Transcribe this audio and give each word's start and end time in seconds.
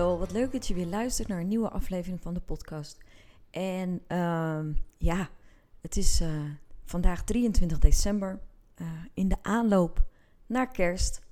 Wat 0.00 0.32
leuk 0.32 0.52
dat 0.52 0.66
je 0.66 0.74
weer 0.74 0.86
luistert 0.86 1.28
naar 1.28 1.40
een 1.40 1.48
nieuwe 1.48 1.70
aflevering 1.70 2.20
van 2.20 2.34
de 2.34 2.40
podcast. 2.40 2.98
En 3.50 4.02
ehm, 4.06 4.72
ja, 4.96 5.28
het 5.80 5.96
is 5.96 6.20
uh, 6.20 6.42
vandaag 6.84 7.24
23 7.24 7.78
december, 7.78 8.40
uh, 8.76 8.88
in 9.14 9.28
de 9.28 9.36
aanloop 9.42 10.06
naar 10.46 10.70
kerst. 10.70 11.22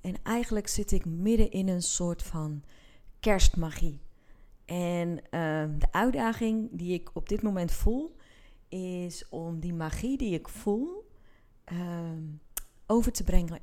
En 0.00 0.14
eigenlijk 0.22 0.68
zit 0.68 0.92
ik 0.92 1.04
midden 1.04 1.50
in 1.50 1.68
een 1.68 1.82
soort 1.82 2.22
van 2.22 2.62
kerstmagie. 3.20 4.00
En 4.64 5.08
uh, 5.10 5.20
de 5.78 5.88
uitdaging 5.90 6.68
die 6.72 6.94
ik 6.94 7.10
op 7.12 7.28
dit 7.28 7.42
moment 7.42 7.72
voel, 7.72 8.16
is 8.68 9.28
om 9.28 9.60
die 9.60 9.74
magie 9.74 10.18
die 10.18 10.34
ik 10.34 10.48
voel 10.48 11.10
ehm, 11.64 12.22
over 12.86 13.12
te 13.12 13.24
brengen 13.24 13.60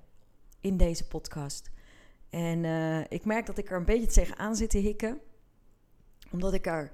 in 0.59 0.77
deze 0.77 1.07
podcast. 1.07 1.71
En 2.31 2.63
uh, 2.63 2.99
ik 2.99 3.25
merk 3.25 3.45
dat 3.45 3.57
ik 3.57 3.71
er 3.71 3.77
een 3.77 3.85
beetje 3.85 4.07
tegenaan 4.07 4.55
zit 4.55 4.69
te 4.69 4.77
hikken. 4.77 5.19
Omdat 6.31 6.53
ik 6.53 6.65
er 6.67 6.91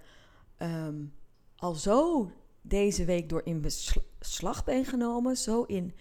um, 0.60 1.14
al 1.56 1.74
zo 1.74 2.32
deze 2.62 3.06
week 3.06 3.30
door 3.30 3.42
in 3.44 3.62
beslag 4.20 4.64
ben 4.64 4.86
genomen. 4.86 5.36
Zo 5.36 5.64
in 5.64 5.96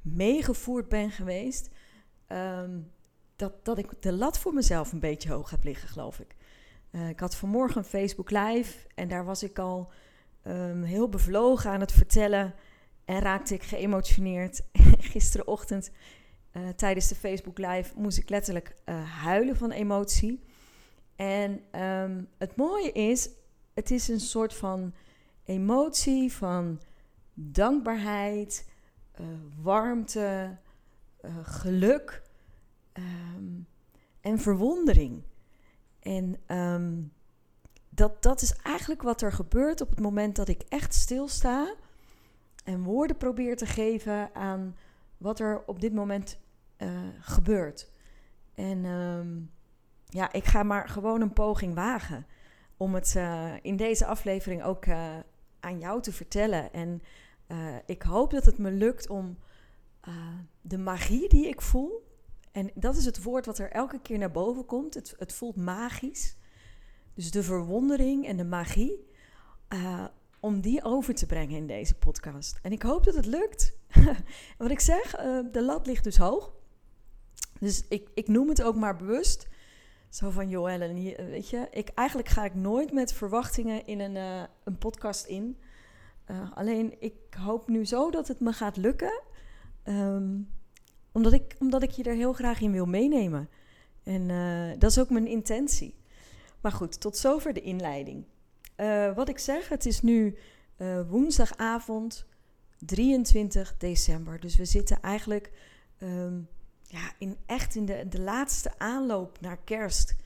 meegevoerd 0.00 0.88
ben 0.88 1.10
geweest. 1.10 1.70
Um, 2.28 2.90
dat, 3.36 3.64
dat 3.64 3.78
ik 3.78 4.02
de 4.02 4.12
lat 4.12 4.38
voor 4.38 4.54
mezelf 4.54 4.92
een 4.92 5.00
beetje 5.00 5.32
hoog 5.32 5.50
heb 5.50 5.64
liggen, 5.64 5.88
geloof 5.88 6.20
ik. 6.20 6.36
Uh, 6.90 7.08
ik 7.08 7.20
had 7.20 7.36
vanmorgen 7.36 7.78
een 7.78 7.84
Facebook 7.84 8.30
Live 8.30 8.86
en 8.94 9.08
daar 9.08 9.24
was 9.24 9.42
ik 9.42 9.58
al 9.58 9.92
um, 10.46 10.82
heel 10.82 11.08
bevlogen 11.08 11.70
aan 11.70 11.80
het 11.80 11.92
vertellen. 11.92 12.54
En 13.04 13.20
raakte 13.20 13.54
ik 13.54 13.62
geëmotioneerd. 13.62 14.62
Gisterenochtend 15.12 15.90
uh, 16.56 16.68
tijdens 16.68 17.08
de 17.08 17.14
Facebook 17.14 17.58
Live 17.58 17.92
moest 17.96 18.18
ik 18.18 18.28
letterlijk 18.28 18.76
uh, 18.84 19.10
huilen 19.22 19.56
van 19.56 19.70
emotie. 19.70 20.44
En 21.16 21.80
um, 21.82 22.28
het 22.38 22.56
mooie 22.56 22.92
is, 22.92 23.28
het 23.74 23.90
is 23.90 24.08
een 24.08 24.20
soort 24.20 24.54
van 24.54 24.94
emotie 25.44 26.32
van 26.32 26.80
dankbaarheid, 27.34 28.68
uh, 29.20 29.26
warmte, 29.62 30.56
geluk 31.42 32.22
um, 32.92 33.66
en 34.20 34.38
verwondering. 34.38 35.22
En 36.00 36.36
um, 36.56 37.12
dat, 37.88 38.22
dat 38.22 38.42
is 38.42 38.56
eigenlijk 38.62 39.02
wat 39.02 39.22
er 39.22 39.32
gebeurt 39.32 39.80
op 39.80 39.90
het 39.90 40.00
moment 40.00 40.36
dat 40.36 40.48
ik 40.48 40.62
echt 40.68 40.94
stilsta 40.94 41.74
en 42.64 42.82
woorden 42.82 43.16
probeer 43.16 43.56
te 43.56 43.66
geven 43.66 44.34
aan 44.34 44.76
wat 45.16 45.40
er 45.40 45.62
op 45.66 45.80
dit 45.80 45.92
moment 45.92 46.38
uh, 46.78 46.88
gebeurt. 47.20 47.90
En 48.54 48.84
um, 48.84 49.50
ja, 50.04 50.32
ik 50.32 50.44
ga 50.44 50.62
maar 50.62 50.88
gewoon 50.88 51.20
een 51.20 51.32
poging 51.32 51.74
wagen 51.74 52.26
om 52.76 52.94
het 52.94 53.14
uh, 53.16 53.52
in 53.62 53.76
deze 53.76 54.06
aflevering 54.06 54.62
ook 54.62 54.86
uh, 54.86 55.16
aan 55.60 55.78
jou 55.78 56.02
te 56.02 56.12
vertellen. 56.12 56.72
En 56.72 57.02
ik 57.86 58.02
hoop 58.02 58.30
dat 58.30 58.44
het 58.44 58.58
me 58.58 58.70
lukt 58.70 59.08
om 59.08 59.38
de 60.60 60.78
magie 60.78 61.28
die 61.28 61.48
ik 61.48 61.60
voel, 61.60 62.06
en 62.52 62.70
dat 62.74 62.96
is 62.96 63.04
het 63.04 63.22
woord 63.22 63.46
wat 63.46 63.58
er 63.58 63.70
elke 63.70 64.00
keer 64.00 64.18
naar 64.18 64.30
boven 64.30 64.64
komt, 64.64 64.94
het, 64.94 65.14
het 65.18 65.32
voelt 65.32 65.56
magisch. 65.56 66.36
Dus 67.14 67.30
de 67.30 67.42
verwondering 67.42 68.26
en 68.26 68.36
de 68.36 68.44
magie, 68.44 69.08
om 70.40 70.60
die 70.60 70.84
over 70.84 71.14
te 71.14 71.26
brengen 71.26 71.56
in 71.56 71.66
deze 71.66 71.94
podcast. 71.94 72.58
En 72.62 72.72
ik 72.72 72.82
hoop 72.82 73.04
dat 73.04 73.14
het 73.14 73.26
lukt. 73.26 73.76
wat 74.58 74.70
ik 74.70 74.80
zeg, 74.80 75.10
de 75.52 75.62
lat 75.62 75.86
ligt 75.86 76.04
dus 76.04 76.16
hoog. 76.16 76.55
Dus 77.60 77.84
ik, 77.88 78.08
ik 78.14 78.28
noem 78.28 78.48
het 78.48 78.62
ook 78.62 78.76
maar 78.76 78.96
bewust. 78.96 79.48
Zo 80.08 80.30
van, 80.30 80.48
joh 80.48 80.78
weet 81.16 81.48
je, 81.48 81.68
ik, 81.70 81.88
eigenlijk 81.88 82.28
ga 82.28 82.44
ik 82.44 82.54
nooit 82.54 82.92
met 82.92 83.12
verwachtingen 83.12 83.86
in 83.86 84.00
een, 84.00 84.14
uh, 84.14 84.42
een 84.64 84.78
podcast 84.78 85.26
in. 85.26 85.58
Uh, 86.30 86.52
alleen, 86.54 86.94
ik 86.98 87.14
hoop 87.38 87.68
nu 87.68 87.84
zo 87.84 88.10
dat 88.10 88.28
het 88.28 88.40
me 88.40 88.52
gaat 88.52 88.76
lukken. 88.76 89.22
Um, 89.84 90.48
omdat, 91.12 91.32
ik, 91.32 91.56
omdat 91.58 91.82
ik 91.82 91.90
je 91.90 92.02
er 92.02 92.14
heel 92.14 92.32
graag 92.32 92.60
in 92.60 92.72
wil 92.72 92.86
meenemen. 92.86 93.48
En 94.02 94.28
uh, 94.28 94.78
dat 94.78 94.90
is 94.90 94.98
ook 94.98 95.10
mijn 95.10 95.26
intentie. 95.26 95.94
Maar 96.60 96.72
goed, 96.72 97.00
tot 97.00 97.16
zover 97.16 97.52
de 97.52 97.60
inleiding. 97.60 98.24
wat 99.14 99.28
ik 99.28 99.38
zeg, 99.38 99.68
het 99.68 99.86
is 99.86 100.02
nu 100.02 100.36
woensdagavond 101.08 102.26
23 102.78 103.76
december. 103.76 104.40
Dus 104.40 104.56
we 104.56 104.64
zitten 104.64 105.00
eigenlijk... 105.00 105.52
Um, 106.02 106.48
ja, 106.88 107.12
in, 107.18 107.36
echt 107.46 107.74
in 107.74 107.84
de, 107.84 108.08
de 108.08 108.20
laatste 108.20 108.78
aanloop 108.78 109.40
naar 109.40 109.58
kerst. 109.64 110.16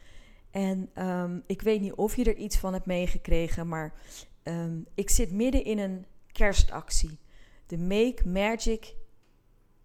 En 0.50 0.90
um, 1.06 1.42
ik 1.46 1.62
weet 1.62 1.80
niet 1.80 1.94
of 1.94 2.16
je 2.16 2.24
er 2.24 2.36
iets 2.36 2.58
van 2.58 2.72
hebt 2.72 2.86
meegekregen, 2.86 3.68
maar 3.68 3.92
um, 4.42 4.86
ik 4.94 5.10
zit 5.10 5.32
midden 5.32 5.64
in 5.64 5.78
een 5.78 6.06
kerstactie. 6.32 7.18
De 7.66 7.78
Make 7.78 8.28
Magic 8.28 8.94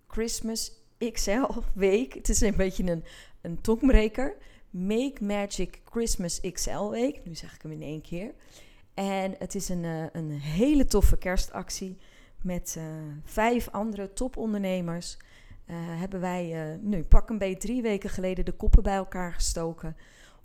Christmas 0.08 0.72
XL 1.12 1.52
week. 1.74 2.14
Het 2.14 2.30
is 2.30 2.42
een 2.42 2.56
beetje 2.56 2.84
een, 2.84 3.04
een 3.42 3.62
tongbreker. 3.62 4.38
Make 4.70 5.24
Magic 5.24 5.82
Christmas 5.86 6.42
XL 6.52 6.90
week. 6.90 7.26
Nu 7.26 7.36
zeg 7.36 7.56
ik 7.56 7.62
hem 7.62 7.72
in 7.72 7.82
één 7.82 8.02
keer. 8.02 8.34
En 8.94 9.36
het 9.40 9.56
is 9.56 9.70
een, 9.70 9.84
uh, 9.84 10.06
een 10.12 10.32
hele 10.32 10.86
toffe 10.86 11.18
kerstactie 11.18 11.98
met 12.42 12.76
uh, 12.78 12.84
vijf 13.24 13.70
andere 13.70 14.14
topondernemers. 14.14 15.18
Uh, 15.68 15.76
hebben 15.78 16.20
wij 16.20 16.72
uh, 16.72 16.80
nu 16.82 17.04
pak 17.04 17.30
een 17.30 17.38
beetje 17.38 17.68
drie 17.68 17.82
weken 17.82 18.10
geleden 18.10 18.46
de 18.46 18.52
koppen 18.52 18.84
bij 18.84 18.96
elkaar 18.96 19.34
gestoken 19.34 19.98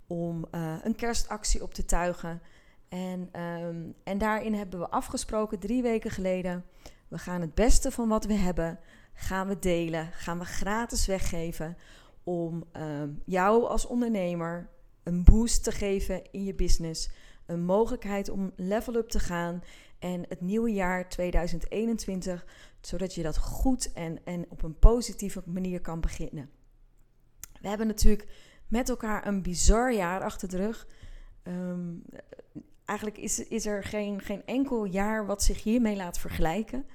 om 0.07 0.45
uh, 0.51 0.75
een 0.83 0.95
kerstactie 0.95 1.63
op 1.63 1.73
te 1.73 1.85
tuigen. 1.85 2.41
En, 2.89 3.41
um, 3.41 3.93
en 4.03 4.17
daarin 4.17 4.53
hebben 4.53 4.79
we 4.79 4.89
afgesproken 4.89 5.59
drie 5.59 5.81
weken 5.81 6.11
geleden, 6.11 6.65
we 7.07 7.17
gaan 7.17 7.41
het 7.41 7.55
beste 7.55 7.91
van 7.91 8.07
wat 8.07 8.25
we 8.25 8.33
hebben, 8.33 8.79
gaan 9.13 9.47
we 9.47 9.59
delen, 9.59 10.09
gaan 10.11 10.39
we 10.39 10.45
gratis 10.45 11.05
weggeven 11.05 11.77
om 12.23 12.63
um, 12.73 13.21
jou 13.25 13.65
als 13.65 13.85
ondernemer 13.85 14.69
een 15.03 15.23
boost 15.23 15.63
te 15.63 15.71
geven 15.71 16.31
in 16.31 16.43
je 16.43 16.53
business, 16.53 17.09
een 17.45 17.63
mogelijkheid 17.63 18.29
om 18.29 18.51
level 18.55 18.95
up 18.95 19.09
te 19.09 19.19
gaan 19.19 19.63
en 19.99 20.25
het 20.27 20.41
nieuwe 20.41 20.73
jaar 20.73 21.09
2021 21.09 22.45
zodat 22.81 23.13
je 23.13 23.23
dat 23.23 23.37
goed 23.37 23.93
en, 23.93 24.25
en 24.25 24.45
op 24.49 24.63
een 24.63 24.79
positieve 24.79 25.41
manier 25.45 25.81
kan 25.81 25.99
beginnen. 25.99 26.49
We 27.61 27.67
hebben 27.67 27.87
natuurlijk 27.87 28.27
met 28.67 28.89
elkaar 28.89 29.27
een 29.27 29.41
bizar 29.41 29.93
jaar 29.93 30.21
achter 30.21 30.49
de 30.49 30.57
rug. 30.57 30.87
Um, 31.43 32.03
eigenlijk 32.85 33.17
is, 33.17 33.47
is 33.47 33.65
er 33.65 33.83
geen, 33.83 34.21
geen 34.21 34.45
enkel 34.45 34.85
jaar 34.85 35.25
wat 35.25 35.43
zich 35.43 35.63
hiermee 35.63 35.95
laat 35.95 36.19
vergelijken. 36.19 36.85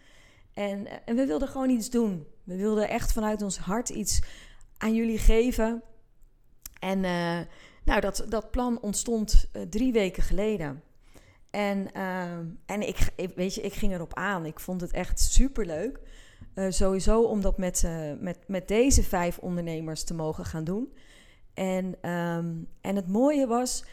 En, 0.52 1.06
en 1.06 1.16
we 1.16 1.26
wilden 1.26 1.48
gewoon 1.48 1.70
iets 1.70 1.90
doen. 1.90 2.26
We 2.44 2.56
wilden 2.56 2.88
echt 2.88 3.12
vanuit 3.12 3.42
ons 3.42 3.58
hart 3.58 3.88
iets 3.88 4.22
aan 4.76 4.94
jullie 4.94 5.18
geven. 5.18 5.82
En 6.78 6.98
uh, 6.98 7.40
nou, 7.84 8.00
dat, 8.00 8.26
dat 8.28 8.50
plan 8.50 8.80
ontstond 8.80 9.48
uh, 9.52 9.62
drie 9.62 9.92
weken 9.92 10.22
geleden. 10.22 10.82
En, 11.50 11.88
uh, 11.96 12.38
en 12.66 12.88
ik, 12.88 13.12
weet 13.34 13.54
je, 13.54 13.60
ik 13.60 13.72
ging 13.72 13.92
erop 13.92 14.14
aan. 14.14 14.46
Ik 14.46 14.60
vond 14.60 14.80
het 14.80 14.92
echt 14.92 15.20
superleuk. 15.20 16.00
Uh, 16.54 16.66
sowieso 16.70 17.22
om 17.22 17.40
dat 17.40 17.58
met, 17.58 17.82
uh, 17.86 18.12
met, 18.20 18.38
met 18.46 18.68
deze 18.68 19.02
vijf 19.02 19.38
ondernemers 19.38 20.04
te 20.04 20.14
mogen 20.14 20.44
gaan 20.44 20.64
doen. 20.64 20.92
En, 21.54 22.10
um, 22.10 22.68
en 22.80 22.96
het 22.96 23.08
mooie 23.08 23.46
was, 23.46 23.84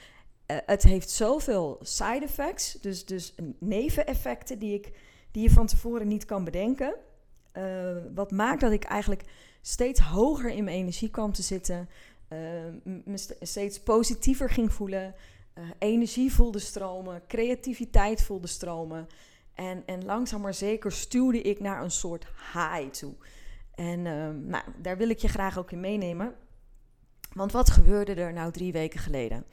uh, 0.47 0.57
het 0.65 0.83
heeft 0.83 1.09
zoveel 1.09 1.79
side 1.81 2.21
effects. 2.23 2.73
Dus, 2.73 3.05
dus 3.05 3.35
neveneffecten 3.59 4.59
die, 4.59 4.73
ik, 4.73 4.91
die 5.31 5.43
je 5.43 5.49
van 5.49 5.67
tevoren 5.67 6.07
niet 6.07 6.25
kan 6.25 6.43
bedenken. 6.43 6.95
wat 8.13 8.31
maakt 8.31 8.61
dat 8.61 8.71
ik 8.71 8.83
eigenlijk 8.83 9.23
steeds 9.61 9.99
hoger 9.99 10.49
in 10.49 10.63
mijn 10.63 10.77
energie 10.77 11.09
kwam 11.09 11.31
te 11.31 11.41
zitten. 11.41 11.89
me 12.83 13.35
steeds 13.39 13.79
positiever 13.79 14.49
ging 14.49 14.73
voelen. 14.73 15.15
Uh, 15.57 15.63
energie 15.79 16.33
voelde 16.33 16.59
stromen, 16.59 17.21
creativiteit 17.27 18.23
voelde 18.23 18.47
stromen. 18.47 19.07
En, 19.53 19.83
en 19.85 20.05
langzaam 20.05 20.41
maar 20.41 20.53
zeker 20.53 20.91
stuwde 20.91 21.41
ik 21.41 21.59
naar 21.59 21.83
een 21.83 21.91
soort 21.91 22.25
high 22.53 22.89
toe. 22.89 23.13
En 23.75 24.05
ehm, 24.05 24.45
nou, 24.45 24.63
daar 24.81 24.97
wil 24.97 25.09
ik 25.09 25.17
je 25.17 25.27
graag 25.27 25.57
ook 25.57 25.71
in 25.71 25.79
meenemen. 25.79 26.35
Want 27.33 27.51
wat 27.51 27.69
gebeurde 27.69 28.13
er 28.13 28.33
nou 28.33 28.51
drie 28.51 28.71
weken 28.71 28.99
geleden? 28.99 29.45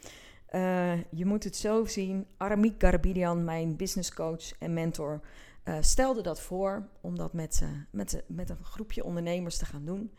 Uh, 0.55 0.97
je 1.11 1.27
moet 1.27 1.45
het 1.45 1.57
zo 1.57 1.85
zien. 1.85 2.27
Aramik 2.37 2.75
Garabidian, 2.79 3.45
mijn 3.45 3.77
business 3.77 4.13
coach 4.13 4.59
en 4.59 4.73
mentor, 4.73 5.21
uh, 5.65 5.77
stelde 5.81 6.23
dat 6.23 6.41
voor 6.41 6.89
om 7.01 7.17
dat 7.17 7.33
met, 7.33 7.63
met, 7.91 8.23
met 8.27 8.51
een 8.51 8.65
groepje 8.65 9.05
ondernemers 9.05 9.57
te 9.57 9.65
gaan 9.65 9.85
doen. 9.85 10.15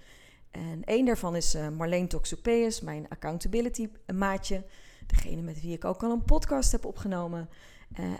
En 0.51 0.83
één 0.83 1.05
daarvan 1.05 1.35
is 1.35 1.57
Marleen 1.77 2.07
Toxopeus, 2.07 2.81
mijn 2.81 3.09
accountability 3.09 3.89
maatje. 4.13 4.63
Degene 5.11 5.41
met 5.41 5.61
wie 5.61 5.73
ik 5.73 5.85
ook 5.85 6.03
al 6.03 6.11
een 6.11 6.23
podcast 6.23 6.71
heb 6.71 6.85
opgenomen. 6.85 7.49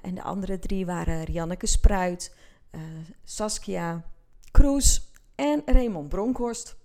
en 0.01 0.15
de 0.15 0.23
andere 0.23 0.59
drie 0.59 0.85
waren 0.85 1.23
Rianneke 1.23 1.67
Spruit, 1.67 2.35
Saskia 3.23 4.03
Kroes 4.51 5.11
en 5.35 5.61
Raymond 5.65 6.09
Bronkhorst. 6.09 6.75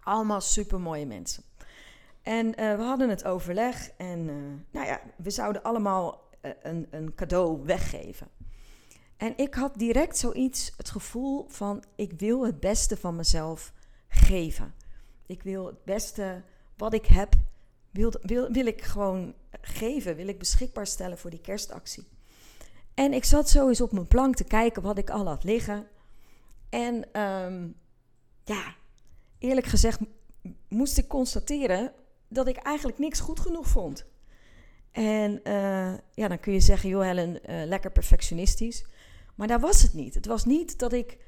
Allemaal 0.00 0.40
super 0.40 0.80
mooie 0.80 1.06
mensen. 1.06 1.42
En 2.22 2.46
uh, 2.46 2.76
we 2.76 2.82
hadden 2.82 3.08
het 3.08 3.24
overleg 3.24 3.90
en 3.96 4.24
nou 4.70 4.86
ja, 4.86 5.00
we 5.16 5.30
zouden 5.30 5.62
allemaal 5.62 6.28
een, 6.62 6.86
een 6.90 7.14
cadeau 7.14 7.64
weggeven. 7.64 8.28
En 9.16 9.32
ik 9.36 9.54
had 9.54 9.74
direct 9.74 10.18
zoiets, 10.18 10.72
het 10.76 10.90
gevoel 10.90 11.44
van 11.48 11.84
ik 11.96 12.12
wil 12.12 12.46
het 12.46 12.60
beste 12.60 12.96
van 12.96 13.16
mezelf 13.16 13.72
geven. 14.08 14.74
Ik 15.26 15.42
wil 15.42 15.66
het 15.66 15.84
beste 15.84 16.42
wat 16.76 16.92
ik 16.92 17.06
heb, 17.06 17.34
wil, 17.92 18.12
wil, 18.22 18.52
wil 18.52 18.66
ik 18.66 18.82
gewoon 18.82 19.34
geven, 19.60 20.16
wil 20.16 20.28
ik 20.28 20.38
beschikbaar 20.38 20.86
stellen 20.86 21.18
voor 21.18 21.30
die 21.30 21.40
kerstactie. 21.40 22.08
En 22.94 23.12
ik 23.12 23.24
zat 23.24 23.48
zo 23.48 23.68
eens 23.68 23.80
op 23.80 23.92
mijn 23.92 24.08
plank 24.08 24.34
te 24.34 24.44
kijken 24.44 24.82
wat 24.82 24.98
ik 24.98 25.10
al 25.10 25.26
had 25.26 25.44
liggen. 25.44 25.86
En 26.68 27.20
um, 27.20 27.74
ja, 28.44 28.74
eerlijk 29.38 29.66
gezegd 29.66 30.00
moest 30.68 30.98
ik 30.98 31.08
constateren 31.08 31.92
dat 32.28 32.46
ik 32.46 32.56
eigenlijk 32.56 32.98
niks 32.98 33.20
goed 33.20 33.40
genoeg 33.40 33.66
vond. 33.66 34.04
En 34.90 35.40
uh, 35.44 35.94
ja, 36.14 36.28
dan 36.28 36.40
kun 36.40 36.52
je 36.52 36.60
zeggen, 36.60 36.88
joh 36.88 37.02
Helen, 37.02 37.28
uh, 37.50 37.66
lekker 37.66 37.90
perfectionistisch. 37.90 38.86
Maar 39.34 39.48
daar 39.48 39.60
was 39.60 39.82
het 39.82 39.94
niet. 39.94 40.14
Het 40.14 40.26
was 40.26 40.44
niet 40.44 40.78
dat 40.78 40.92
ik, 40.92 41.18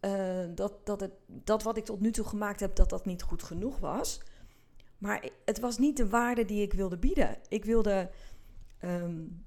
uh, 0.00 0.44
dat, 0.54 0.86
dat, 0.86 1.00
het, 1.00 1.12
dat 1.26 1.62
wat 1.62 1.76
ik 1.76 1.84
tot 1.84 2.00
nu 2.00 2.12
toe 2.12 2.24
gemaakt 2.24 2.60
heb, 2.60 2.76
dat 2.76 2.90
dat 2.90 3.04
niet 3.04 3.22
goed 3.22 3.42
genoeg 3.42 3.78
was. 3.78 4.20
Maar 5.04 5.28
het 5.44 5.60
was 5.60 5.78
niet 5.78 5.96
de 5.96 6.08
waarde 6.08 6.44
die 6.44 6.62
ik 6.62 6.72
wilde 6.72 6.98
bieden. 6.98 7.36
Ik 7.48 7.64
wilde 7.64 8.10
um, 8.84 9.44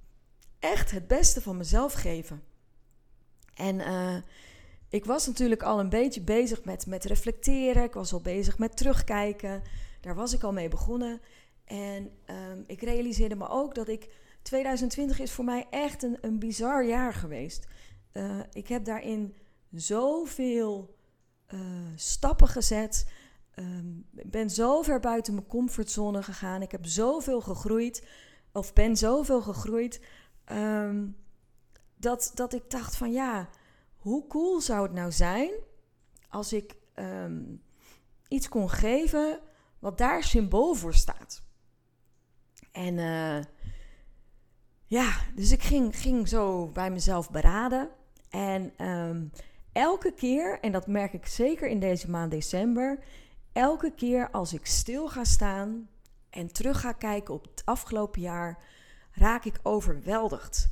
echt 0.59 0.91
het 0.91 1.07
beste 1.07 1.41
van 1.41 1.57
mezelf 1.57 1.93
geven. 1.93 2.43
En 3.53 3.81
ik 4.89 5.05
was 5.05 5.27
natuurlijk 5.27 5.63
al 5.63 5.79
een 5.79 5.89
beetje 5.89 6.21
bezig 6.21 6.63
met, 6.63 6.85
met 6.85 7.05
reflecteren. 7.05 7.83
Ik 7.83 7.93
was 7.93 8.13
al 8.13 8.21
bezig 8.21 8.57
met 8.57 8.77
terugkijken. 8.77 9.61
Daar 10.01 10.15
was 10.15 10.33
ik 10.33 10.43
al 10.43 10.53
mee 10.53 10.69
begonnen. 10.69 11.21
En 11.65 12.11
um, 12.29 12.63
ik 12.67 12.81
realiseerde 12.81 13.35
me 13.35 13.49
ook 13.49 13.75
dat 13.75 13.87
ik. 13.87 14.09
2020 14.41 15.19
is 15.19 15.31
voor 15.31 15.45
mij 15.45 15.67
echt 15.69 16.03
een, 16.03 16.17
een 16.21 16.39
bizar 16.39 16.85
jaar 16.85 17.13
geweest. 17.13 17.67
Uh, 18.13 18.39
ik 18.51 18.67
heb 18.67 18.85
daarin 18.85 19.35
zoveel 19.71 20.95
uh, 21.53 21.59
stappen 21.95 22.47
gezet. 22.47 23.11
Um, 23.59 24.05
ik 24.15 24.31
ben 24.31 24.49
zo 24.49 24.81
ver 24.81 24.99
buiten 24.99 25.33
mijn 25.33 25.47
comfortzone 25.47 26.23
gegaan. 26.23 26.61
Ik 26.61 26.71
heb 26.71 26.85
zoveel 26.85 27.41
gegroeid. 27.41 28.07
Of 28.51 28.73
ben 28.73 28.97
zoveel 28.97 29.41
gegroeid. 29.41 30.01
Um, 30.51 31.17
dat, 31.95 32.31
dat 32.35 32.53
ik 32.53 32.69
dacht 32.69 32.97
van 32.97 33.11
ja, 33.11 33.49
hoe 33.97 34.27
cool 34.27 34.61
zou 34.61 34.83
het 34.83 34.93
nou 34.93 35.11
zijn 35.11 35.51
als 36.29 36.53
ik 36.53 36.75
iets 38.27 38.49
kon 38.49 38.69
geven 38.69 39.39
wat 39.79 39.97
daar 39.97 40.23
symbool 40.23 40.73
voor 40.73 40.93
staat. 40.93 41.43
En 42.71 42.97
uh, 42.97 43.43
ja, 44.85 45.21
dus 45.35 45.51
ik 45.51 45.63
ging, 45.63 45.95
ging 45.95 46.27
zo 46.27 46.67
bij 46.67 46.91
mezelf 46.91 47.31
beraden. 47.31 47.89
En 48.29 48.73
elke 49.71 50.13
keer, 50.13 50.59
en 50.59 50.71
dat 50.71 50.87
merk 50.87 51.13
ik 51.13 51.25
zeker 51.25 51.67
in 51.67 51.79
deze 51.79 52.09
maand 52.09 52.31
december, 52.31 53.03
elke 53.57 53.91
keer 53.95 54.29
als 54.31 54.53
ik 54.53 54.65
stil 54.65 55.07
ga 55.07 55.23
staan 55.23 55.89
en 56.29 56.53
terug 56.53 56.79
ga 56.79 56.91
kijken 56.91 57.33
op 57.33 57.43
het 57.43 57.61
afgelopen 57.65 58.21
jaar, 58.21 58.63
raak 59.11 59.45
ik 59.45 59.59
overweldigd. 59.63 60.69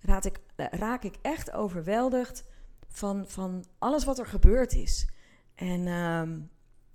Raak 0.00 0.24
ik, 0.24 0.38
raak 0.56 1.02
ik 1.02 1.14
echt 1.22 1.52
overweldigd 1.52 2.44
van, 2.88 3.24
van 3.28 3.64
alles 3.78 4.04
wat 4.04 4.18
er 4.18 4.26
gebeurd 4.26 4.72
is. 4.72 5.08
En 5.54 5.86
um, 5.86 6.50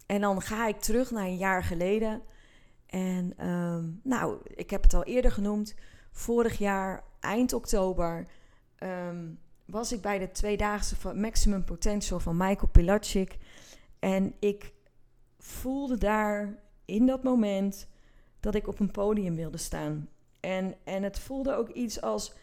en 0.05 0.21
dan 0.21 0.41
ga 0.41 0.67
ik 0.67 0.79
terug 0.79 1.11
naar 1.11 1.25
een 1.25 1.37
jaar 1.37 1.63
geleden. 1.63 2.21
En 2.85 3.47
um, 3.49 3.99
nou, 4.03 4.37
ik 4.43 4.69
heb 4.69 4.83
het 4.83 4.93
al 4.93 5.03
eerder 5.03 5.31
genoemd. 5.31 5.75
Vorig 6.11 6.57
jaar, 6.57 7.03
eind 7.19 7.53
oktober, 7.53 8.27
um, 8.79 9.39
was 9.65 9.91
ik 9.91 10.01
bij 10.01 10.19
de 10.19 10.31
tweedaagse 10.31 10.95
van 10.95 11.19
Maximum 11.19 11.63
Potential 11.63 12.19
van 12.19 12.37
Michael 12.37 12.71
Pilatschik. 12.71 13.37
En 13.99 14.33
ik 14.39 14.73
voelde 15.45 15.97
daar 15.97 16.57
in 16.85 17.05
dat 17.05 17.23
moment 17.23 17.87
dat 18.39 18.55
ik 18.55 18.67
op 18.67 18.79
een 18.79 18.91
podium 18.91 19.35
wilde 19.35 19.57
staan. 19.57 20.09
En, 20.39 20.75
en 20.83 21.03
het 21.03 21.19
voelde 21.19 21.55
ook 21.55 21.69
iets 21.69 22.01
als 22.01 22.33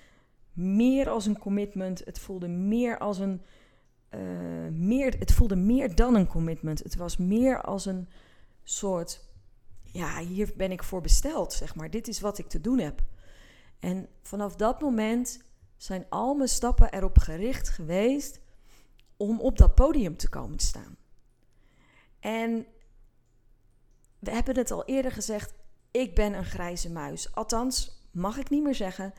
meer 0.53 1.09
als 1.09 1.27
een 1.27 1.39
commitment. 1.39 2.05
Het 2.05 2.19
voelde 2.19 2.49
meer 2.49 2.99
als 2.99 3.19
een 3.19 3.43
uh, 4.11 4.21
meer, 4.71 5.19
het 5.19 5.33
voelde 5.33 5.57
meer 5.57 5.95
dan 5.95 6.15
een 6.15 6.27
commitment. 6.27 6.83
Het 6.83 6.97
was 6.97 7.17
meer 7.17 7.61
als 7.63 7.87
een 7.87 8.09
soort, 8.63 9.25
ja, 9.83 10.19
hier 10.19 10.53
ben 10.57 10.73
ik 10.73 10.83
voor 10.83 11.01
besteld, 11.01 11.53
zeg 11.53 11.75
maar. 11.75 11.91
Dit 11.91 12.09
is 12.09 12.21
wat 12.21 12.39
ik 12.39 12.47
te 12.47 12.61
doen 12.61 12.79
heb. 12.79 13.03
En 13.79 14.09
vanaf 14.23 14.57
dat 14.57 14.81
moment 14.81 15.43
zijn 15.77 16.07
al 16.09 16.35
mijn 16.35 16.49
stappen 16.49 16.93
erop 16.93 17.19
gericht 17.19 17.69
geweest 17.69 18.41
om 19.17 19.41
op 19.41 19.59
dat 19.59 19.75
podium 19.75 20.17
te 20.17 20.29
komen 20.29 20.57
te 20.57 20.67
staan. 20.67 20.97
En 22.21 22.67
we 24.23 24.31
hebben 24.31 24.57
het 24.57 24.71
al 24.71 24.85
eerder 24.85 25.13
gezegd, 25.13 25.55
ik 25.91 26.15
ben 26.15 26.33
een 26.33 26.45
grijze 26.45 26.91
muis. 26.91 27.35
Althans, 27.35 28.07
mag 28.11 28.39
ik 28.39 28.51
niet 28.51 28.63
meer 28.63 28.75
zeggen, 28.75 29.13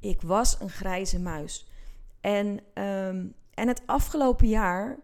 ik 0.00 0.22
was 0.22 0.60
een 0.60 0.70
grijze 0.70 1.20
muis. 1.20 1.68
En 2.20 2.60
um, 2.74 3.34
en 3.54 3.68
het 3.68 3.82
afgelopen 3.86 4.48
jaar 4.48 4.98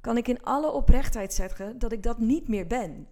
kan 0.00 0.16
ik 0.16 0.28
in 0.28 0.42
alle 0.42 0.72
oprechtheid 0.72 1.34
zeggen 1.34 1.78
dat 1.78 1.92
ik 1.92 2.02
dat 2.02 2.18
niet 2.18 2.48
meer 2.48 2.66
ben. 2.66 3.08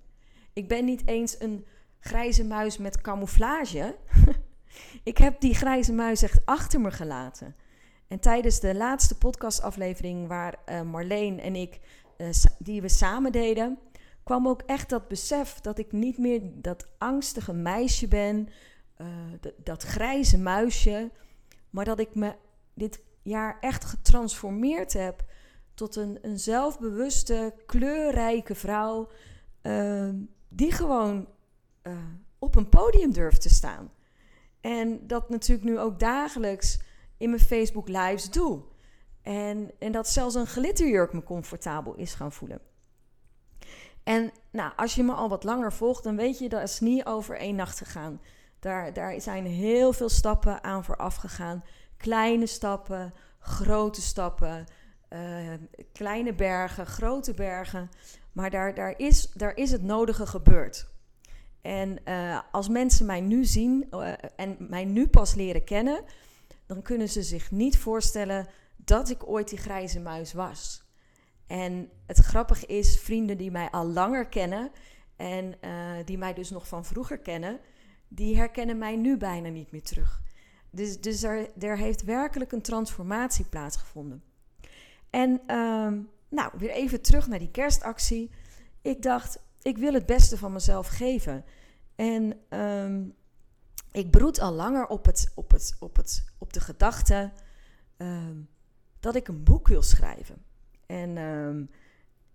Ik 0.53 0.69
ben 0.69 0.85
niet 0.85 1.07
eens 1.07 1.41
een 1.41 1.67
grijze 1.99 2.45
muis 2.45 2.79
met 2.79 3.01
camouflage. 3.01 3.97
ik 5.03 5.19
heb 5.19 5.41
die 5.41 5.55
grijze 5.55 5.93
muis 5.93 6.23
echt 6.23 6.41
achter 6.45 6.81
me 6.81 6.91
gelaten. 6.91 7.57
En 8.09 8.21
tijdens 8.21 8.61
de 8.61 8.75
laatste 8.75 9.19
podcastaflevering 9.19 10.29
waar 10.29 10.59
uh, 10.69 10.83
Marleen 10.83 11.41
en 11.41 11.57
ik, 11.57 11.81
uh, 12.19 12.29
die 12.59 12.81
we 12.81 12.89
samen 12.89 13.33
deden, 13.33 13.79
kwam 14.27 14.49
ook 14.49 14.63
echt 14.63 14.89
dat 14.89 15.09
besef 15.09 15.61
dat 15.61 15.79
ik 15.79 15.93
niet 15.93 16.19
meer 16.19 16.41
dat 16.55 16.89
angstige 16.99 17.53
meisje 17.53 18.09
ben, 18.09 18.49
uh, 18.99 19.07
dat 19.65 19.83
grijze 19.83 20.39
muisje, 20.39 21.11
maar 21.71 21.85
dat 21.85 21.99
ik 21.99 22.15
me 22.15 22.35
dit 22.75 23.03
jaar 23.23 23.57
echt 23.61 23.85
getransformeerd 23.85 24.93
heb 24.93 25.25
tot 25.75 25.97
een, 25.97 26.19
een 26.23 26.39
zelfbewuste, 26.39 27.55
kleurrijke 27.67 28.55
vrouw. 28.55 29.09
Uh, 29.63 30.09
die 30.49 30.73
gewoon 30.73 31.29
uh, 31.83 31.93
op 32.39 32.57
een 32.57 32.69
podium 32.69 33.13
durft 33.13 33.41
te 33.41 33.55
staan. 33.55 33.91
En 34.61 35.07
dat 35.07 35.29
natuurlijk 35.29 35.69
nu 35.69 35.79
ook 35.79 35.99
dagelijks 35.99 36.81
in 37.17 37.31
mijn 37.31 37.43
Facebook 37.43 37.89
lives 37.89 38.31
doe. 38.31 38.63
En, 39.23 39.71
en 39.79 39.93
dat 39.93 40.09
zelfs 40.09 40.35
een 40.35 40.47
glitterjurk 40.47 41.13
me 41.13 41.23
comfortabel 41.23 41.95
is 41.95 42.15
gaan 42.15 42.33
voelen. 42.33 42.61
En 44.07 44.31
nou, 44.51 44.73
als 44.77 44.95
je 44.95 45.03
me 45.03 45.13
al 45.13 45.29
wat 45.29 45.45
langer 45.45 45.73
volgt, 45.73 46.05
dan 46.05 46.17
weet 46.17 46.39
je 46.39 46.49
dat 46.49 46.63
is 46.63 46.81
niet 46.81 47.05
over 47.05 47.39
één 47.39 47.55
nacht 47.55 47.79
gegaan. 47.79 48.21
Daar, 48.61 48.93
daar 48.93 49.21
zijn 49.21 49.47
heel 49.47 49.93
veel 49.93 50.09
stappen 50.09 50.65
aan 50.65 50.85
vooraf 50.85 51.17
gegaan. 51.17 51.65
Kleine 51.97 52.47
stappen, 52.47 53.15
grote 53.39 54.01
stappen, 54.03 54.67
uh, 55.11 55.53
kleine 55.93 56.35
bergen, 56.35 56.87
grote 56.87 57.35
bergen. 57.35 57.91
Maar 58.33 58.51
daar, 58.51 58.75
daar, 58.75 58.95
is, 58.97 59.33
daar 59.33 59.57
is 59.57 59.71
het 59.71 59.83
nodige 59.83 60.27
gebeurd. 60.27 60.87
En 61.63 61.99
uh, 62.05 62.41
als 62.53 62.69
mensen 62.69 63.07
mij 63.07 63.21
nu 63.21 63.45
zien 63.45 63.87
uh, 63.91 64.13
en 64.37 64.57
mij 64.59 64.85
nu 64.85 65.09
pas 65.09 65.35
leren 65.35 65.65
kennen, 65.65 66.05
dan 66.67 66.83
kunnen 66.83 67.09
ze 67.09 67.23
zich 67.23 67.51
niet 67.51 67.79
voorstellen 67.79 68.47
dat 68.77 69.11
ik 69.11 69.29
ooit 69.29 69.49
die 69.49 69.59
grijze 69.59 70.01
muis 70.01 70.33
was. 70.33 70.86
En 71.47 71.89
het 72.07 72.19
grappige 72.19 72.67
is, 72.67 72.99
vrienden 72.99 73.37
die 73.37 73.51
mij 73.51 73.71
al 73.71 73.87
langer 73.87 74.27
kennen 74.27 74.71
en 75.17 75.55
die 76.05 76.19
mij 76.19 76.35
dus 76.35 76.51
nog 76.51 76.69
van 76.69 76.85
vroeger 76.85 77.19
kennen, 77.19 77.61
die 78.09 78.37
herkennen 78.37 78.79
mij 78.79 78.97
nu 78.97 79.17
bijna 79.17 79.49
niet 79.49 79.71
meer 79.71 79.83
terug. 79.83 80.23
Dus, 80.71 81.01
dus 81.01 81.23
er, 81.23 81.51
er 81.59 81.77
heeft 81.77 82.05
werkelijk 82.05 82.53
een 82.53 82.63
transformatie 82.63 83.45
plaatsgevonden. 83.45 84.23
En 85.11 85.57
um, 85.57 86.09
nou, 86.29 86.53
weer 86.59 86.71
even 86.71 87.03
terug 87.03 87.27
naar 87.27 87.39
die 87.39 87.51
kerstactie. 87.51 88.31
Ik 88.83 89.03
dacht, 89.03 89.39
ik 89.63 89.79
wil 89.79 89.93
het 89.93 90.07
beste 90.07 90.39
van 90.39 90.53
mezelf 90.53 90.89
geven. 90.89 91.45
En 91.95 92.41
ehm, 92.49 93.05
ik 93.93 94.11
broed 94.11 94.41
al 94.41 94.53
langer 94.53 94.87
op, 94.87 95.05
het, 95.05 95.33
op, 95.35 95.51
het, 95.51 95.77
op, 95.79 95.97
het, 95.97 96.25
op 96.39 96.53
de 96.53 96.61
gedachte 96.61 97.33
ehm, 97.97 98.37
dat 99.01 99.15
ik 99.15 99.29
een 99.29 99.43
boek 99.43 99.69
wil 99.69 99.83
schrijven. 99.83 100.45
En 100.87 101.17
ehm, 101.17 101.65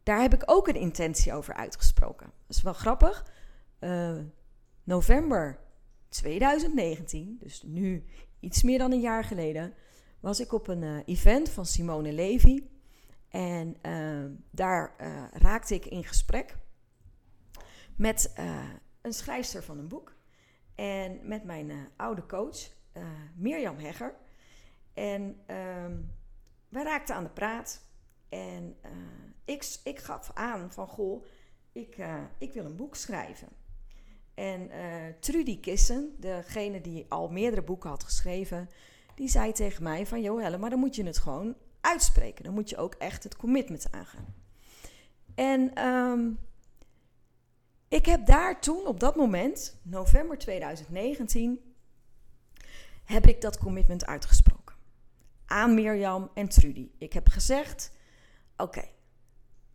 daar 0.04 0.22
heb 0.22 0.34
ik 0.34 0.44
ook 0.46 0.68
een 0.68 0.76
intentie 0.76 1.34
over 1.34 1.54
uitgesproken. 1.54 2.26
Dat 2.26 2.56
is 2.58 2.62
wel 2.62 2.74
grappig. 2.74 3.26
Uh, 3.80 4.18
november 4.84 5.60
2019, 6.10 7.38
dus 7.40 7.64
nu 7.64 8.06
iets 8.40 8.64
meer 8.64 8.78
dan 8.78 8.92
een 8.92 9.00
jaar 9.00 9.24
geleden, 9.24 9.74
was 10.20 10.40
ik 10.40 10.54
op 10.54 10.68
een 10.68 10.82
uh, 10.82 11.00
event 11.06 11.50
van 11.50 11.66
Simone 11.66 12.12
Levy. 12.12 12.64
En 13.30 13.78
uh, 13.86 14.38
daar 14.50 14.96
uh, 15.02 15.24
raakte 15.32 15.76
ik 15.76 15.86
in 15.86 16.04
gesprek 16.04 16.58
met 17.96 18.34
een 19.02 19.14
schrijfster 19.14 19.64
van 19.64 19.78
een 19.78 19.88
boek. 19.88 20.16
En 20.76 21.20
met 21.24 21.44
mijn 21.44 21.72
oude 21.96 22.26
coach, 22.26 22.58
Mirjam 23.36 23.78
Hegger. 23.78 24.16
En 24.94 25.42
ehm, 25.46 25.98
we 26.70 26.84
raakten 26.84 27.16
aan 27.16 27.24
de 27.24 27.30
praat. 27.30 27.86
En 28.32 28.76
ik, 29.46 29.78
ik 29.84 30.00
gaf 30.00 30.32
aan 30.34 30.72
van, 30.72 30.88
goh, 30.88 31.26
ik, 31.72 31.98
ik 32.38 32.54
wil 32.54 32.66
een 32.66 32.76
boek 32.76 32.96
schrijven. 32.96 33.48
En 34.34 34.62
uh, 34.72 34.78
Trudy 35.20 35.60
Kissen, 35.60 36.16
degene 36.20 36.82
die 36.82 37.06
al 37.10 37.30
meerdere 37.30 37.64
boeken 37.64 37.90
had 37.90 38.04
geschreven, 38.04 38.70
die 39.16 39.30
zei 39.30 39.52
tegen 39.52 39.84
mij 39.84 40.06
van... 40.06 40.22
Joh 40.22 40.42
Helle, 40.42 40.58
maar 40.58 40.70
dan 40.70 40.80
moet 40.80 40.96
je 40.96 41.04
het 41.04 41.18
gewoon 41.18 41.56
uitspreken. 41.82 42.44
Dan 42.44 42.54
moet 42.54 42.70
je 42.70 42.78
ook 42.78 42.94
echt 42.94 43.24
het 43.24 43.36
commitment 43.36 43.92
aangaan. 43.92 44.36
En 45.36 45.86
um, 45.86 46.40
ik 47.88 48.06
heb 48.06 48.26
daar 48.26 48.62
toen, 48.62 48.88
op 48.88 49.00
dat 49.00 49.16
moment, 49.16 49.80
november 49.82 50.38
2019, 50.38 51.60
heb 53.04 53.28
ik 53.28 53.42
dat 53.42 53.58
commitment 53.58 54.06
uitgesproken. 54.06 54.76
Aan 55.46 55.74
Mirjam 55.74 56.32
en 56.34 56.50
Trudy. 56.50 56.90
Ik 56.98 57.14
heb 57.14 57.28
gezegd, 57.28 57.92
oké, 58.58 58.84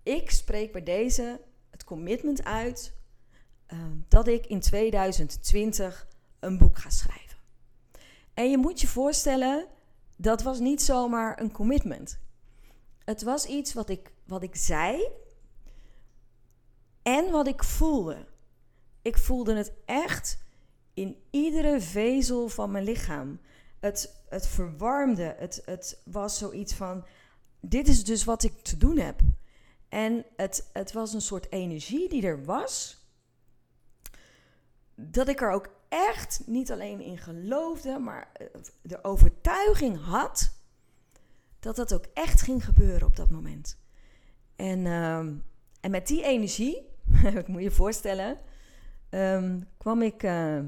ik 0.03 0.31
spreek 0.31 0.73
bij 0.73 0.83
deze 0.83 1.41
het 1.71 1.85
commitment 1.85 2.45
uit 2.45 2.97
Ehm, 3.67 3.97
dat 4.09 4.27
ik 4.27 4.47
in 4.47 4.61
2020 4.61 6.09
een 6.41 6.59
boek 6.59 6.79
ga 6.79 6.91
schrijven. 6.91 7.37
En 8.35 8.51
je 8.51 8.59
moet 8.59 8.81
je 8.81 8.87
voorstellen, 8.87 9.67
dat 10.17 10.43
was 10.43 10.59
niet 10.59 10.83
zomaar 10.83 11.41
een 11.41 11.53
commitment. 11.53 12.19
Het 13.05 13.23
was 13.23 13.47
iets 13.47 13.73
wat 13.75 13.89
ik, 13.89 14.13
wat 14.25 14.43
ik 14.43 14.57
zei 14.57 15.09
en 17.03 17.31
wat 17.31 17.47
ik 17.47 17.65
voelde. 17.65 18.27
Ik 19.03 19.19
voelde 19.19 19.55
het 19.55 19.73
echt 19.85 20.39
in 20.95 21.17
iedere 21.31 21.81
vezel 21.81 22.49
van 22.49 22.71
mijn 22.71 22.85
lichaam. 22.85 23.41
Het, 23.81 24.25
het 24.29 24.47
verwarmde. 24.47 25.35
Het, 25.39 25.63
het 25.65 26.01
was 26.05 26.39
zoiets 26.39 26.75
van: 26.75 27.05
dit 27.69 27.89
is 27.89 28.05
dus 28.05 28.25
wat 28.25 28.43
ik 28.43 28.63
te 28.63 28.77
doen 28.77 28.99
heb. 28.99 29.21
En 29.89 30.25
het, 30.37 30.71
het 30.73 30.93
was 30.93 31.13
een 31.13 31.21
soort 31.21 31.53
energie 31.53 32.09
die 32.09 32.27
er 32.27 32.45
was 32.45 33.05
dat 34.95 35.29
ik 35.29 35.41
er 35.41 35.51
ook 35.51 35.69
echt 35.89 36.43
niet 36.47 36.73
alleen 36.73 37.01
in 37.01 37.19
geloofde, 37.19 37.99
maar 37.99 38.31
eh, 38.33 38.47
de 38.83 39.05
overtuiging 39.05 40.05
had 40.05 40.55
dat 41.59 41.77
dat 41.77 41.95
ook 41.95 42.07
echt 42.15 42.43
ging 42.43 42.65
gebeuren 42.65 43.07
op 43.07 43.17
dat 43.17 43.31
moment. 43.31 43.79
En, 44.57 44.87
ehm, 44.87 45.35
en 45.81 45.91
met 45.91 46.07
die 46.07 46.23
energie, 46.23 46.89
ik 47.41 47.49
moet 47.49 47.63
je 47.63 47.71
voorstellen, 47.71 48.39
um, 49.11 49.69
kwam 49.77 50.03
ik 50.03 50.23
uh, 50.23 50.61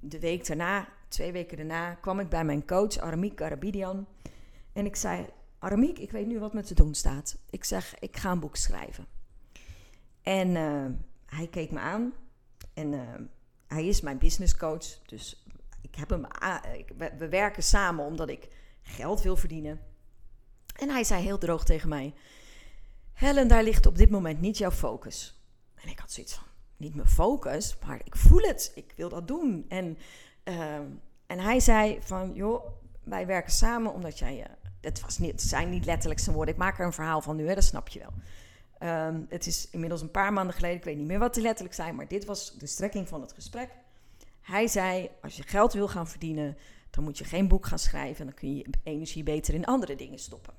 de 0.00 0.18
week 0.20 0.46
daarna, 0.46 0.88
twee 1.08 1.32
weken 1.32 1.56
daarna, 1.56 1.94
kwam 1.94 2.20
ik 2.20 2.28
bij 2.28 2.44
mijn 2.44 2.66
coach 2.66 2.98
Aramiek 2.98 3.42
Arabidian. 3.42 4.06
En 4.72 4.86
ik 4.86 4.96
zei, 4.96 5.26
Aramiek, 5.64 5.98
ik 5.98 6.10
weet 6.10 6.26
nu 6.26 6.38
wat 6.38 6.52
me 6.52 6.62
te 6.62 6.74
doen 6.74 6.94
staat. 6.94 7.36
Ik 7.50 7.64
zeg, 7.64 7.98
ik 7.98 8.16
ga 8.16 8.30
een 8.30 8.40
boek 8.40 8.56
schrijven. 8.56 9.06
En 10.22 10.48
uh, 10.48 10.86
hij 11.26 11.46
keek 11.46 11.70
me 11.70 11.78
aan 11.78 12.14
en 12.74 12.92
uh, 12.92 13.00
hij 13.66 13.86
is 13.86 14.00
mijn 14.00 14.18
business 14.18 14.56
coach. 14.56 14.98
Dus 15.06 15.44
ik 15.80 15.94
heb 15.94 16.10
hem, 16.10 16.26
we, 17.18 17.28
werken 17.28 17.62
samen 17.62 18.04
omdat 18.04 18.28
ik 18.28 18.48
geld 18.82 19.22
wil 19.22 19.36
verdienen. 19.36 19.80
En 20.76 20.88
hij 20.88 21.04
zei 21.04 21.22
heel 21.22 21.38
droog 21.38 21.64
tegen 21.64 21.88
mij: 21.88 22.14
Helen, 23.12 23.48
daar 23.48 23.62
ligt 23.62 23.86
op 23.86 23.96
dit 23.96 24.10
moment 24.10 24.40
niet 24.40 24.58
jouw 24.58 24.70
focus. 24.70 25.44
En 25.74 25.88
ik 25.88 25.98
had 25.98 26.12
zoiets 26.12 26.34
van: 26.34 26.46
niet 26.76 26.94
mijn 26.94 27.08
focus, 27.08 27.76
maar 27.86 28.00
ik 28.04 28.16
voel 28.16 28.42
het. 28.42 28.72
Ik 28.74 28.92
wil 28.96 29.08
dat 29.08 29.28
doen. 29.28 29.64
En, 29.68 29.98
uh, 30.44 30.74
en 31.26 31.38
hij 31.38 31.60
zei: 31.60 31.98
van 32.02 32.34
joh, 32.34 32.83
wij 33.04 33.26
werken 33.26 33.52
samen 33.52 33.92
omdat 33.92 34.18
jij. 34.18 34.46
Het, 34.80 35.00
was 35.00 35.18
niet, 35.18 35.30
het 35.30 35.42
zijn 35.42 35.68
niet 35.68 35.84
letterlijk 35.84 36.20
zijn 36.20 36.36
woorden. 36.36 36.54
Ik 36.54 36.60
maak 36.60 36.78
er 36.78 36.86
een 36.86 36.92
verhaal 36.92 37.20
van 37.20 37.36
nu, 37.36 37.48
hè, 37.48 37.54
dat 37.54 37.64
snap 37.64 37.88
je 37.88 37.98
wel. 37.98 38.12
Um, 38.84 39.26
het 39.28 39.46
is 39.46 39.68
inmiddels 39.70 40.00
een 40.00 40.10
paar 40.10 40.32
maanden 40.32 40.54
geleden, 40.54 40.76
ik 40.76 40.84
weet 40.84 40.96
niet 40.96 41.06
meer 41.06 41.18
wat 41.18 41.34
die 41.34 41.42
letterlijk 41.42 41.74
zijn, 41.74 41.94
maar 41.94 42.08
dit 42.08 42.24
was 42.24 42.58
de 42.58 42.66
strekking 42.66 43.08
van 43.08 43.20
het 43.20 43.32
gesprek. 43.32 43.70
Hij 44.40 44.66
zei: 44.66 45.10
Als 45.22 45.36
je 45.36 45.42
geld 45.42 45.72
wil 45.72 45.88
gaan 45.88 46.08
verdienen, 46.08 46.56
dan 46.90 47.04
moet 47.04 47.18
je 47.18 47.24
geen 47.24 47.48
boek 47.48 47.66
gaan 47.66 47.78
schrijven. 47.78 48.24
Dan 48.24 48.34
kun 48.34 48.48
je 48.48 48.56
je 48.56 48.66
energie 48.82 49.22
beter 49.22 49.54
in 49.54 49.64
andere 49.64 49.96
dingen 49.96 50.18
stoppen. 50.18 50.54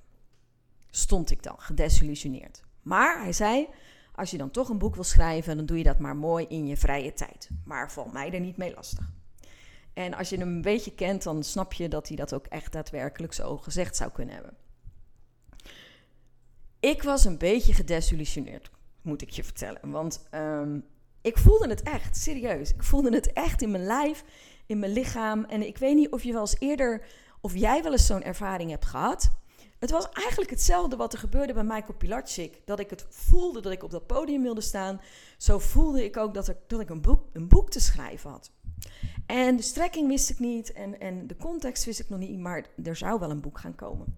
Stond 0.90 1.32
ik 1.32 1.44
dan, 1.44 1.56
gedesillusioneerd. 1.58 2.64
Maar 2.82 3.22
hij 3.22 3.34
zei: 3.34 3.68
Als 4.16 4.32
je 4.32 4.38
dan 4.38 4.52
toch 4.52 4.70
een 4.70 4.78
boek 4.78 4.96
wil 4.96 5.04
schrijven, 5.04 5.58
dan 5.58 5.66
doe 5.66 5.78
je 5.78 5.84
dat 5.84 6.00
maar 6.00 6.16
mooi 6.16 6.46
in 6.50 6.68
je 6.68 6.78
vrije 6.78 7.14
tijd. 7.14 7.50
Maar 7.64 7.92
val 7.92 8.10
mij 8.14 8.34
er 8.34 8.40
niet 8.40 8.58
mee 8.58 8.74
lastig. 8.74 9.10
En 9.96 10.14
als 10.14 10.30
je 10.30 10.38
hem 10.38 10.48
een 10.48 10.62
beetje 10.62 10.94
kent, 10.94 11.24
dan 11.24 11.44
snap 11.44 11.74
je 11.74 11.88
dat 11.88 12.08
hij 12.08 12.18
dat 12.18 12.34
ook 12.34 12.46
echt 12.46 12.72
daadwerkelijk 12.72 13.34
zo 13.34 13.58
gezegd 13.58 13.96
zou 13.96 14.12
kunnen 14.12 14.36
hebben. 14.36 14.54
Ik 16.80 17.04
was 17.04 17.26
een 17.26 17.38
beetje 17.38 17.74
gedesillusioneerd, 17.74 18.72
moet 19.02 19.22
ik 19.22 19.30
je 19.30 19.44
vertellen. 19.44 19.92
Want 19.92 20.28
um, 20.32 20.86
ik 21.22 21.38
voelde 21.38 21.68
het 21.68 21.82
echt, 21.82 22.18
serieus. 22.18 22.74
Ik 22.74 22.84
voelde 22.84 23.14
het 23.14 23.34
echt 23.34 23.62
in 23.62 23.72
mijn 23.72 23.86
lijf, 23.86 24.24
in 24.66 24.80
mijn 24.80 24.92
lichaam. 24.92 25.44
En 25.44 25.68
ik 25.68 25.78
weet 25.78 25.96
niet 25.96 26.12
of 26.12 26.24
je 26.24 26.32
wel 26.32 26.42
eens 26.42 26.60
eerder, 26.60 27.06
of 27.42 27.56
jij 27.56 27.84
wel 27.84 27.92
eens 27.92 28.06
zo'n 28.06 28.24
ervaring 28.24 28.70
hebt 28.70 28.86
gehad. 28.86 29.32
Het 29.80 29.92
was 29.92 30.10
eigenlijk 30.10 30.50
hetzelfde 30.50 30.96
wat 30.96 31.14
er 31.14 31.20
gebeurde 31.20 31.54
bij 31.54 31.64
Michael 31.64 31.98
Pilarczyk. 31.98 32.62
Dat 32.66 32.80
ik 32.80 32.90
het 32.90 33.06
voelde 33.10 33.62
dat 33.62 33.72
ik 33.72 33.84
op 33.84 33.92
dat 33.92 34.08
podium 34.08 34.42
wilde 34.42 34.62
staan. 34.62 35.02
Zo 35.38 35.60
voelde 35.60 36.04
ik 36.04 36.18
ook 36.18 36.34
dat, 36.34 36.56
dat 36.68 36.80
ik 36.80 36.90
een 36.90 37.02
boek, 37.02 37.22
een 37.34 37.48
boek 37.48 37.70
te 37.70 37.80
schrijven 37.80 38.30
had. 38.30 38.52
En 39.26 39.56
de 39.56 39.64
strekking 39.64 40.08
wist 40.08 40.30
ik 40.30 40.40
niet 40.40 40.72
en, 40.72 41.00
en 41.00 41.28
de 41.28 41.36
context 41.36 41.86
wist 41.86 42.00
ik 42.00 42.10
nog 42.10 42.20
niet, 42.20 42.40
maar 42.40 42.66
er 42.84 42.96
zou 42.96 43.20
wel 43.20 43.30
een 43.30 43.42
boek 43.42 43.60
gaan 43.60 43.76
komen. 43.76 44.16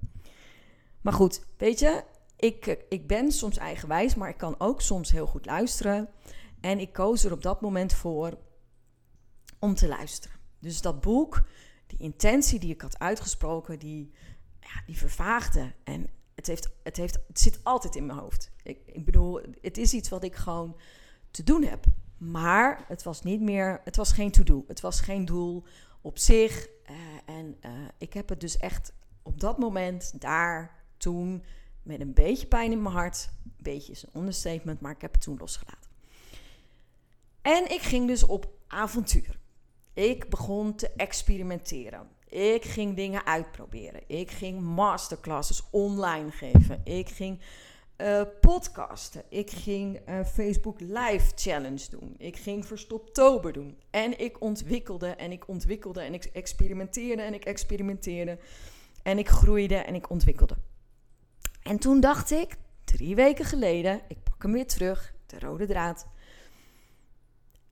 Maar 1.02 1.14
goed, 1.14 1.42
weet 1.58 1.80
je, 1.80 2.04
ik, 2.36 2.86
ik 2.90 3.08
ben 3.08 3.32
soms 3.32 3.58
eigenwijs, 3.58 4.16
maar 4.16 4.30
ik 4.30 4.38
kan 4.38 4.56
ook 4.58 4.82
soms 4.82 5.12
heel 5.12 5.28
goed 5.28 5.46
luisteren. 5.46 6.10
En 6.62 6.80
ik 6.80 6.94
koos 6.94 7.24
er 7.24 7.32
op 7.32 7.42
dat 7.42 7.62
moment 7.62 7.94
voor 7.94 8.38
om 9.60 9.76
te 9.76 9.88
luisteren. 9.88 10.38
Dus 10.60 10.82
dat 10.82 11.02
boek, 11.02 11.44
die 11.88 12.00
intentie 12.00 12.60
die 12.60 12.74
ik 12.74 12.82
had 12.82 13.00
uitgesproken, 13.00 13.80
die, 13.80 14.12
ja, 14.60 14.84
die 14.86 14.98
vervaagde. 14.98 15.74
En 15.84 16.10
het, 16.36 16.48
heeft, 16.48 16.70
het, 16.84 16.98
heeft, 16.98 17.20
het 17.28 17.40
zit 17.40 17.60
altijd 17.64 17.96
in 17.96 18.06
mijn 18.06 18.20
hoofd. 18.20 18.52
Ik, 18.64 18.80
ik 18.86 19.06
bedoel, 19.06 19.42
het 19.62 19.78
is 19.78 19.94
iets 19.94 20.10
wat 20.10 20.24
ik 20.24 20.36
gewoon 20.36 20.76
te 21.32 21.44
doen 21.44 21.64
heb. 21.64 21.86
Maar 22.18 22.86
het 22.88 23.04
was 23.04 23.22
niet 23.24 23.42
meer, 23.42 23.82
het 23.84 23.96
was 23.96 24.12
geen 24.12 24.32
to-do. 24.32 24.64
Het 24.68 24.82
was 24.82 25.02
geen 25.02 25.26
doel 25.26 25.64
op 26.02 26.18
zich. 26.18 26.68
Uh, 26.90 26.96
en 27.26 27.58
uh, 27.66 27.72
ik 27.98 28.14
heb 28.14 28.30
het 28.30 28.40
dus 28.40 28.58
echt 28.58 28.94
op 29.22 29.40
dat 29.40 29.58
moment, 29.58 30.22
daar, 30.22 30.84
toen, 30.98 31.44
met 31.84 32.02
een 32.02 32.14
beetje 32.14 32.48
pijn 32.48 32.72
in 32.72 32.82
mijn 32.82 32.96
hart. 32.96 33.30
Een 33.44 33.54
beetje 33.58 33.94
een 33.94 34.22
understatement, 34.22 34.82
maar 34.82 34.92
ik 34.92 35.02
heb 35.02 35.14
het 35.14 35.22
toen 35.22 35.38
losgelaten. 35.38 35.90
En 37.42 37.72
ik 37.72 37.82
ging 37.82 38.08
dus 38.08 38.24
op 38.24 38.50
avontuur. 38.68 39.40
Ik 39.94 40.30
begon 40.30 40.76
te 40.76 40.90
experimenteren. 40.90 42.08
Ik 42.28 42.66
ging 42.66 42.96
dingen 42.96 43.26
uitproberen. 43.26 44.02
Ik 44.08 44.32
ging 44.32 44.62
masterclasses 44.62 45.64
online 45.70 46.32
geven. 46.32 46.82
Ik 46.84 47.10
ging 47.10 47.40
uh, 47.98 48.22
podcasten. 48.42 49.24
Ik 49.30 49.52
ging 49.52 50.10
uh, 50.10 50.26
Facebook 50.26 50.80
Live 50.80 51.32
Challenge 51.36 51.90
doen. 51.90 52.16
Ik 52.18 52.38
ging 52.38 52.66
Verstoptober 52.66 53.54
doen. 53.54 53.78
En 53.90 54.20
ik 54.20 54.42
ontwikkelde 54.42 55.08
en 55.08 55.32
ik 55.32 55.48
ontwikkelde 55.48 56.02
en 56.02 56.14
ik 56.14 56.26
experimenteerde 56.26 57.22
en 57.22 57.34
ik 57.34 57.46
experimenteerde. 57.46 58.38
En 59.04 59.18
ik 59.18 59.30
groeide 59.30 59.76
en 59.76 59.96
ik 59.96 60.10
ontwikkelde. 60.10 60.56
En 61.64 61.80
toen 61.80 62.00
dacht 62.00 62.32
ik, 62.32 62.56
drie 62.84 63.16
weken 63.16 63.46
geleden, 63.46 64.02
ik 64.08 64.24
pak 64.24 64.42
hem 64.42 64.52
weer 64.52 64.68
terug, 64.68 65.14
de 65.26 65.40
rode 65.40 65.66
draad. 65.66 66.08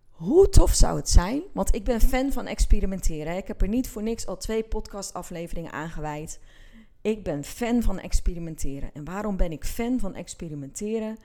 Hoe 0.09 0.49
tof 0.49 0.73
zou 0.73 0.97
het 0.97 1.09
zijn? 1.09 1.41
Want 1.53 1.75
ik 1.75 1.83
ben 1.83 2.01
fan 2.01 2.31
van 2.31 2.47
experimenteren. 2.47 3.37
Ik 3.37 3.47
heb 3.47 3.61
er 3.61 3.67
niet 3.67 3.89
voor 3.89 4.03
niks 4.03 4.27
al 4.27 4.37
twee 4.37 4.63
podcastafleveringen 4.63 5.71
aangeweid. 5.71 6.39
Ik 7.05 7.23
ben 7.23 7.43
fan 7.43 7.81
van 7.81 7.99
experimenteren. 7.99 8.93
En 8.93 9.03
waarom 9.03 9.37
ben 9.37 9.51
ik 9.51 9.65
fan 9.65 9.99
van 9.99 10.15
experimenteren? 10.15 11.17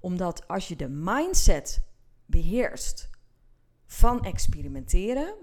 Omdat 0.00 0.48
als 0.48 0.68
je 0.68 0.76
de 0.76 0.88
mindset 0.88 1.82
beheerst 2.26 3.10
van 3.86 4.24
experimenteren, 4.24 5.34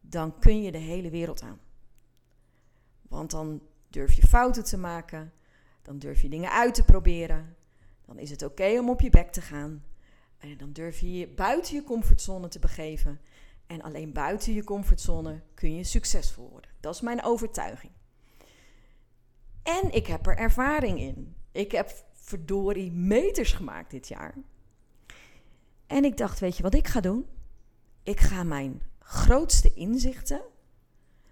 dan 0.00 0.38
kun 0.38 0.62
je 0.62 0.72
de 0.72 0.78
hele 0.78 1.10
wereld 1.10 1.42
aan. 1.42 1.60
Want 3.02 3.30
dan 3.30 3.62
durf 3.88 4.12
je 4.12 4.26
fouten 4.26 4.64
te 4.64 4.78
maken, 4.78 5.32
dan 5.82 5.98
durf 5.98 6.22
je 6.22 6.28
dingen 6.28 6.50
uit 6.50 6.74
te 6.74 6.82
proberen, 6.82 7.56
dan 8.04 8.18
is 8.18 8.30
het 8.30 8.42
oké 8.42 8.78
om 8.78 8.90
op 8.90 9.00
je 9.00 9.10
bek 9.10 9.32
te 9.32 9.40
gaan. 9.40 9.84
En 10.38 10.56
dan 10.56 10.72
durf 10.72 10.98
je 10.98 11.12
je 11.12 11.28
buiten 11.28 11.74
je 11.74 11.82
comfortzone 11.82 12.48
te 12.48 12.58
begeven. 12.58 13.20
En 13.66 13.82
alleen 13.82 14.12
buiten 14.12 14.52
je 14.52 14.64
comfortzone 14.64 15.42
kun 15.54 15.74
je 15.74 15.84
succesvol 15.84 16.48
worden. 16.50 16.70
Dat 16.80 16.94
is 16.94 17.00
mijn 17.00 17.22
overtuiging. 17.24 17.92
En 19.66 19.92
ik 19.92 20.06
heb 20.06 20.26
er 20.26 20.36
ervaring 20.36 21.00
in. 21.00 21.36
Ik 21.52 21.72
heb 21.72 22.04
verdorie 22.12 22.92
meters 22.92 23.52
gemaakt 23.52 23.90
dit 23.90 24.08
jaar. 24.08 24.34
En 25.86 26.04
ik 26.04 26.16
dacht, 26.16 26.38
weet 26.38 26.56
je 26.56 26.62
wat 26.62 26.74
ik 26.74 26.86
ga 26.86 27.00
doen? 27.00 27.26
Ik 28.02 28.20
ga 28.20 28.42
mijn 28.42 28.82
grootste 28.98 29.74
inzichten, 29.74 30.40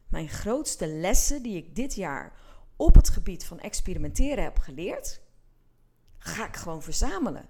mijn 0.09 0.29
grootste 0.29 0.87
lessen 0.87 1.43
die 1.43 1.57
ik 1.57 1.75
dit 1.77 1.95
jaar 1.95 2.33
op 2.77 2.95
het 2.95 3.09
gebied 3.09 3.45
van 3.45 3.61
experimenteren 3.61 4.45
heb 4.45 4.59
geleerd, 4.59 5.21
ga 6.19 6.47
ik 6.47 6.57
gewoon 6.57 6.83
verzamelen. 6.83 7.47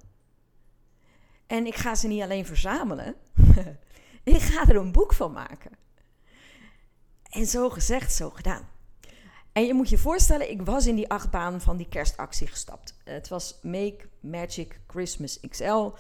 En 1.47 1.67
ik 1.67 1.75
ga 1.75 1.95
ze 1.95 2.07
niet 2.07 2.23
alleen 2.23 2.47
verzamelen, 2.47 3.17
ik 4.25 4.41
ga 4.41 4.69
er 4.69 4.77
een 4.77 4.93
boek 4.93 5.15
van 5.15 5.33
maken. 5.33 5.73
En 7.23 7.47
zo 7.47 7.71
gezegd, 7.71 8.13
zo 8.13 8.31
gedaan. 8.31 8.74
En 9.55 9.67
je 9.67 9.75
moet 9.75 9.89
je 9.89 9.99
voorstellen, 9.99 10.51
ik 10.51 10.63
was 10.63 10.87
in 10.87 10.95
die 10.95 11.09
achtbaan 11.09 11.61
van 11.61 11.77
die 11.77 11.89
kerstactie 11.89 12.47
gestapt. 12.47 12.95
Het 13.05 13.29
was 13.29 13.59
Make 13.63 14.09
Magic 14.21 14.81
Christmas 14.87 15.41
XL. 15.49 15.91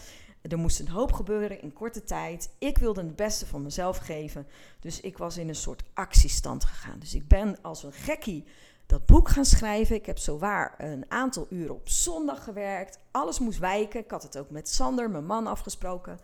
Er 0.43 0.59
moest 0.59 0.81
een 0.81 0.89
hoop 0.89 1.13
gebeuren 1.13 1.63
in 1.63 1.73
korte 1.73 2.05
tijd. 2.05 2.51
Ik 2.59 2.79
wilde 2.79 3.03
het 3.03 3.17
beste 3.17 3.47
van 3.47 3.63
mezelf 3.63 3.97
geven. 3.97 4.47
Dus 4.81 5.01
ik 5.01 5.19
was 5.19 5.37
in 5.37 5.49
een 5.49 5.55
soort 5.55 5.83
actiestand 5.93 6.65
gegaan. 6.65 6.99
Dus 6.99 7.15
ik 7.15 7.29
ben 7.29 7.57
als 7.63 7.83
een 7.83 7.93
gekkie 7.93 8.45
dat 8.87 9.07
boek 9.07 9.29
gaan 9.29 9.45
schrijven. 9.45 9.97
Ik 9.97 10.07
heb 10.07 10.19
zowaar 10.19 10.75
een 10.79 11.05
aantal 11.09 11.47
uren 11.51 11.75
op 11.75 11.89
zondag 11.89 12.45
gewerkt. 12.45 12.99
Alles 13.11 13.39
moest 13.39 13.59
wijken. 13.59 14.01
Ik 14.01 14.11
had 14.11 14.23
het 14.23 14.39
ook 14.39 14.51
met 14.51 14.69
Sander, 14.69 15.11
mijn 15.11 15.27
man, 15.27 15.47
afgesproken. 15.47 16.21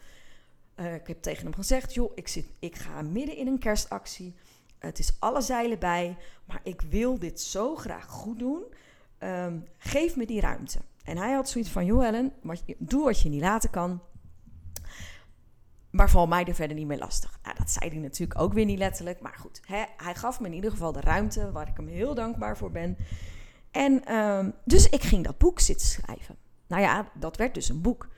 Uh, 0.77 0.95
ik 0.95 1.07
heb 1.07 1.23
tegen 1.23 1.45
hem 1.45 1.55
gezegd: 1.55 1.95
joh, 1.95 2.13
ik, 2.15 2.29
zit, 2.29 2.47
ik 2.59 2.77
ga 2.77 3.03
midden 3.03 3.37
in 3.37 3.47
een 3.47 3.59
kerstactie. 3.59 4.35
Het 4.81 4.99
is 4.99 5.17
alle 5.19 5.41
zeilen 5.41 5.79
bij, 5.79 6.17
maar 6.45 6.61
ik 6.63 6.81
wil 6.81 7.19
dit 7.19 7.41
zo 7.41 7.77
graag 7.77 8.07
goed 8.07 8.39
doen. 8.39 8.63
Um, 9.19 9.65
geef 9.79 10.17
me 10.17 10.27
die 10.27 10.41
ruimte. 10.41 10.79
En 11.05 11.17
hij 11.17 11.33
had 11.33 11.49
zoiets 11.49 11.71
van: 11.71 11.85
joh, 11.85 12.07
Ellen, 12.07 12.33
doe 12.79 13.05
wat 13.05 13.21
je 13.21 13.29
niet 13.29 13.41
laten 13.41 13.71
kan. 13.71 14.01
Maar 15.91 16.11
val 16.11 16.27
mij 16.27 16.45
er 16.45 16.55
verder 16.55 16.77
niet 16.77 16.87
meer 16.87 16.99
lastig. 16.99 17.39
Nou, 17.43 17.57
dat 17.59 17.71
zei 17.71 17.91
hij 17.91 17.99
natuurlijk 17.99 18.41
ook 18.41 18.53
weer 18.53 18.65
niet 18.65 18.79
letterlijk. 18.79 19.21
Maar 19.21 19.37
goed, 19.39 19.61
hè, 19.65 19.85
hij 19.97 20.15
gaf 20.15 20.41
me 20.41 20.47
in 20.47 20.53
ieder 20.55 20.71
geval 20.71 20.93
de 20.93 21.01
ruimte 21.01 21.53
waar 21.53 21.69
ik 21.69 21.77
hem 21.77 21.89
heel 21.89 22.15
dankbaar 22.15 22.57
voor 22.57 22.71
ben. 22.71 22.97
En 23.71 24.15
um, 24.15 24.55
dus 24.65 24.89
ik 24.89 25.03
ging 25.03 25.25
dat 25.25 25.39
boek 25.39 25.61
zitten 25.61 25.87
schrijven. 25.87 26.37
Nou 26.67 26.83
ja, 26.83 27.11
dat 27.15 27.37
werd 27.37 27.55
dus 27.55 27.69
een 27.69 27.81
boek. 27.81 28.09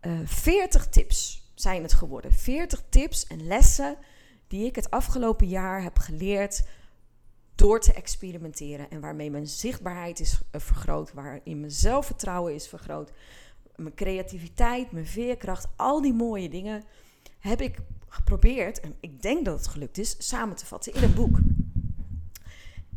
Uh, 0.00 0.20
eh, 0.20 0.26
40 0.26 0.88
tips 0.88 1.50
zijn 1.54 1.82
het 1.82 1.92
geworden. 1.92 2.32
40 2.32 2.82
tips 2.88 3.26
en 3.26 3.46
lessen 3.46 3.96
die 4.50 4.66
ik 4.66 4.76
het 4.76 4.90
afgelopen 4.90 5.48
jaar 5.48 5.82
heb 5.82 5.98
geleerd 5.98 6.62
door 7.54 7.80
te 7.80 7.92
experimenteren. 7.92 8.90
En 8.90 9.00
waarmee 9.00 9.30
mijn 9.30 9.46
zichtbaarheid 9.46 10.20
is 10.20 10.40
eh, 10.50 10.60
vergroot, 10.60 11.12
waarin 11.12 11.60
mijn 11.60 11.72
zelfvertrouwen 11.72 12.54
is 12.54 12.68
vergroot. 12.68 13.12
Mijn 13.76 13.94
creativiteit, 13.94 14.92
mijn 14.92 15.06
veerkracht, 15.06 15.68
al 15.76 16.00
die 16.02 16.12
mooie 16.12 16.48
dingen 16.48 16.84
heb 17.38 17.60
ik 17.60 17.78
geprobeerd, 18.08 18.80
en 18.80 18.94
ik 19.00 19.22
denk 19.22 19.44
dat 19.44 19.58
het 19.58 19.66
gelukt 19.66 19.98
is, 19.98 20.14
samen 20.18 20.56
te 20.56 20.66
vatten 20.66 20.94
in 20.94 21.02
een 21.02 21.14
boek. 21.14 21.38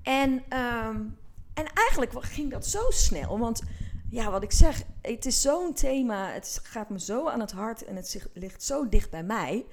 En, 0.02 0.32
um, 0.32 1.18
en 1.54 1.66
eigenlijk 1.74 2.14
ging 2.26 2.52
dat 2.52 2.66
zo 2.66 2.90
snel, 2.90 3.40
want 3.40 3.62
ja, 4.10 4.32
wat 4.32 4.44
ik 4.44 4.52
zeg, 4.52 4.84
het 5.02 5.26
is 5.26 5.42
zo'n 5.42 5.74
thema, 5.74 6.32
het 6.32 6.60
gaat 6.64 6.90
me 6.90 7.00
zo 7.00 7.28
aan 7.28 7.40
het 7.40 7.52
hart 7.52 7.84
en 7.84 7.96
het 7.96 8.28
ligt 8.34 8.64
zo 8.64 8.90
dicht 8.90 9.10
bij 9.10 9.24
mij, 9.24 9.66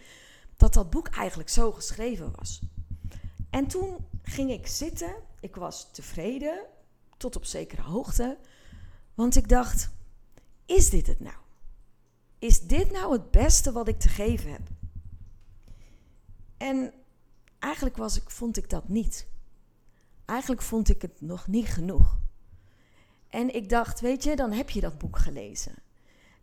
dat 0.60 0.74
dat 0.74 0.90
boek 0.90 1.08
eigenlijk 1.08 1.48
zo 1.48 1.72
geschreven 1.72 2.32
was. 2.36 2.60
En 3.50 3.66
toen 3.66 3.96
ging 4.22 4.50
ik 4.50 4.66
zitten, 4.66 5.14
ik 5.40 5.56
was 5.56 5.90
tevreden, 5.92 6.66
tot 7.16 7.36
op 7.36 7.44
zekere 7.44 7.82
hoogte, 7.82 8.38
want 9.14 9.36
ik 9.36 9.48
dacht, 9.48 9.90
is 10.66 10.90
dit 10.90 11.06
het 11.06 11.20
nou? 11.20 11.36
is 12.40 12.60
dit 12.60 12.90
nou 12.90 13.12
het 13.12 13.30
beste 13.30 13.72
wat 13.72 13.88
ik 13.88 13.98
te 13.98 14.08
geven 14.08 14.52
heb? 14.52 14.68
En 16.56 16.92
eigenlijk 17.58 17.96
was 17.96 18.16
ik, 18.16 18.30
vond 18.30 18.56
ik 18.56 18.70
dat 18.70 18.88
niet. 18.88 19.26
Eigenlijk 20.24 20.62
vond 20.62 20.88
ik 20.88 21.02
het 21.02 21.20
nog 21.20 21.46
niet 21.46 21.66
genoeg. 21.66 22.18
En 23.28 23.54
ik 23.54 23.68
dacht, 23.68 24.00
weet 24.00 24.24
je, 24.24 24.36
dan 24.36 24.52
heb 24.52 24.70
je 24.70 24.80
dat 24.80 24.98
boek 24.98 25.18
gelezen. 25.18 25.74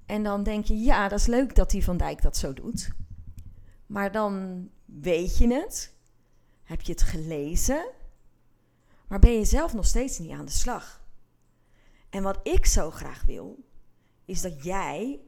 En 0.06 0.24
dan 0.24 0.44
denk 0.44 0.66
je, 0.66 0.78
ja, 0.78 1.08
dat 1.08 1.20
is 1.20 1.26
leuk 1.26 1.56
dat 1.56 1.70
die 1.70 1.84
Van 1.84 1.98
Dijk 1.98 2.22
dat 2.22 2.38
zo 2.38 2.54
doet. 2.54 2.90
Maar 3.88 4.12
dan 4.12 4.68
weet 4.86 5.38
je 5.38 5.54
het, 5.54 5.94
heb 6.64 6.82
je 6.82 6.92
het 6.92 7.02
gelezen, 7.02 7.90
maar 9.08 9.20
ben 9.20 9.32
je 9.32 9.46
zelf 9.46 9.74
nog 9.74 9.86
steeds 9.86 10.20
niet 10.20 10.32
aan 10.32 10.46
de 10.46 10.52
slag. 10.52 11.06
En 12.10 12.24
wat 12.24 12.40
ik 12.44 12.66
zo 12.66 12.92
graag 12.92 13.24
wil, 13.24 13.64
is 14.26 14.42
dat 14.42 14.64
jij 14.64 15.20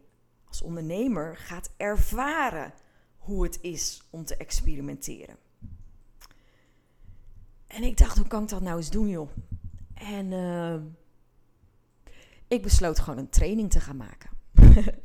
als 0.48 0.62
ondernemer 0.62 1.38
gaat 1.38 1.72
ervaren 1.78 2.74
hoe 3.18 3.44
het 3.44 3.60
is 3.62 4.08
om 4.10 4.26
te 4.26 4.38
experimenteren. 4.38 5.38
En 7.68 7.84
ik 7.84 7.98
dacht, 7.98 8.18
hoe 8.18 8.28
kan 8.28 8.44
ik 8.44 8.50
dat 8.50 8.62
nou 8.62 8.78
eens 8.78 8.90
doen, 8.90 9.08
joh? 9.08 9.30
En 9.94 10.32
uh, 10.32 10.76
ik 12.48 12.62
besloot 12.62 13.00
gewoon 13.00 13.20
een 13.20 13.30
training 13.30 13.72
te 13.72 13.80
gaan 13.80 13.98
maken. 13.98 14.30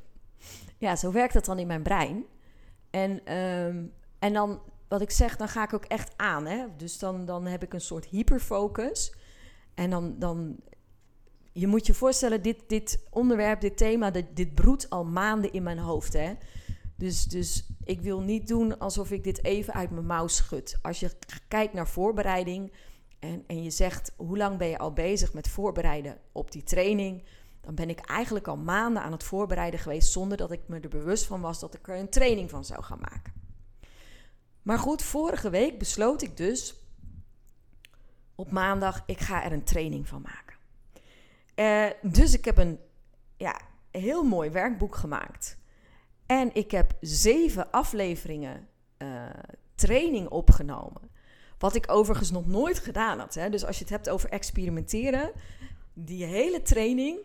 ja, 0.79 0.97
zo 0.97 1.13
werkt 1.13 1.33
dat 1.33 1.45
dan 1.45 1.59
in 1.59 1.67
mijn 1.67 1.83
brein. 1.83 2.25
En, 2.95 3.21
uh, 3.29 3.67
en 4.19 4.33
dan, 4.33 4.61
wat 4.89 5.01
ik 5.01 5.11
zeg, 5.11 5.37
dan 5.37 5.49
ga 5.49 5.63
ik 5.63 5.75
ook 5.75 5.85
echt 5.85 6.13
aan. 6.17 6.47
Hè? 6.47 6.67
Dus 6.77 6.99
dan, 6.99 7.25
dan 7.25 7.47
heb 7.47 7.63
ik 7.63 7.73
een 7.73 7.81
soort 7.81 8.05
hyperfocus. 8.05 9.15
En 9.75 9.91
dan, 9.91 10.19
dan 10.19 10.57
je 11.53 11.67
moet 11.67 11.87
je 11.87 11.95
voorstellen, 11.95 12.43
dit, 12.43 12.63
dit 12.67 13.07
onderwerp, 13.11 13.61
dit 13.61 13.77
thema, 13.77 14.11
dit, 14.11 14.27
dit 14.35 14.55
broedt 14.55 14.91
al 14.91 15.05
maanden 15.05 15.53
in 15.53 15.63
mijn 15.63 15.79
hoofd. 15.79 16.13
Hè? 16.13 16.33
Dus, 16.97 17.25
dus 17.25 17.67
ik 17.85 18.01
wil 18.01 18.21
niet 18.21 18.49
doen 18.49 18.79
alsof 18.79 19.11
ik 19.11 19.25
dit 19.25 19.45
even 19.45 19.75
uit 19.75 19.91
mijn 19.91 20.07
mouw 20.07 20.27
schud. 20.27 20.79
Als 20.83 21.01
je 21.01 21.11
kijkt 21.49 21.73
naar 21.73 21.89
voorbereiding 21.89 22.73
en, 23.19 23.45
en 23.47 23.63
je 23.63 23.71
zegt 23.71 24.13
hoe 24.17 24.37
lang 24.37 24.59
ben 24.59 24.69
je 24.69 24.79
al 24.79 24.93
bezig 24.93 25.33
met 25.33 25.49
voorbereiden 25.49 26.19
op 26.33 26.51
die 26.51 26.63
training, 26.63 27.25
dan 27.65 27.75
ben 27.75 27.89
ik 27.89 28.01
eigenlijk 28.01 28.49
al 28.49 28.57
maanden 28.57 29.03
aan 29.03 29.13
het 29.13 29.25
voorbereiden 29.25 29.81
geweest 29.81 30.13
zonder 30.13 30.37
dat 30.37 30.51
ik 30.51 30.61
me 30.67 30.81
er 30.81 30.89
bewust 30.89 31.27
van 31.27 31.41
was 31.41 31.61
dat 31.61 31.75
ik 31.75 31.89
er 31.89 31.99
een 31.99 32.09
training 32.09 32.51
van 32.51 32.65
zou 32.65 32.83
gaan 32.83 33.01
maken. 33.01 33.33
Maar 34.63 34.79
goed, 34.79 35.03
vorige 35.03 35.51
week 35.51 35.79
besloot 35.79 36.23
ik 36.23 36.37
dus 36.37 36.75
op 38.35 38.51
maandag, 38.51 39.03
ik 39.07 39.21
ga 39.21 39.45
er 39.45 39.53
een 39.53 39.65
training 39.65 40.09
van 40.09 40.23
maken. 40.23 40.57
Uh, 41.55 42.13
dus 42.13 42.35
ik 42.35 42.45
heb 42.45 42.59
een 42.59 42.79
ja, 43.37 43.61
heel 43.91 44.23
mooi 44.25 44.51
werkboek 44.51 44.97
gemaakt. 44.97 45.59
En 46.27 46.55
ik 46.55 46.71
heb 46.71 46.93
zeven 47.01 47.71
afleveringen 47.71 48.69
uh, 48.99 49.25
training 49.75 50.29
opgenomen. 50.29 51.11
Wat 51.59 51.75
ik 51.75 51.91
overigens 51.91 52.31
nog 52.31 52.47
nooit 52.47 52.79
gedaan 52.79 53.19
had. 53.19 53.35
Hè. 53.35 53.51
Dus 53.51 53.65
als 53.65 53.77
je 53.77 53.85
het 53.85 53.93
hebt 53.93 54.09
over 54.09 54.29
experimenteren, 54.31 55.33
die 55.93 56.25
hele 56.25 56.63
training 56.63 57.19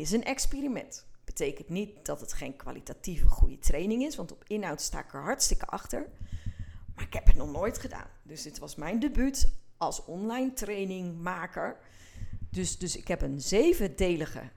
is 0.00 0.12
een 0.12 0.24
experiment. 0.24 1.06
Betekent 1.24 1.68
niet 1.68 2.06
dat 2.06 2.20
het 2.20 2.32
geen 2.32 2.56
kwalitatieve 2.56 3.26
goede 3.26 3.58
training 3.58 4.02
is, 4.02 4.16
want 4.16 4.32
op 4.32 4.44
inhoud 4.46 4.80
sta 4.80 4.98
ik 4.98 5.14
er 5.14 5.22
hartstikke 5.22 5.66
achter. 5.66 6.08
Maar 6.94 7.04
ik 7.04 7.12
heb 7.12 7.26
het 7.26 7.36
nog 7.36 7.50
nooit 7.50 7.78
gedaan. 7.78 8.08
Dus 8.22 8.42
dit 8.42 8.58
was 8.58 8.74
mijn 8.74 9.00
debuut 9.00 9.52
als 9.76 10.04
online 10.04 10.52
trainingmaker. 10.52 11.76
Dus, 12.50 12.78
dus 12.78 12.96
ik 12.96 13.08
heb 13.08 13.22
een 13.22 13.40
zevendelige 13.40 14.50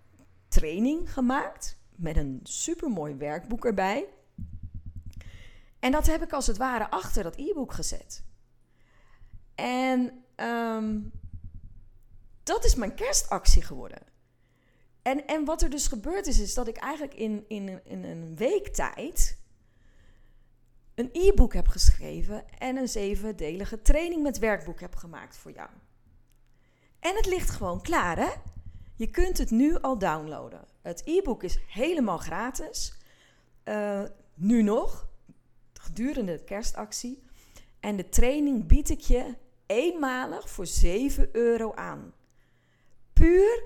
training 0.48 1.14
gemaakt 1.14 1.78
met 1.96 2.18
een 2.18 2.40
supermooi 2.44 3.16
werkboek 3.16 3.66
erbij. 3.66 4.06
En 5.80 5.92
dat 5.92 6.08
heb 6.08 6.22
ik 6.22 6.34
als 6.34 6.48
het 6.48 6.58
ware 6.58 6.90
achter 6.90 7.24
dat 7.24 7.38
e-book 7.38 7.74
gezet. 7.74 8.24
En 9.56 10.24
um, 10.36 11.12
dat 12.44 12.66
is 12.66 12.76
mijn 12.76 12.96
kerstactie 12.96 13.62
geworden. 13.62 14.02
En, 15.02 15.28
en 15.28 15.46
wat 15.46 15.62
er 15.62 15.70
dus 15.70 15.88
gebeurd 15.88 16.28
is, 16.28 16.40
is 16.40 16.54
dat 16.54 16.68
ik 16.68 16.78
eigenlijk 16.78 17.14
in, 17.14 17.46
in, 17.48 17.82
in 17.86 18.04
een 18.04 18.36
week 18.36 18.68
tijd 18.68 19.38
een 20.96 21.10
e-book 21.12 21.54
heb 21.54 21.68
geschreven 21.68 22.44
en 22.58 22.78
een 22.78 22.88
zevendelige 22.88 23.82
training 23.82 24.24
met 24.24 24.40
werkboek 24.40 24.80
heb 24.80 24.96
gemaakt 24.96 25.38
voor 25.38 25.52
jou. 25.52 25.70
En 27.00 27.16
het 27.16 27.26
ligt 27.26 27.50
gewoon 27.50 27.82
klaar, 27.82 28.18
hè? 28.18 28.30
Je 28.96 29.08
kunt 29.08 29.38
het 29.38 29.52
nu 29.52 29.80
al 29.82 29.98
downloaden. 29.98 30.66
Het 30.82 31.02
e-book 31.06 31.44
is 31.44 31.60
helemaal 31.68 32.18
gratis. 32.18 32.94
Uh, 33.66 34.04
nu 34.34 34.62
nog, 34.62 35.10
gedurende 35.74 36.38
de 36.38 36.44
kerstactie. 36.44 37.24
En 37.80 37.96
de 37.96 38.10
training 38.10 38.68
bied 38.68 38.90
ik 38.90 39.00
je 39.00 39.36
eenmalig 39.66 40.50
voor 40.50 40.68
7 40.68 41.30
euro 41.32 41.74
aan. 41.74 42.14
Puur 43.14 43.64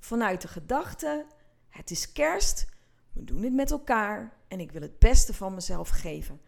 vanuit 0.00 0.40
de 0.42 0.48
gedachte: 0.48 1.26
het 1.68 1.90
is 1.90 2.12
kerst, 2.12 2.66
we 3.12 3.24
doen 3.24 3.42
het 3.42 3.52
met 3.52 3.70
elkaar 3.70 4.32
en 4.48 4.60
ik 4.60 4.72
wil 4.72 4.82
het 4.82 4.98
beste 4.98 5.34
van 5.34 5.54
mezelf 5.54 5.88
geven. 5.88 6.40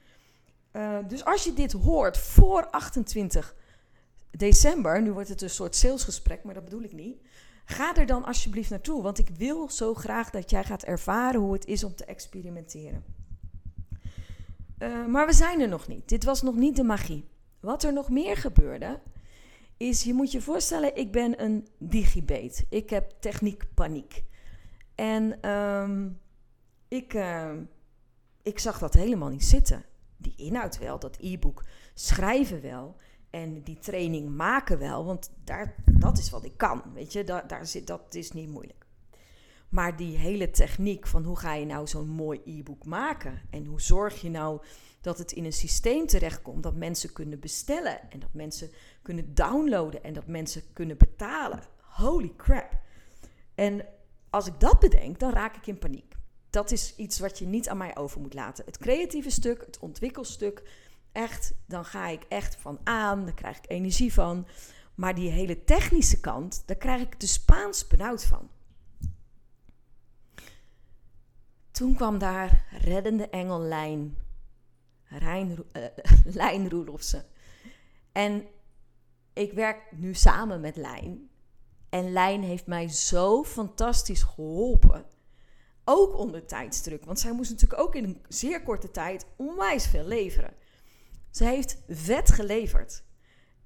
Uh, 0.72 0.98
dus 1.08 1.24
als 1.24 1.44
je 1.44 1.52
dit 1.52 1.72
hoort 1.72 2.18
voor 2.18 2.70
28 2.70 3.54
december, 4.30 5.02
nu 5.02 5.12
wordt 5.12 5.28
het 5.28 5.42
een 5.42 5.50
soort 5.50 5.76
salesgesprek, 5.76 6.44
maar 6.44 6.54
dat 6.54 6.64
bedoel 6.64 6.82
ik 6.82 6.92
niet. 6.92 7.22
Ga 7.64 7.96
er 7.96 8.06
dan 8.06 8.24
alsjeblieft 8.24 8.70
naartoe, 8.70 9.02
want 9.02 9.18
ik 9.18 9.28
wil 9.28 9.70
zo 9.70 9.94
graag 9.94 10.30
dat 10.30 10.50
jij 10.50 10.64
gaat 10.64 10.82
ervaren 10.82 11.40
hoe 11.40 11.52
het 11.52 11.66
is 11.66 11.84
om 11.84 11.94
te 11.94 12.04
experimenteren. 12.04 13.04
Uh, 14.78 15.06
maar 15.06 15.26
we 15.26 15.32
zijn 15.32 15.60
er 15.60 15.68
nog 15.68 15.88
niet. 15.88 16.08
Dit 16.08 16.24
was 16.24 16.42
nog 16.42 16.54
niet 16.54 16.76
de 16.76 16.82
magie. 16.82 17.28
Wat 17.60 17.82
er 17.82 17.92
nog 17.92 18.10
meer 18.10 18.36
gebeurde, 18.36 19.00
is 19.82 20.02
je 20.02 20.14
moet 20.14 20.32
je 20.32 20.40
voorstellen, 20.40 20.96
ik 20.96 21.12
ben 21.12 21.42
een 21.42 21.68
digibeet. 21.78 22.66
Ik 22.68 22.90
heb 22.90 23.12
techniekpaniek. 23.20 24.24
En 24.94 25.50
um, 25.50 26.20
ik, 26.88 27.14
uh, 27.14 27.52
ik 28.42 28.58
zag 28.58 28.78
dat 28.78 28.94
helemaal 28.94 29.28
niet 29.28 29.44
zitten. 29.44 29.84
Die 30.16 30.34
inhoud 30.36 30.78
wel, 30.78 30.98
dat 30.98 31.16
e-book 31.20 31.64
schrijven 31.94 32.60
wel. 32.60 32.96
En 33.30 33.62
die 33.62 33.78
training 33.78 34.36
maken 34.36 34.78
wel, 34.78 35.04
want 35.04 35.30
daar, 35.44 35.74
dat 35.98 36.18
is 36.18 36.30
wat 36.30 36.44
ik 36.44 36.56
kan. 36.56 36.82
Weet 36.94 37.12
je, 37.12 37.24
daar, 37.24 37.46
daar 37.46 37.66
zit, 37.66 37.86
dat 37.86 38.14
is 38.14 38.32
niet 38.32 38.48
moeilijk. 38.48 38.81
Maar 39.72 39.96
die 39.96 40.16
hele 40.16 40.50
techniek 40.50 41.06
van 41.06 41.24
hoe 41.24 41.38
ga 41.38 41.54
je 41.54 41.66
nou 41.66 41.86
zo'n 41.86 42.08
mooi 42.08 42.40
e-book 42.44 42.84
maken? 42.84 43.40
En 43.50 43.66
hoe 43.66 43.80
zorg 43.80 44.20
je 44.20 44.30
nou 44.30 44.60
dat 45.00 45.18
het 45.18 45.32
in 45.32 45.44
een 45.44 45.52
systeem 45.52 46.06
terechtkomt 46.06 46.62
dat 46.62 46.74
mensen 46.74 47.12
kunnen 47.12 47.40
bestellen 47.40 48.10
en 48.10 48.18
dat 48.18 48.32
mensen 48.32 48.70
kunnen 49.02 49.34
downloaden 49.34 50.04
en 50.04 50.12
dat 50.12 50.26
mensen 50.26 50.62
kunnen 50.72 50.98
betalen? 50.98 51.62
Holy 51.80 52.32
crap. 52.36 52.78
En 53.54 53.84
als 54.30 54.46
ik 54.46 54.60
dat 54.60 54.78
bedenk, 54.78 55.18
dan 55.18 55.32
raak 55.32 55.56
ik 55.56 55.66
in 55.66 55.78
paniek. 55.78 56.14
Dat 56.50 56.70
is 56.70 56.96
iets 56.96 57.18
wat 57.18 57.38
je 57.38 57.46
niet 57.46 57.68
aan 57.68 57.76
mij 57.76 57.96
over 57.96 58.20
moet 58.20 58.34
laten. 58.34 58.64
Het 58.64 58.78
creatieve 58.78 59.30
stuk, 59.30 59.60
het 59.66 59.78
ontwikkelstuk, 59.78 60.62
echt, 61.12 61.54
dan 61.66 61.84
ga 61.84 62.08
ik 62.08 62.22
echt 62.28 62.56
van 62.56 62.78
aan, 62.84 63.24
daar 63.24 63.34
krijg 63.34 63.56
ik 63.56 63.70
energie 63.70 64.12
van. 64.12 64.46
Maar 64.94 65.14
die 65.14 65.30
hele 65.30 65.64
technische 65.64 66.20
kant, 66.20 66.62
daar 66.66 66.76
krijg 66.76 67.00
ik 67.00 67.20
de 67.20 67.26
Spaans 67.26 67.86
benauwd 67.86 68.24
van. 68.24 68.48
Toen 71.82 71.94
kwam 71.94 72.18
daar 72.18 72.64
reddende 72.70 73.28
engel 73.28 73.60
Lijn, 73.60 74.16
Rijn, 75.04 75.64
uh. 75.72 77.20
En 78.12 78.46
ik 79.32 79.52
werk 79.52 79.92
nu 79.92 80.14
samen 80.14 80.60
met 80.60 80.76
Lijn. 80.76 81.30
En 81.88 82.12
Lijn 82.12 82.42
heeft 82.42 82.66
mij 82.66 82.88
zo 82.88 83.44
fantastisch 83.44 84.22
geholpen. 84.22 85.06
Ook 85.84 86.16
onder 86.16 86.46
tijdsdruk. 86.46 87.04
Want 87.04 87.20
zij 87.20 87.32
moest 87.32 87.50
natuurlijk 87.50 87.80
ook 87.80 87.94
in 87.94 88.04
een 88.04 88.22
zeer 88.28 88.62
korte 88.62 88.90
tijd 88.90 89.26
onwijs 89.36 89.86
veel 89.86 90.04
leveren. 90.04 90.54
Ze 91.30 91.44
heeft 91.44 91.82
vet 91.88 92.32
geleverd. 92.32 93.04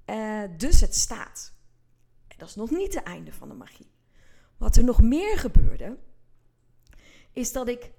Uh, 0.05 0.43
dus 0.57 0.81
het 0.81 0.95
staat. 0.95 1.53
En 2.27 2.35
dat 2.37 2.49
is 2.49 2.55
nog 2.55 2.69
niet 2.69 2.95
het 2.95 3.03
einde 3.03 3.33
van 3.33 3.49
de 3.49 3.55
magie. 3.55 3.91
Wat 4.57 4.75
er 4.75 4.83
nog 4.83 5.01
meer 5.01 5.37
gebeurde, 5.37 5.97
is 7.33 7.51
dat 7.51 7.67
ik 7.67 7.95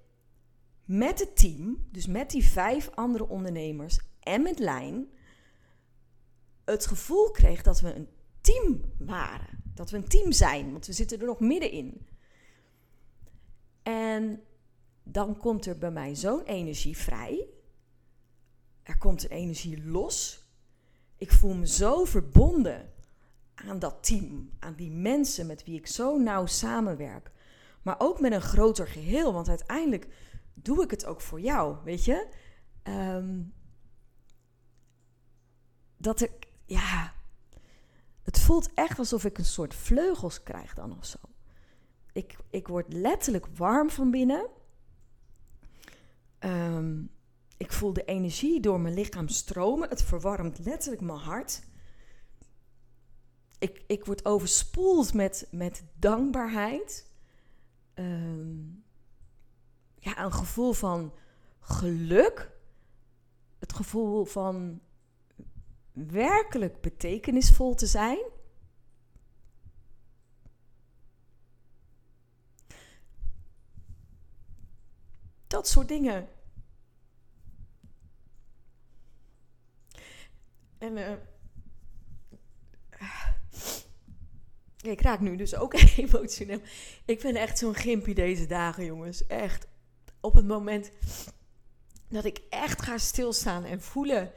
met 0.88 1.18
het 1.18 1.36
team, 1.36 1.86
dus 1.90 2.06
met 2.06 2.30
die 2.30 2.44
vijf 2.44 2.90
andere 2.94 3.28
ondernemers 3.28 3.98
en 4.20 4.42
met 4.42 4.58
Lijn, 4.58 5.06
het 6.64 6.86
gevoel 6.86 7.30
kreeg 7.30 7.62
dat 7.62 7.80
we 7.80 7.94
een 7.94 8.08
team 8.40 8.80
waren. 8.98 9.62
Dat 9.74 9.90
we 9.90 9.96
een 9.96 10.08
team 10.08 10.32
zijn, 10.32 10.72
want 10.72 10.86
we 10.86 10.92
zitten 10.92 11.20
er 11.20 11.26
nog 11.26 11.40
middenin. 11.40 12.06
En 13.82 14.42
dan 15.02 15.36
komt 15.36 15.66
er 15.66 15.78
bij 15.78 15.90
mij 15.90 16.14
zo'n 16.14 16.42
energie 16.42 16.96
vrij. 16.96 17.46
Er 18.82 18.98
komt 18.98 19.24
een 19.24 19.36
energie 19.36 19.84
los. 19.84 20.46
Ik 21.16 21.32
voel 21.32 21.54
me 21.54 21.66
zo 21.66 22.04
verbonden 22.04 22.92
aan 23.54 23.78
dat 23.78 24.04
team, 24.04 24.50
aan 24.58 24.74
die 24.74 24.90
mensen 24.90 25.46
met 25.46 25.64
wie 25.64 25.78
ik 25.78 25.86
zo 25.86 26.18
nauw 26.18 26.46
samenwerk. 26.46 27.30
Maar 27.82 27.96
ook 27.98 28.20
met 28.20 28.32
een 28.32 28.40
groter 28.40 28.88
geheel, 28.88 29.32
want 29.32 29.48
uiteindelijk 29.48 30.08
doe 30.62 30.82
ik 30.82 30.90
het 30.90 31.06
ook 31.06 31.20
voor 31.20 31.40
jou, 31.40 31.76
weet 31.84 32.04
je? 32.04 32.28
Um, 32.82 33.54
dat 35.96 36.20
ik, 36.20 36.48
ja, 36.64 37.14
het 38.22 38.38
voelt 38.38 38.74
echt 38.74 38.98
alsof 38.98 39.24
ik 39.24 39.38
een 39.38 39.44
soort 39.44 39.74
vleugels 39.74 40.42
krijg 40.42 40.74
dan 40.74 40.98
of 40.98 41.04
zo. 41.06 41.18
Ik, 42.12 42.36
ik 42.50 42.68
word 42.68 42.92
letterlijk 42.92 43.46
warm 43.46 43.90
van 43.90 44.10
binnen. 44.10 44.48
Um, 46.38 47.10
ik 47.56 47.72
voel 47.72 47.92
de 47.92 48.04
energie 48.04 48.60
door 48.60 48.80
mijn 48.80 48.94
lichaam 48.94 49.28
stromen. 49.28 49.88
Het 49.88 50.02
verwarmt 50.02 50.58
letterlijk 50.58 51.02
mijn 51.02 51.18
hart. 51.18 51.62
Ik, 53.58 53.82
ik 53.86 54.04
word 54.04 54.24
overspoeld 54.24 55.14
met, 55.14 55.48
met 55.50 55.84
dankbaarheid. 55.98 57.10
Um, 57.94 58.84
ja, 59.98 60.24
een 60.24 60.32
gevoel 60.32 60.72
van 60.72 61.12
geluk. 61.60 62.50
Het 63.58 63.72
gevoel 63.72 64.24
van 64.24 64.80
werkelijk 65.92 66.80
betekenisvol 66.80 67.74
te 67.74 67.86
zijn. 67.86 68.18
Dat 75.46 75.68
soort 75.68 75.88
dingen. 75.88 76.28
En 80.78 80.96
uh, 80.96 81.12
ik 84.80 85.00
raak 85.00 85.20
nu 85.20 85.36
dus 85.36 85.54
ook 85.54 85.74
emotioneel. 85.96 86.60
Ik 87.04 87.20
ben 87.20 87.36
echt 87.36 87.58
zo'n 87.58 87.74
gimpie 87.74 88.14
deze 88.14 88.46
dagen, 88.46 88.84
jongens. 88.84 89.26
Echt. 89.26 89.66
Op 90.20 90.34
het 90.34 90.46
moment 90.46 90.90
dat 92.08 92.24
ik 92.24 92.42
echt 92.48 92.82
ga 92.82 92.98
stilstaan 92.98 93.64
en 93.64 93.82
voelen 93.82 94.32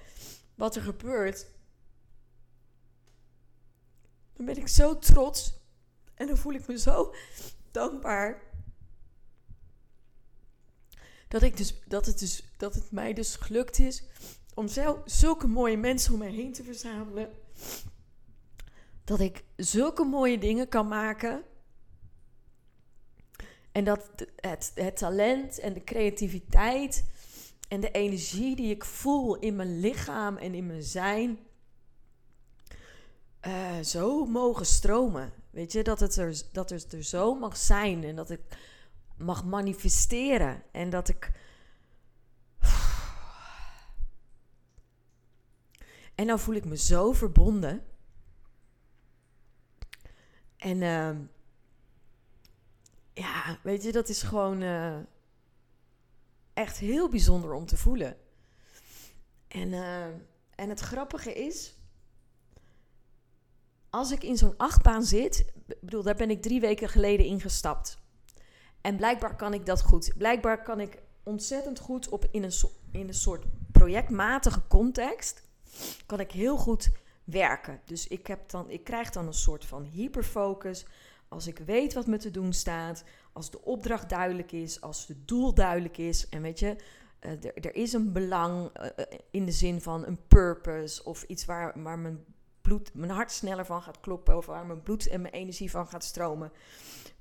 wat 0.56 0.76
er 0.76 0.82
gebeurt, 0.82 1.46
dan 4.34 4.46
ben 4.46 4.58
ik 4.58 4.68
zo 4.68 4.98
trots 4.98 5.54
en 6.14 6.28
dan 6.28 6.38
voel 6.38 6.54
ik 6.54 6.68
me 6.68 6.78
zo 6.78 7.14
dankbaar 7.72 8.42
dat 11.28 11.42
ik 11.42 11.58
dus 11.58 11.82
dat 11.88 12.06
het 12.06 12.20
dus 12.20 12.44
dat 12.58 12.74
het 12.74 12.92
mij 12.92 13.14
dus 13.14 13.36
gelukt 13.36 13.80
is 13.80 14.04
om 14.54 14.68
zulke 15.06 15.48
mooie 15.48 15.78
mensen 15.78 16.14
om 16.14 16.20
me 16.20 16.30
heen 16.30 16.54
te 16.54 16.64
verzamelen. 16.64 17.30
Dat 19.04 19.20
ik 19.20 19.44
zulke 19.56 20.04
mooie 20.04 20.38
dingen 20.38 20.68
kan 20.68 20.88
maken. 20.88 21.44
En 23.72 23.84
dat 23.84 24.10
het, 24.36 24.72
het 24.76 24.98
talent 24.98 25.60
en 25.60 25.74
de 25.74 25.84
creativiteit 25.84 27.06
en 27.68 27.82
de 27.82 27.92
energie 27.92 28.56
die 28.56 28.70
ik 28.70 28.86
voel 28.86 29.36
in 29.36 29.56
mijn 29.56 29.80
lichaam 29.80 30.38
en 30.38 30.54
in 30.54 30.66
mijn 30.66 30.84
zijn. 30.84 31.40
Uh, 33.48 33.80
zo 33.80 34.26
mogen 34.26 34.66
stromen. 34.66 35.34
Weet 35.50 35.72
je, 35.72 35.84
dat 35.84 36.00
het, 36.00 36.16
er, 36.16 36.42
dat 36.52 36.72
er 36.72 37.04
zo 37.04 37.36
mag 37.36 37.58
zijn 37.58 38.04
en 38.04 38.16
dat 38.16 38.30
ik 38.30 38.42
mag 39.18 39.46
manifesteren. 39.46 40.64
En 40.72 40.90
dat 40.90 41.10
ik 41.10 41.32
En 46.22 46.28
dan 46.28 46.40
voel 46.40 46.56
ik 46.56 46.66
me 46.66 46.78
zo 46.78 47.12
verbonden. 47.12 47.84
En 50.58 50.82
uh, 50.82 51.10
ja, 53.22 53.58
weet 53.64 53.84
je, 53.84 53.92
dat 53.92 54.10
is 54.10 54.22
gewoon 54.22 54.62
uh, 54.62 54.98
echt 56.54 56.78
heel 56.78 57.10
bijzonder 57.10 57.54
om 57.54 57.66
te 57.66 57.78
voelen. 57.78 58.18
En, 59.48 59.68
uh, 59.68 60.06
en 60.56 60.70
het 60.70 60.80
grappige 60.80 61.34
is, 61.34 61.76
als 63.90 64.12
ik 64.12 64.24
in 64.24 64.38
zo'n 64.38 64.58
achtbaan 64.58 65.04
zit, 65.04 65.54
bedoel, 65.82 66.04
daar 66.04 66.16
ben 66.16 66.30
ik 66.30 66.42
drie 66.42 66.60
weken 66.60 66.90
geleden 66.90 67.26
ingestapt. 67.26 68.00
En 68.82 68.96
blijkbaar 68.96 69.36
kan 69.36 69.54
ik 69.54 69.66
dat 69.66 69.82
goed. 69.82 70.14
Blijkbaar 70.18 70.62
kan 70.62 70.80
ik 70.80 71.02
ontzettend 71.24 71.80
goed 71.80 72.10
op 72.10 72.26
in 72.32 72.44
een, 72.44 72.54
in 72.92 73.08
een 73.08 73.14
soort 73.14 73.46
projectmatige 73.72 74.68
context 74.68 75.50
kan 76.06 76.20
ik 76.20 76.32
heel 76.32 76.58
goed 76.58 76.90
werken. 77.24 77.82
Dus 77.86 78.08
ik, 78.08 78.28
heb 78.28 78.50
dan, 78.50 78.70
ik 78.70 78.84
krijg 78.84 79.10
dan 79.10 79.28
een 79.28 79.34
soort 79.34 79.66
van 79.66 79.84
hyperfocus. 79.84 80.86
Als 81.32 81.48
ik 81.48 81.58
weet 81.58 81.94
wat 81.94 82.08
me 82.08 82.18
te 82.18 82.32
doen 82.32 82.54
staat, 82.54 83.04
als 83.34 83.52
de 83.52 83.62
opdracht 83.62 84.10
duidelijk 84.10 84.52
is, 84.52 84.82
als 84.82 85.08
het 85.08 85.28
doel 85.28 85.54
duidelijk 85.54 85.98
is. 85.98 86.30
En 86.30 86.42
weet 86.42 86.60
je, 86.60 86.76
uh, 87.22 87.32
er, 87.44 87.76
is 87.76 87.94
een 87.94 88.12
belang 88.12 88.70
uh, 88.80 88.88
in 89.30 89.46
de 89.46 89.52
zin 89.52 89.82
van 89.82 90.06
een 90.06 90.28
purpose 90.28 91.04
of 91.04 91.24
iets 91.24 91.46
waar, 91.46 91.84
waar 91.84 92.00
mijn 92.00 92.26
bloed, 92.62 92.94
mijn 92.94 93.12
hart 93.12 93.32
sneller 93.32 93.66
van 93.66 93.82
gaat 93.82 94.00
kloppen 94.00 94.38
of 94.38 94.46
waar 94.46 94.66
mijn 94.66 94.82
bloed 94.82 95.08
en 95.08 95.22
mijn 95.22 95.34
energie 95.34 95.72
van 95.72 95.88
gaat 95.88 96.04
stromen. 96.04 96.52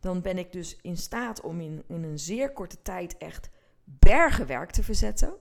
Dan 0.01 0.21
ben 0.21 0.39
ik 0.39 0.53
dus 0.53 0.79
in 0.83 0.97
staat 0.97 1.41
om 1.41 1.61
in, 1.61 1.85
in 1.89 2.03
een 2.03 2.19
zeer 2.19 2.53
korte 2.53 2.83
tijd 2.83 3.17
echt 3.17 3.51
bergen 3.85 4.47
werk 4.47 4.71
te 4.71 4.83
verzetten. 4.83 5.35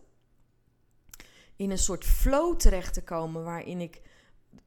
In 1.55 1.71
een 1.71 1.77
soort 1.77 2.05
flow 2.05 2.57
terecht 2.57 2.93
te 2.93 3.03
komen 3.03 3.43
waarin 3.43 3.81
ik 3.81 4.01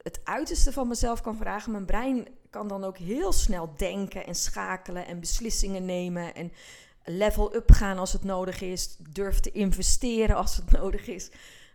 het 0.02 0.20
uiterste 0.24 0.72
van 0.72 0.88
mezelf 0.88 1.20
kan 1.20 1.36
vragen. 1.36 1.72
Mijn 1.72 1.86
brein 1.86 2.28
kan 2.52 2.68
dan 2.68 2.84
ook 2.84 2.98
heel 2.98 3.32
snel 3.32 3.72
denken 3.76 4.26
en 4.26 4.34
schakelen 4.34 5.06
en 5.06 5.20
beslissingen 5.20 5.84
nemen 5.84 6.34
en 6.34 6.52
level 7.04 7.54
up 7.54 7.70
gaan 7.70 7.98
als 7.98 8.12
het 8.12 8.24
nodig 8.24 8.60
is, 8.60 8.96
durf 9.10 9.40
te 9.40 9.50
investeren 9.50 10.36
als 10.36 10.56
het 10.56 10.70
nodig 10.80 11.06
is. 11.06 11.30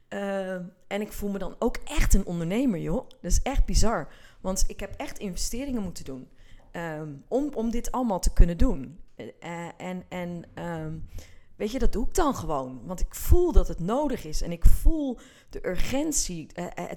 Uh, 0.09 0.53
en 0.87 1.01
ik 1.01 1.11
voel 1.11 1.29
me 1.29 1.37
dan 1.37 1.55
ook 1.59 1.77
echt 1.77 2.13
een 2.13 2.25
ondernemer, 2.25 2.79
joh. 2.79 3.09
Dat 3.21 3.31
is 3.31 3.41
echt 3.41 3.65
bizar. 3.65 4.07
Want 4.41 4.63
ik 4.67 4.79
heb 4.79 4.93
echt 4.97 5.17
investeringen 5.17 5.81
moeten 5.81 6.05
doen 6.05 6.27
um, 6.71 7.23
om, 7.27 7.53
om 7.53 7.71
dit 7.71 7.91
allemaal 7.91 8.19
te 8.19 8.33
kunnen 8.33 8.57
doen. 8.57 8.99
Uh, 9.17 9.27
en 9.77 10.03
en 10.09 10.43
um, 10.55 11.05
weet 11.55 11.71
je, 11.71 11.79
dat 11.79 11.91
doe 11.91 12.05
ik 12.05 12.13
dan 12.13 12.35
gewoon. 12.35 12.81
Want 12.85 12.99
ik 12.99 13.15
voel 13.15 13.51
dat 13.51 13.67
het 13.67 13.79
nodig 13.79 14.25
is. 14.25 14.41
En 14.41 14.51
ik 14.51 14.65
voel 14.65 15.17
de 15.49 15.67
urgentie, 15.67 16.47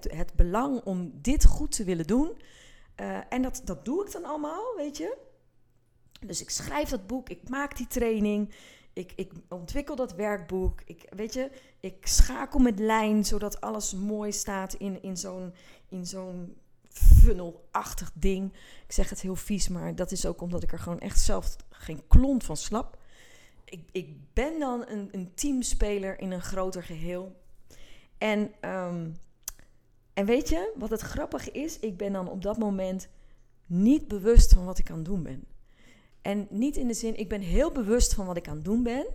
het 0.08 0.32
belang 0.36 0.80
om 0.84 1.12
dit 1.14 1.46
goed 1.46 1.72
te 1.72 1.84
willen 1.84 2.06
doen. 2.06 2.32
En 3.28 3.42
dat, 3.42 3.62
dat 3.64 3.84
doe 3.84 4.04
ik 4.06 4.12
dan 4.12 4.24
allemaal, 4.24 4.74
weet 4.76 4.96
je. 4.96 5.16
Dus 6.20 6.40
ik 6.40 6.50
schrijf 6.50 6.88
dat 6.88 7.06
boek, 7.06 7.28
ik 7.28 7.48
maak 7.48 7.76
die 7.76 7.86
training, 7.86 8.54
ik, 8.92 9.12
ik 9.16 9.32
ontwikkel 9.48 9.96
dat 9.96 10.14
werkboek. 10.14 10.80
Ik, 10.84 11.06
weet 11.10 11.34
je, 11.34 11.50
ik 11.80 12.06
schakel 12.06 12.58
met 12.58 12.78
lijn 12.78 13.24
zodat 13.24 13.60
alles 13.60 13.94
mooi 13.94 14.32
staat 14.32 14.74
in, 14.74 15.02
in 15.02 15.16
zo'n 15.16 15.54
in 15.88 16.06
zo'n 16.06 16.56
funnelachtig 16.88 18.10
ding. 18.14 18.52
Ik 18.86 18.92
zeg 18.92 19.10
het 19.10 19.20
heel 19.20 19.36
vies, 19.36 19.68
maar 19.68 19.94
dat 19.94 20.12
is 20.12 20.26
ook 20.26 20.40
omdat 20.40 20.62
ik 20.62 20.72
er 20.72 20.78
gewoon 20.78 21.00
echt 21.00 21.20
zelf 21.20 21.56
geen 21.70 22.06
klont 22.08 22.44
van 22.44 22.56
slap. 22.56 22.98
Ik, 23.64 23.88
ik 23.92 24.32
ben 24.32 24.58
dan 24.58 24.84
een, 24.88 25.08
een 25.12 25.34
teamspeler 25.34 26.20
in 26.20 26.30
een 26.30 26.42
groter 26.42 26.82
geheel. 26.82 27.36
En, 28.18 28.54
um, 28.60 29.16
en 30.12 30.26
weet 30.26 30.48
je 30.48 30.72
wat 30.76 30.90
het 30.90 31.00
grappige 31.00 31.50
is? 31.50 31.78
Ik 31.78 31.96
ben 31.96 32.12
dan 32.12 32.28
op 32.28 32.42
dat 32.42 32.58
moment 32.58 33.08
niet 33.66 34.08
bewust 34.08 34.52
van 34.52 34.64
wat 34.64 34.78
ik 34.78 34.90
aan 34.90 34.96
het 34.96 35.04
doen 35.04 35.22
ben. 35.22 35.44
En 36.22 36.46
niet 36.50 36.76
in 36.76 36.86
de 36.86 36.94
zin, 36.94 37.16
ik 37.16 37.28
ben 37.28 37.40
heel 37.40 37.72
bewust 37.72 38.14
van 38.14 38.26
wat 38.26 38.36
ik 38.36 38.48
aan 38.48 38.56
het 38.56 38.64
doen 38.64 38.82
ben. 38.82 39.06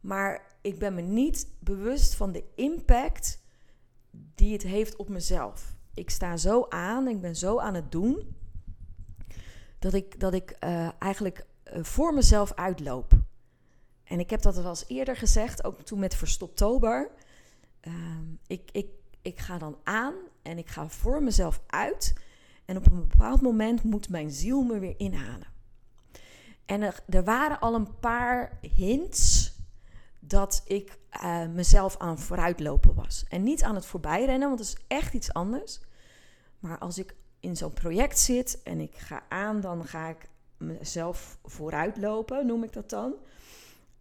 Maar 0.00 0.56
ik 0.60 0.78
ben 0.78 0.94
me 0.94 1.00
niet 1.00 1.48
bewust 1.58 2.14
van 2.14 2.32
de 2.32 2.44
impact 2.54 3.40
die 4.10 4.52
het 4.52 4.62
heeft 4.62 4.96
op 4.96 5.08
mezelf. 5.08 5.76
Ik 5.94 6.10
sta 6.10 6.36
zo 6.36 6.66
aan, 6.68 7.08
ik 7.08 7.20
ben 7.20 7.36
zo 7.36 7.58
aan 7.58 7.74
het 7.74 7.92
doen, 7.92 8.36
dat 9.78 9.94
ik, 9.94 10.20
dat 10.20 10.34
ik 10.34 10.56
uh, 10.64 10.88
eigenlijk 10.98 11.46
uh, 11.72 11.84
voor 11.84 12.14
mezelf 12.14 12.54
uitloop. 12.54 13.12
En 14.04 14.20
ik 14.20 14.30
heb 14.30 14.42
dat 14.42 14.56
al 14.56 14.68
eens 14.68 14.84
eerder 14.88 15.16
gezegd, 15.16 15.64
ook 15.64 15.82
toen 15.82 15.98
met 15.98 16.14
Verstoptober. 16.14 17.10
Uh, 17.82 17.94
ik, 18.46 18.70
ik, 18.72 18.86
ik 19.28 19.38
ga 19.38 19.58
dan 19.58 19.76
aan 19.84 20.14
en 20.42 20.58
ik 20.58 20.68
ga 20.68 20.88
voor 20.88 21.22
mezelf 21.22 21.60
uit. 21.66 22.14
En 22.64 22.76
op 22.76 22.86
een 22.86 23.08
bepaald 23.08 23.40
moment 23.40 23.82
moet 23.82 24.08
mijn 24.08 24.30
ziel 24.30 24.62
me 24.62 24.78
weer 24.78 24.94
inhalen. 24.96 25.46
En 26.66 26.82
er, 26.82 27.02
er 27.08 27.24
waren 27.24 27.60
al 27.60 27.74
een 27.74 27.98
paar 27.98 28.58
hints 28.60 29.52
dat 30.20 30.62
ik 30.64 30.98
uh, 31.22 31.46
mezelf 31.46 31.96
aan 31.98 32.18
vooruitlopen 32.18 32.94
was. 32.94 33.24
En 33.28 33.42
niet 33.42 33.62
aan 33.62 33.74
het 33.74 33.86
voorbijrennen, 33.86 34.48
want 34.48 34.58
dat 34.58 34.68
is 34.68 34.84
echt 34.86 35.14
iets 35.14 35.32
anders. 35.32 35.80
Maar 36.58 36.78
als 36.78 36.98
ik 36.98 37.14
in 37.40 37.56
zo'n 37.56 37.72
project 37.72 38.18
zit 38.18 38.62
en 38.62 38.80
ik 38.80 38.96
ga 38.96 39.22
aan, 39.28 39.60
dan 39.60 39.86
ga 39.86 40.08
ik 40.08 40.28
mezelf 40.56 41.38
vooruitlopen, 41.44 42.46
noem 42.46 42.64
ik 42.64 42.72
dat 42.72 42.90
dan. 42.90 43.14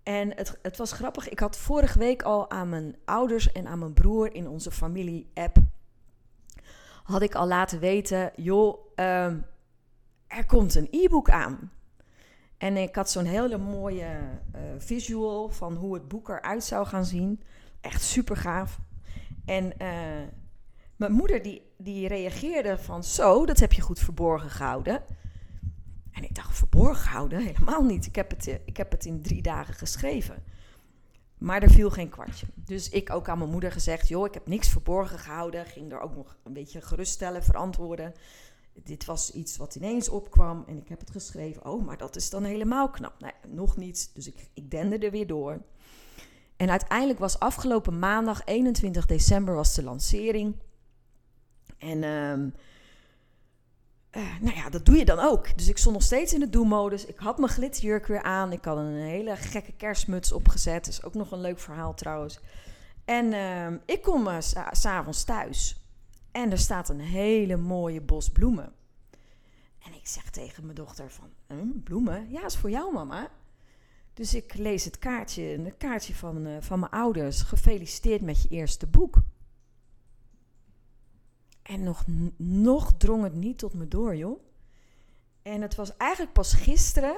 En 0.08 0.36
het, 0.36 0.60
het 0.62 0.78
was 0.78 0.91
grappig. 0.91 1.30
Ik 1.30 1.39
had 1.39 1.58
vorige 1.58 2.00
week 2.00 2.22
al 2.22 2.50
aan 2.50 2.70
mijn 2.70 2.96
ouders 3.06 3.52
en 3.52 3.67
aan 3.67 3.80
mijn 3.80 3.93
broer 3.93 4.34
in 4.34 4.48
onze 4.48 4.72
familie-app... 4.72 5.58
had 7.04 7.22
ik 7.22 7.36
al 7.36 7.48
laten 7.48 7.80
weten, 7.80 8.32
joh, 8.36 8.78
um, 8.96 9.46
er 10.28 10.46
komt 10.46 10.76
een 10.76 10.88
e-book 10.91 11.30
aan. 11.30 11.72
En 12.58 12.78
ik 12.78 12.96
had 12.96 13.10
zo'n 13.10 13.26
hele 13.26 13.58
mooie 13.58 14.20
uh, 14.56 14.62
visual 14.78 15.50
van 15.50 15.76
hoe 15.76 15.93
het 15.93 16.08
boek 16.08 16.30
eruit 16.30 16.63
zou 16.63 16.86
gaan 16.86 17.06
zien. 17.06 17.43
Echt 17.82 18.02
super 18.02 18.38
gaaf. 18.38 18.80
En 19.46 19.65
uh, 19.65 19.88
mijn 20.96 21.12
moeder 21.12 21.41
die, 21.41 21.62
die 21.78 22.08
reageerde 22.08 22.78
van 22.78 23.04
zo, 23.04 23.46
dat 23.46 23.60
heb 23.60 23.74
je 23.74 23.82
goed 23.82 24.00
verborgen 24.00 24.50
gehouden. 24.50 25.02
En 26.18 26.24
ik 26.24 26.36
dacht, 26.36 26.58
verborgen 26.58 27.04
gehouden? 27.04 27.40
Helemaal 27.40 27.84
niet. 27.84 28.06
Ik 28.06 28.16
heb 28.16 28.30
het, 28.30 28.60
ik 28.66 28.78
heb 28.78 28.92
het 28.92 29.06
in 29.06 29.22
drie 29.22 29.42
dagen 29.42 29.74
geschreven. 29.74 30.44
Maar 31.38 31.64
er 31.64 31.70
viel 31.70 31.90
geen 31.90 32.10
kwartje. 32.10 32.46
Dus 32.56 32.90
ik 32.90 33.10
ook 33.10 33.30
aan 33.30 33.38
mijn 33.38 33.52
moeder 33.52 33.72
gezegd, 33.72 34.08
joh, 34.08 34.26
ik 34.26 34.34
heb 34.34 34.48
niks 34.48 34.70
verborgen 34.70 35.20
gehouden. 35.20 35.66
Ging 35.66 35.92
er 35.92 36.00
ook 36.00 36.16
nog 36.16 36.38
een 36.44 36.54
beetje 36.54 36.82
geruststellen, 36.82 37.44
verantwoorden 37.44 38.14
dit 38.84 39.06
was 39.06 39.32
iets 39.32 39.58
wat 39.58 39.76
ineens 39.76 40.10
opkwam 40.10 40.64
en 40.68 40.78
ik 40.78 40.90
heb 40.90 41.00
het 41.00 41.12
geschreven. 41.12 41.66
Oh, 41.66 41.86
maar 41.86 41.98
dat 41.98 42.16
is 42.16 42.30
dan 42.30 42.44
helemaal 42.44 42.90
knap. 42.90 43.20
Nee, 43.20 43.32
nog 43.48 43.78
niet. 43.78 44.12
Dus 44.14 44.28
ik, 44.28 44.50
ik 44.54 44.72
dende 44.72 44.98
er 44.98 45.12
weer 45.12 45.28
door. 45.28 45.62
En 46.56 46.70
uiteindelijk 46.70 47.20
was 47.20 47.40
afgelopen 47.40 48.00
maandag, 48.00 48.42
21 48.46 49.06
december, 49.06 49.56
was 49.56 49.76
de 49.76 49.84
lancering. 49.84 50.56
En 51.78 52.04
um, 52.04 52.54
uh, 54.18 54.40
nou 54.42 54.56
ja, 54.56 54.70
dat 54.70 54.86
doe 54.86 54.98
je 54.98 55.06
dan 55.06 55.20
ook. 55.20 55.58
Dus 55.58 55.68
ik 55.68 55.78
stond 55.78 55.96
nog 55.96 56.04
steeds 56.04 56.34
in 56.34 56.40
de 56.40 56.50
do-modus. 56.50 57.06
Ik 57.06 57.18
had 57.18 57.38
mijn 57.38 57.52
glitterjurk 57.52 58.08
weer 58.08 58.22
aan. 58.22 58.52
Ik 58.52 58.66
had 58.66 58.78
een 58.78 58.96
hele 58.96 59.36
gekke 59.36 59.72
kerstmuts 59.72 60.32
opgezet. 60.32 60.86
Dat 60.86 60.94
is 60.94 61.04
ook 61.04 61.14
nog 61.14 61.32
een 61.32 61.42
leuk 61.42 61.60
verhaal 61.60 61.94
trouwens. 61.94 62.40
En 63.06 63.26
uh, 63.26 63.68
ik 63.86 64.02
kom 64.02 64.28
uh, 64.28 64.38
s'avonds 64.72 65.24
thuis. 65.24 65.82
En 66.32 66.52
er 66.52 66.58
staat 66.58 66.90
een 66.90 67.00
hele 67.00 67.58
mooie 67.58 68.02
bos 68.02 68.30
bloemen. 68.30 68.74
En 69.86 69.94
ik 69.94 70.08
zeg 70.08 70.30
tegen 70.30 70.64
mijn 70.64 70.76
dochter 70.76 71.12
van, 71.12 71.30
hm, 71.48 71.80
bloemen? 71.84 72.30
Ja, 72.30 72.46
is 72.46 72.58
voor 72.58 72.70
jou 72.70 72.94
mama. 72.94 73.30
Dus 74.14 74.34
ik 74.34 74.54
lees 74.54 74.86
het 74.86 75.00
kaartje, 75.00 75.54
een 75.54 75.78
kaartje 75.78 76.16
van, 76.16 76.48
van 76.60 76.80
mijn 76.80 76.92
ouders. 76.92 77.42
Gefeliciteerd 77.42 78.22
met 78.22 78.42
je 78.42 78.50
eerste 78.50 78.88
boek. 78.88 79.22
En 81.68 81.84
nog, 81.84 82.04
nog 82.38 82.98
drong 82.98 83.24
het 83.24 83.34
niet 83.34 83.58
tot 83.58 83.74
me 83.74 83.88
door, 83.88 84.16
joh. 84.16 84.40
En 85.42 85.62
het 85.62 85.76
was 85.76 85.98
eigenlijk 85.98 86.34
pas 86.34 86.54
gisteren. 86.54 87.18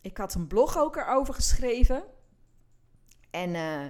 Ik 0.00 0.16
had 0.16 0.34
een 0.34 0.46
blog 0.46 0.78
ook 0.78 0.96
erover 0.96 1.34
geschreven. 1.34 2.02
En 3.30 3.54
uh, 3.54 3.86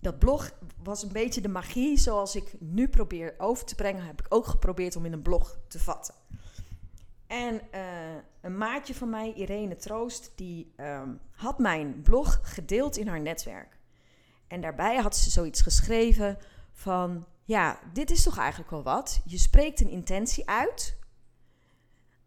dat 0.00 0.18
blog 0.18 0.52
was 0.82 1.02
een 1.02 1.12
beetje 1.12 1.40
de 1.40 1.48
magie 1.48 1.98
zoals 1.98 2.36
ik 2.36 2.54
nu 2.58 2.88
probeer 2.88 3.34
over 3.38 3.64
te 3.64 3.74
brengen, 3.74 4.04
heb 4.04 4.20
ik 4.20 4.26
ook 4.28 4.46
geprobeerd 4.46 4.96
om 4.96 5.04
in 5.04 5.12
een 5.12 5.22
blog 5.22 5.58
te 5.68 5.78
vatten. 5.78 6.14
En 7.26 7.54
uh, 7.54 7.80
een 8.40 8.58
maatje 8.58 8.94
van 8.94 9.10
mij, 9.10 9.32
Irene 9.32 9.76
Troost, 9.76 10.32
die 10.34 10.72
um, 10.76 11.20
had 11.30 11.58
mijn 11.58 12.02
blog 12.02 12.40
gedeeld 12.42 12.96
in 12.96 13.08
haar 13.08 13.20
netwerk. 13.20 13.78
En 14.46 14.60
daarbij 14.60 14.96
had 14.96 15.16
ze 15.16 15.30
zoiets 15.30 15.60
geschreven 15.60 16.38
van, 16.72 17.26
ja, 17.44 17.80
dit 17.92 18.10
is 18.10 18.22
toch 18.22 18.38
eigenlijk 18.38 18.70
wel 18.70 18.82
wat. 18.82 19.20
Je 19.24 19.38
spreekt 19.38 19.80
een 19.80 19.90
intentie 19.90 20.48
uit 20.48 20.96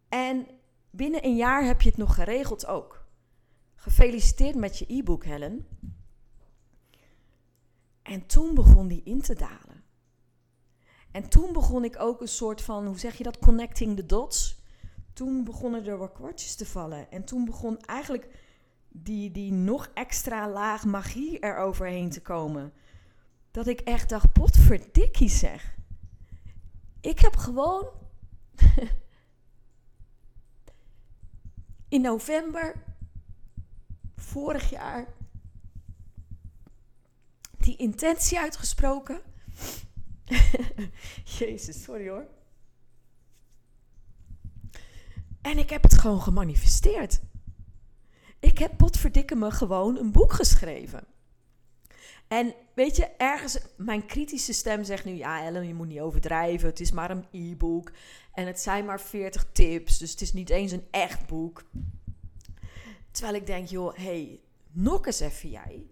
en 0.09 0.47
binnen 0.89 1.25
een 1.25 1.35
jaar 1.35 1.63
heb 1.63 1.81
je 1.81 1.89
het 1.89 1.97
nog 1.97 2.15
geregeld 2.15 2.65
ook. 2.65 3.05
Gefeliciteerd 3.75 4.55
met 4.55 4.77
je 4.77 4.85
e-book, 4.93 5.25
Helen. 5.25 5.67
En 8.01 8.25
toen 8.25 8.53
begon 8.53 8.87
die 8.87 9.01
in 9.03 9.21
te 9.21 9.35
dalen. 9.35 9.83
En 11.11 11.29
toen 11.29 11.53
begon 11.53 11.83
ik 11.83 11.99
ook 11.99 12.21
een 12.21 12.27
soort 12.27 12.61
van, 12.61 12.85
hoe 12.85 12.99
zeg 12.99 13.17
je 13.17 13.23
dat, 13.23 13.39
connecting 13.39 13.95
the 13.95 14.05
dots. 14.05 14.63
Toen 15.13 15.43
begonnen 15.43 15.85
er 15.85 15.97
wat 15.97 16.11
kwartjes 16.11 16.55
te 16.55 16.65
vallen. 16.65 17.11
En 17.11 17.23
toen 17.23 17.45
begon 17.45 17.79
eigenlijk 17.79 18.29
die, 18.89 19.31
die 19.31 19.51
nog 19.51 19.89
extra 19.93 20.49
laag 20.49 20.85
magie 20.85 21.39
eroverheen 21.39 22.09
te 22.09 22.21
komen. 22.21 22.73
Dat 23.55 23.67
ik 23.67 23.79
echt 23.79 24.09
dacht, 24.09 24.33
potverdikkie 24.33 25.29
zeg. 25.29 25.75
Ik 27.01 27.19
heb 27.19 27.35
gewoon 27.35 27.89
in 31.95 32.01
november 32.01 32.83
vorig 34.15 34.69
jaar 34.69 35.07
die 37.57 37.75
intentie 37.75 38.39
uitgesproken. 38.39 39.21
Jezus, 41.37 41.83
sorry 41.83 42.09
hoor. 42.09 42.27
En 45.41 45.57
ik 45.57 45.69
heb 45.69 45.83
het 45.83 45.97
gewoon 45.97 46.21
gemanifesteerd. 46.21 47.21
Ik 48.39 48.57
heb 48.57 48.77
potverdikke 48.77 49.35
me 49.35 49.51
gewoon 49.51 49.97
een 49.97 50.11
boek 50.11 50.33
geschreven. 50.33 51.07
En 52.27 52.55
weet 52.75 52.95
je, 52.95 53.05
ergens, 53.17 53.59
mijn 53.77 54.05
kritische 54.05 54.53
stem 54.53 54.83
zegt 54.83 55.05
nu: 55.05 55.11
ja, 55.11 55.43
Ellen, 55.43 55.67
je 55.67 55.73
moet 55.73 55.87
niet 55.87 55.99
overdrijven. 55.99 56.69
Het 56.69 56.79
is 56.79 56.91
maar 56.91 57.11
een 57.11 57.25
e-book. 57.31 57.91
En 58.33 58.47
het 58.47 58.59
zijn 58.59 58.85
maar 58.85 59.01
40 59.01 59.45
tips. 59.51 59.97
Dus 59.97 60.11
het 60.11 60.21
is 60.21 60.33
niet 60.33 60.49
eens 60.49 60.71
een 60.71 60.87
echt 60.91 61.27
boek. 61.27 61.63
Terwijl 63.11 63.35
ik 63.35 63.45
denk: 63.45 63.67
joh, 63.67 63.95
hey, 63.95 64.39
nog 64.71 65.05
eens 65.05 65.19
even 65.19 65.49
jij. 65.49 65.85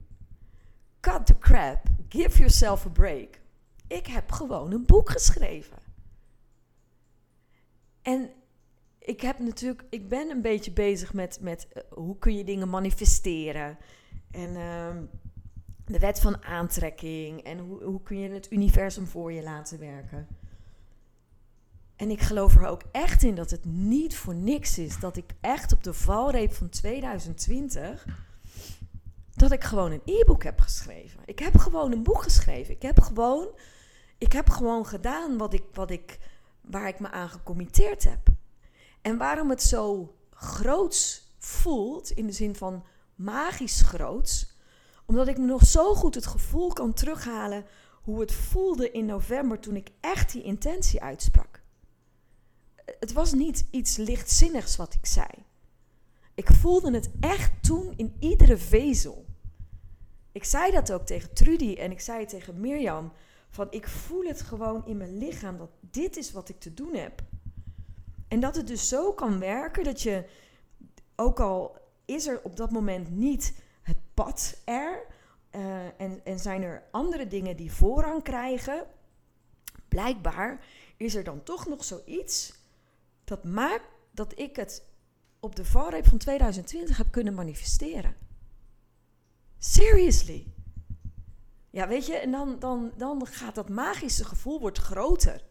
Cut 1.00 1.26
the 1.26 1.38
crap. 1.38 1.82
Give 2.10 2.38
yourself 2.38 2.86
a 2.86 2.89
break. 2.89 3.39
Ik 3.88 4.08
heb 4.08 4.32
gewoon 4.32 4.72
een 4.72 4.86
boek 4.86 5.10
geschreven. 5.10 5.78
En 8.02 8.30
ik 9.00 9.22
heb 9.22 9.39
natuurlijk, 9.39 9.84
ik 9.89 10.10
ben 10.10 10.30
een 10.30 10.41
beetje 10.41 10.72
bezig 10.72 11.13
met, 11.13 11.38
met 11.41 11.67
uh, 11.74 11.84
hoe 11.89 12.17
kun 12.17 12.38
je 12.38 12.43
dingen 12.43 12.69
manifesteren. 12.69 13.78
En 14.32 14.56
uh, 14.56 14.96
de 15.86 16.00
wet 16.00 16.19
van 16.19 16.43
aantrekking. 16.43 17.43
En 17.43 17.60
hoe, 17.60 17.84
hoe 17.84 18.02
kun 18.02 18.19
je 18.19 18.30
het 18.30 18.52
universum 18.52 19.08
voor 19.08 19.32
je 19.32 19.43
laten 19.43 19.80
werken. 19.80 20.28
En 21.96 22.10
ik 22.10 22.22
geloof 22.22 22.56
er 22.56 22.65
ook 22.65 22.82
echt 22.91 23.24
in 23.24 23.36
dat 23.36 23.52
het 23.52 23.65
niet 23.65 24.17
voor 24.17 24.36
niks 24.36 24.78
is. 24.78 25.00
Dat 25.00 25.17
ik 25.17 25.32
echt 25.41 25.74
op 25.74 25.84
de 25.84 25.93
valreep 25.93 26.54
van 26.54 26.69
2020. 26.69 28.06
Dat 29.34 29.52
ik 29.52 29.63
gewoon 29.63 29.91
een 29.91 30.02
e-book 30.06 30.43
heb 30.43 30.60
geschreven. 30.60 31.19
Ik 31.26 31.39
heb 31.39 31.58
gewoon 31.58 31.91
een 31.91 32.04
boek 32.04 32.22
geschreven. 32.22 32.74
Ik 32.74 32.82
heb 32.82 33.00
gewoon, 33.00 33.48
ik 34.17 34.32
heb 34.32 34.50
gewoon 34.50 34.86
gedaan 34.86 35.38
wat 35.38 35.54
ik, 35.54 35.63
wat 35.74 35.91
ik, 35.91 36.19
waar 36.62 36.88
ik 36.88 37.00
me 37.00 37.12
aan 37.12 37.30
gecommitteerd 37.30 38.04
heb. 38.04 38.28
En 39.02 39.17
waarom 39.17 39.50
het 39.50 39.63
zo 39.63 40.15
groots 40.32 41.28
voelt, 41.38 42.12
in 42.12 42.26
de 42.26 42.32
zin 42.32 42.56
van 42.56 42.84
magisch 43.15 43.82
groots, 43.82 44.53
omdat 45.06 45.28
ik 45.28 45.38
me 45.38 45.46
nog 45.46 45.66
zo 45.66 45.94
goed 45.94 46.16
het 46.16 46.26
gevoel 46.26 46.74
kan 46.74 46.94
terughalen 46.94 47.66
hoe 48.02 48.20
het 48.20 48.34
voelde 48.34 48.92
in 48.92 49.06
november 49.06 49.60
toen 49.60 49.76
ik 49.76 49.89
echt 50.00 50.32
die 50.32 50.44
intentie 50.44 51.02
uitsprak. 51.02 51.62
Het 53.00 53.13
was 53.13 53.34
niet 53.34 53.66
iets 53.72 53.98
lichtzinnigs 53.98 54.76
wat 54.76 54.94
ik 54.94 55.06
zei. 55.06 55.28
Ik 56.34 56.48
voelde 56.48 56.94
het 56.94 57.10
echt 57.20 57.52
toen 57.63 57.94
in 57.96 58.16
iedere 58.20 58.58
vezel. 58.58 59.26
Ik 60.32 60.44
zei 60.44 60.72
dat 60.72 60.92
ook 60.92 61.06
tegen 61.06 61.34
Trudy 61.34 61.74
en 61.74 61.92
ik 61.92 62.00
zei 62.00 62.20
het 62.20 62.30
tegen 62.30 62.60
Mirjam. 62.60 63.12
Van 63.50 63.68
ik 63.70 63.88
voel 63.88 64.24
het 64.24 64.42
gewoon 64.42 64.86
in 64.86 64.98
mijn 64.98 65.18
lichaam 65.18 65.58
dat 65.58 65.70
dit 65.80 66.18
is 66.18 66.32
wat 66.32 66.50
ik 66.50 66.60
te 66.60 66.74
doen 66.74 66.96
heb. 66.96 67.22
En 68.28 68.39
dat 68.39 68.56
het 68.56 68.68
dus 68.68 68.88
zo 68.88 69.13
kan 69.13 69.39
werken 69.39 69.84
dat 69.84 70.02
je, 70.02 70.26
ook 71.16 71.39
al 71.39 71.78
is 72.06 72.28
er 72.28 72.42
op 72.44 72.56
dat 72.56 72.72
moment 72.72 73.10
niet 73.10 73.54
het 73.84 73.98
pad 74.13 74.62
er, 74.65 75.06
uh, 75.52 76.02
en, 76.02 76.26
en 76.26 76.39
zijn 76.39 76.63
er 76.63 76.84
andere 76.91 77.28
dingen 77.28 77.58
die 77.58 77.72
voorrang 77.72 78.24
krijgen, 78.24 78.86
blijkbaar 79.88 80.65
is 80.98 81.15
er 81.15 81.24
dan 81.24 81.43
toch 81.43 81.67
nog 81.67 81.84
zoiets 81.84 82.54
dat 83.24 83.43
maakt 83.43 83.86
dat 84.12 84.39
ik 84.39 84.56
het 84.56 84.84
op 85.39 85.56
de 85.56 85.65
valreep 85.65 86.08
van 86.08 86.17
2020 86.17 86.98
heb 86.98 87.12
kunnen 87.12 87.34
manifesteren. 87.34 88.15
Seriously. 89.58 90.48
Ja, 91.69 91.88
weet 91.88 92.06
je, 92.06 92.15
en 92.15 92.32
dan, 92.32 92.60
dan, 92.60 92.91
dan 92.98 93.28
gaat 93.28 93.56
dat 93.56 93.69
magische 93.69 94.26
gevoel 94.26 94.60
wordt 94.60 94.78
groter. 94.78 95.43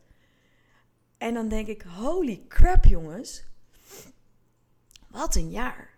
En 1.19 1.35
dan 1.35 1.49
denk 1.49 1.67
ik, 1.67 1.83
holy 1.83 2.45
crap 2.49 2.85
jongens, 2.85 3.45
wat 5.09 5.35
een 5.35 5.51
jaar. 5.51 5.92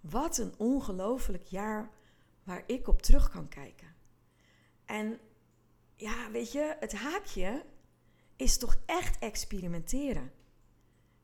Wat 0.00 0.38
een 0.38 0.54
ongelofelijk 0.56 1.44
jaar 1.44 1.90
waar 2.42 2.62
ik 2.66 2.88
op 2.88 3.02
terug 3.02 3.30
kan 3.30 3.48
kijken. 3.48 3.94
En 4.84 5.18
ja, 5.96 6.30
weet 6.30 6.52
je, 6.52 6.76
het 6.80 6.92
haakje 6.92 7.64
is 8.36 8.58
toch 8.58 8.76
echt 8.86 9.18
experimenteren. 9.18 10.32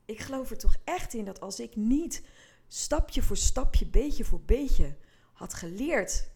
Ik 0.05 0.21
geloof 0.21 0.51
er 0.51 0.59
toch 0.59 0.77
echt 0.85 1.15
in 1.15 1.25
dat 1.25 1.41
als 1.41 1.61
ik 1.61 1.77
niet 1.77 2.25
stapje 2.69 3.23
voor 3.23 3.37
stapje, 3.37 3.87
beetje 3.87 4.25
voor 4.25 4.41
beetje 4.41 4.97
had 5.33 5.55
geleerd 5.55 6.31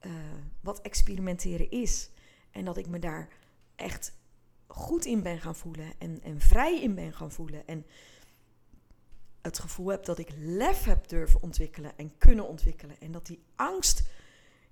uh, 0.00 0.12
wat 0.60 0.80
experimenteren 0.80 1.70
is. 1.70 2.10
En 2.50 2.64
dat 2.64 2.76
ik 2.76 2.86
me 2.86 2.98
daar 2.98 3.28
echt 3.74 4.12
goed 4.66 5.04
in 5.04 5.22
ben 5.22 5.40
gaan 5.40 5.56
voelen 5.56 5.92
en, 5.98 6.22
en 6.22 6.40
vrij 6.40 6.80
in 6.80 6.94
ben 6.94 7.12
gaan 7.12 7.32
voelen. 7.32 7.66
En 7.66 7.86
het 9.42 9.58
gevoel 9.58 9.88
heb 9.88 10.04
dat 10.04 10.18
ik 10.18 10.32
lef 10.36 10.84
heb 10.84 11.08
durven 11.08 11.42
ontwikkelen 11.42 11.96
en 11.96 12.18
kunnen 12.18 12.48
ontwikkelen. 12.48 13.00
En 13.00 13.12
dat 13.12 13.26
die 13.26 13.42
angst 13.54 14.02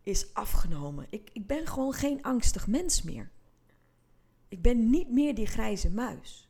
is 0.02 0.35
afgenomen. 0.35 1.07
Ik, 1.11 1.31
ik 1.33 1.46
ben 1.46 1.66
gewoon 1.66 1.92
geen 1.92 2.22
angstig 2.22 2.66
mens 2.66 3.02
meer. 3.02 3.31
Ik 4.48 4.62
ben 4.62 4.90
niet 4.90 5.11
meer 5.11 5.35
die 5.35 5.46
grijze 5.46 5.90
muis. 5.90 6.48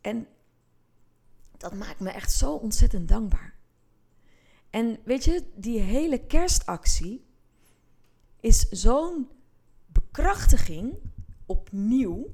En 0.00 0.26
dat 1.56 1.74
maakt 1.74 2.00
me 2.00 2.10
echt 2.10 2.32
zo 2.32 2.52
ontzettend 2.54 3.08
dankbaar. 3.08 3.54
En 4.70 4.98
weet 5.04 5.24
je, 5.24 5.44
die 5.54 5.80
hele 5.80 6.26
kerstactie 6.26 7.24
is 8.40 8.68
zo'n 8.68 9.28
bekrachtiging 9.86 10.94
opnieuw. 11.46 12.30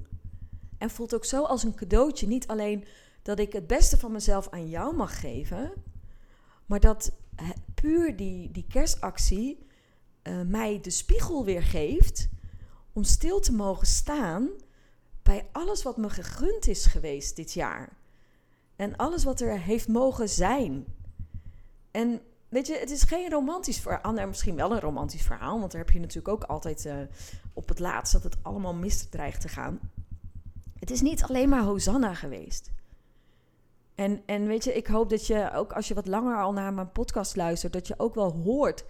En 0.78 0.90
voelt 0.90 1.14
ook 1.14 1.24
zo 1.24 1.42
als 1.42 1.62
een 1.62 1.74
cadeautje. 1.74 2.26
Niet 2.26 2.46
alleen 2.46 2.84
dat 3.22 3.38
ik 3.38 3.52
het 3.52 3.66
beste 3.66 3.98
van 3.98 4.12
mezelf 4.12 4.48
aan 4.48 4.68
jou 4.68 4.96
mag 4.96 5.20
geven, 5.20 5.72
maar 6.66 6.80
dat 6.80 7.12
puur 7.74 8.16
die, 8.16 8.50
die 8.50 8.66
kerstactie 8.68 9.66
uh, 10.22 10.42
mij 10.42 10.80
de 10.80 10.90
spiegel 10.90 11.44
weer 11.44 11.62
geeft 11.62 12.28
om 12.92 13.02
stil 13.02 13.40
te 13.40 13.52
mogen 13.52 13.86
staan 13.86 14.48
bij 15.22 15.48
alles 15.52 15.82
wat 15.82 15.96
me 15.96 16.10
gegund 16.10 16.68
is 16.68 16.86
geweest 16.86 17.36
dit 17.36 17.52
jaar. 17.52 17.96
En 18.76 18.96
alles 18.96 19.24
wat 19.24 19.40
er 19.40 19.58
heeft 19.58 19.88
mogen 19.88 20.28
zijn. 20.28 20.84
En 21.90 22.20
weet 22.48 22.66
je, 22.66 22.76
het 22.78 22.90
is 22.90 23.02
geen 23.02 23.30
romantisch 23.30 23.80
verhaal. 23.80 24.12
Nou, 24.12 24.28
misschien 24.28 24.56
wel 24.56 24.72
een 24.72 24.80
romantisch 24.80 25.22
verhaal, 25.22 25.58
want 25.58 25.72
daar 25.72 25.80
heb 25.80 25.90
je 25.90 26.00
natuurlijk 26.00 26.34
ook 26.34 26.44
altijd 26.44 26.84
uh, 26.84 26.94
op 27.52 27.68
het 27.68 27.78
laatst 27.78 28.12
dat 28.12 28.22
het 28.22 28.36
allemaal 28.42 28.74
mis 28.74 29.08
dreigt 29.08 29.40
te 29.40 29.48
gaan. 29.48 29.80
Het 30.78 30.90
is 30.90 31.00
niet 31.00 31.22
alleen 31.22 31.48
maar 31.48 31.62
Hosanna 31.62 32.14
geweest. 32.14 32.70
En, 34.00 34.22
en 34.26 34.46
weet 34.46 34.64
je, 34.64 34.74
ik 34.74 34.86
hoop 34.86 35.10
dat 35.10 35.26
je 35.26 35.50
ook 35.54 35.72
als 35.72 35.88
je 35.88 35.94
wat 35.94 36.06
langer 36.06 36.36
al 36.36 36.52
naar 36.52 36.74
mijn 36.74 36.92
podcast 36.92 37.36
luistert, 37.36 37.72
dat 37.72 37.86
je 37.86 37.94
ook 37.98 38.14
wel 38.14 38.32
hoort 38.32 38.84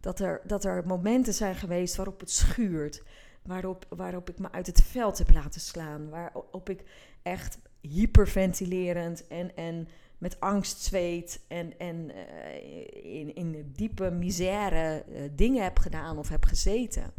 dat 0.00 0.20
er, 0.20 0.40
dat 0.44 0.64
er 0.64 0.86
momenten 0.86 1.34
zijn 1.34 1.54
geweest 1.54 1.96
waarop 1.96 2.20
het 2.20 2.30
schuurt. 2.30 3.02
Waarop, 3.42 3.86
waarop 3.88 4.28
ik 4.30 4.38
me 4.38 4.52
uit 4.52 4.66
het 4.66 4.82
veld 4.82 5.18
heb 5.18 5.32
laten 5.32 5.60
slaan. 5.60 6.08
Waarop 6.08 6.68
ik 6.68 6.84
echt 7.22 7.58
hyperventilerend 7.80 9.26
en, 9.26 9.56
en 9.56 9.88
met 10.18 10.40
angst 10.40 10.82
zweet 10.82 11.44
en, 11.48 11.78
en 11.78 12.10
uh, 12.10 13.18
in, 13.18 13.34
in 13.34 13.72
diepe 13.76 14.10
misère 14.10 15.04
uh, 15.08 15.22
dingen 15.32 15.62
heb 15.62 15.78
gedaan 15.78 16.18
of 16.18 16.28
heb 16.28 16.44
gezeten. 16.44 17.12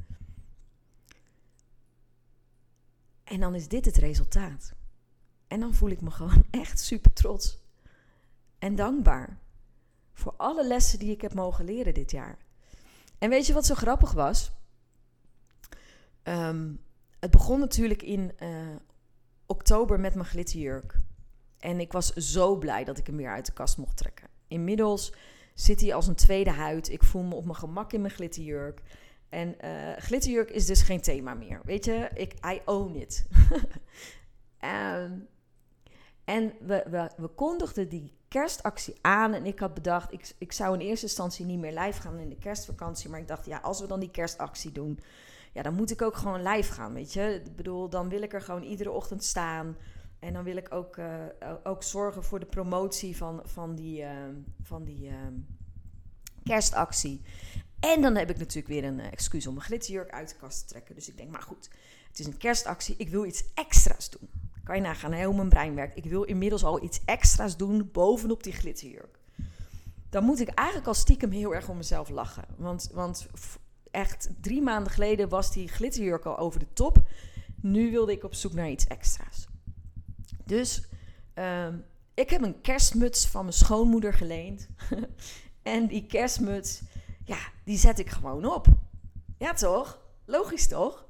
En 3.23 3.39
dan 3.39 3.55
is 3.55 3.67
dit 3.67 3.85
het 3.85 3.97
resultaat. 3.97 4.75
En 5.47 5.59
dan 5.59 5.73
voel 5.73 5.89
ik 5.89 6.01
me 6.01 6.11
gewoon 6.11 6.45
echt 6.61 6.79
super 6.79 7.13
trots 7.13 7.63
en 8.59 8.75
dankbaar 8.75 9.39
voor 10.13 10.33
alle 10.37 10.67
lessen 10.67 10.99
die 10.99 11.11
ik 11.11 11.21
heb 11.21 11.33
mogen 11.33 11.65
leren 11.65 11.93
dit 11.93 12.11
jaar. 12.11 12.37
En 13.17 13.29
weet 13.29 13.47
je 13.47 13.53
wat 13.53 13.65
zo 13.65 13.75
grappig 13.75 14.11
was? 14.11 14.51
Um, 16.23 16.81
het 17.19 17.31
begon 17.31 17.59
natuurlijk 17.59 18.01
in 18.01 18.31
uh, 18.39 18.75
oktober 19.45 19.99
met 19.99 20.15
mijn 20.15 20.27
glitterjurk. 20.27 20.99
En 21.59 21.79
ik 21.79 21.91
was 21.91 22.13
zo 22.13 22.57
blij 22.57 22.83
dat 22.83 22.97
ik 22.97 23.07
hem 23.07 23.17
weer 23.17 23.29
uit 23.29 23.45
de 23.45 23.53
kast 23.53 23.77
mocht 23.77 23.97
trekken. 23.97 24.27
Inmiddels 24.47 25.13
zit 25.53 25.81
hij 25.81 25.93
als 25.93 26.07
een 26.07 26.15
tweede 26.15 26.49
huid. 26.49 26.89
Ik 26.89 27.03
voel 27.03 27.23
me 27.23 27.35
op 27.35 27.45
mijn 27.45 27.57
gemak 27.57 27.93
in 27.93 28.01
mijn 28.01 28.13
glitterjurk. 28.13 28.81
En 29.29 29.55
uh, 29.63 29.97
glitterjurk 29.97 30.49
is 30.49 30.65
dus 30.65 30.81
geen 30.81 31.01
thema 31.01 31.33
meer. 31.33 31.61
Weet 31.63 31.85
je, 31.85 32.09
ik, 32.13 32.33
I 32.45 32.61
own 32.65 32.95
it. 32.95 33.25
um, 34.61 35.27
en 36.25 36.53
we, 36.59 36.85
we, 36.89 37.09
we 37.17 37.27
kondigden 37.27 37.89
die 37.89 38.13
kerstactie 38.27 38.95
aan. 39.01 39.33
En 39.33 39.45
ik 39.45 39.59
had 39.59 39.73
bedacht, 39.73 40.13
ik, 40.13 40.33
ik 40.37 40.51
zou 40.51 40.73
in 40.73 40.87
eerste 40.87 41.05
instantie 41.05 41.45
niet 41.45 41.59
meer 41.59 41.79
live 41.79 42.01
gaan 42.01 42.17
in 42.17 42.29
de 42.29 42.37
kerstvakantie. 42.37 43.09
Maar 43.09 43.19
ik 43.19 43.27
dacht, 43.27 43.45
ja, 43.45 43.57
als 43.57 43.81
we 43.81 43.87
dan 43.87 43.99
die 43.99 44.11
kerstactie 44.11 44.71
doen, 44.71 44.99
ja, 45.53 45.61
dan 45.61 45.73
moet 45.73 45.91
ik 45.91 46.01
ook 46.01 46.15
gewoon 46.15 46.47
live 46.47 46.73
gaan, 46.73 46.93
weet 46.93 47.13
je. 47.13 47.41
Ik 47.45 47.55
bedoel, 47.55 47.89
dan 47.89 48.09
wil 48.09 48.21
ik 48.21 48.33
er 48.33 48.41
gewoon 48.41 48.63
iedere 48.63 48.91
ochtend 48.91 49.23
staan. 49.23 49.77
En 50.19 50.33
dan 50.33 50.43
wil 50.43 50.55
ik 50.55 50.73
ook, 50.73 50.97
uh, 50.97 51.23
ook 51.63 51.83
zorgen 51.83 52.23
voor 52.23 52.39
de 52.39 52.45
promotie 52.45 53.17
van, 53.17 53.41
van 53.43 53.75
die, 53.75 54.01
uh, 54.01 54.09
van 54.61 54.83
die 54.83 55.07
uh, 55.07 55.13
kerstactie. 56.43 57.21
En 57.79 58.01
dan 58.01 58.15
heb 58.15 58.29
ik 58.29 58.37
natuurlijk 58.37 58.67
weer 58.67 58.83
een 58.83 58.99
eh, 58.99 59.11
excuus 59.11 59.47
om 59.47 59.53
mijn 59.53 59.65
glitterjurk 59.65 60.11
uit 60.11 60.29
de 60.29 60.35
kast 60.35 60.59
te 60.59 60.65
trekken. 60.65 60.95
Dus 60.95 61.09
ik 61.09 61.17
denk, 61.17 61.31
maar 61.31 61.41
goed, 61.41 61.69
het 62.07 62.19
is 62.19 62.25
een 62.25 62.37
kerstactie. 62.37 62.95
Ik 62.97 63.09
wil 63.09 63.25
iets 63.25 63.43
extra's 63.53 64.09
doen. 64.09 64.29
Kan 64.65 64.75
je 64.75 64.81
nagaan 64.81 65.23
hoe 65.23 65.35
mijn 65.35 65.49
brein 65.49 65.75
werkt. 65.75 65.97
Ik 65.97 66.05
wil 66.05 66.23
inmiddels 66.23 66.63
al 66.63 66.83
iets 66.83 67.01
extra's 67.05 67.57
doen 67.57 67.89
bovenop 67.91 68.43
die 68.43 68.53
glitterjurk. 68.53 69.19
Dan 70.09 70.23
moet 70.23 70.39
ik 70.39 70.49
eigenlijk 70.49 70.87
al 70.87 70.93
stiekem 70.93 71.31
heel 71.31 71.55
erg 71.55 71.69
om 71.69 71.77
mezelf 71.77 72.09
lachen. 72.09 72.45
Want, 72.57 72.89
want 72.93 73.27
echt 73.91 74.29
drie 74.41 74.61
maanden 74.61 74.91
geleden 74.91 75.29
was 75.29 75.51
die 75.51 75.67
glitterjurk 75.67 76.25
al 76.25 76.37
over 76.37 76.59
de 76.59 76.73
top. 76.73 77.07
Nu 77.61 77.91
wilde 77.91 78.11
ik 78.11 78.23
op 78.23 78.33
zoek 78.33 78.53
naar 78.53 78.69
iets 78.69 78.87
extra's. 78.87 79.47
Dus 80.45 80.83
ehm, 81.33 81.77
ik 82.13 82.29
heb 82.29 82.41
een 82.41 82.61
kerstmuts 82.61 83.27
van 83.27 83.41
mijn 83.41 83.53
schoonmoeder 83.53 84.13
geleend. 84.13 84.67
en 85.63 85.87
die 85.87 86.05
kerstmuts, 86.05 86.81
ja, 87.23 87.37
die 87.63 87.77
zet 87.77 87.99
ik 87.99 88.09
gewoon 88.09 88.45
op. 88.45 88.67
Ja, 89.37 89.53
toch? 89.53 89.99
Logisch 90.25 90.67
toch? 90.67 91.05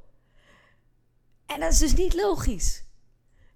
En 1.45 1.59
dat 1.59 1.71
is 1.71 1.79
dus 1.79 1.95
niet 1.95 2.13
logisch. 2.13 2.84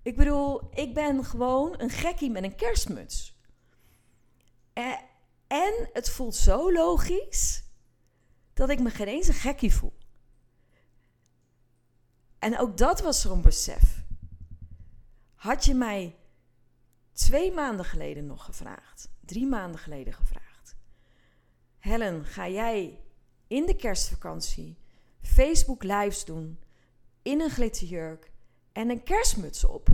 Ik 0.01 0.15
bedoel, 0.15 0.69
ik 0.73 0.93
ben 0.93 1.25
gewoon 1.25 1.79
een 1.79 1.89
gekkie 1.89 2.29
met 2.29 2.43
een 2.43 2.55
kerstmuts. 2.55 3.37
En 5.47 5.89
het 5.93 6.09
voelt 6.09 6.35
zo 6.35 6.73
logisch 6.73 7.63
dat 8.53 8.69
ik 8.69 8.79
me 8.79 8.89
geen 8.89 9.07
eens 9.07 9.27
een 9.27 9.33
gekkie 9.33 9.73
voel. 9.73 9.97
En 12.39 12.59
ook 12.59 12.77
dat 12.77 13.01
was 13.01 13.21
zo'n 13.21 13.41
besef. 13.41 14.03
Had 15.35 15.65
je 15.65 15.73
mij 15.73 16.15
twee 17.13 17.51
maanden 17.51 17.85
geleden 17.85 18.25
nog 18.25 18.45
gevraagd, 18.45 19.09
drie 19.19 19.45
maanden 19.45 19.79
geleden 19.79 20.13
gevraagd. 20.13 20.75
Helen, 21.77 22.25
ga 22.25 22.47
jij 22.47 23.01
in 23.47 23.65
de 23.65 23.75
kerstvakantie 23.75 24.77
Facebook 25.21 25.83
lives 25.83 26.25
doen 26.25 26.59
in 27.21 27.41
een 27.41 27.49
glitterjurk 27.49 28.28
en 28.80 28.89
een 28.89 29.03
kerstmuts 29.03 29.63
op? 29.63 29.89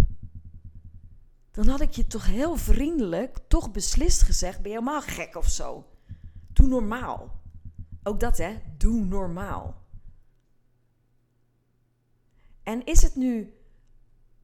Dan 1.51 1.67
had 1.67 1.81
ik 1.81 1.91
je 1.91 2.07
toch 2.07 2.25
heel 2.25 2.55
vriendelijk, 2.55 3.37
toch 3.47 3.71
beslist 3.71 4.21
gezegd: 4.21 4.61
ben 4.61 4.71
je 4.71 4.77
helemaal 4.77 5.01
gek 5.01 5.35
of 5.35 5.49
zo? 5.49 5.85
Doe 6.53 6.67
normaal. 6.67 7.41
Ook 8.03 8.19
dat 8.19 8.37
hè, 8.37 8.61
doe 8.77 9.05
normaal. 9.05 9.83
En 12.63 12.85
is 12.85 13.01
het 13.01 13.15
nu 13.15 13.57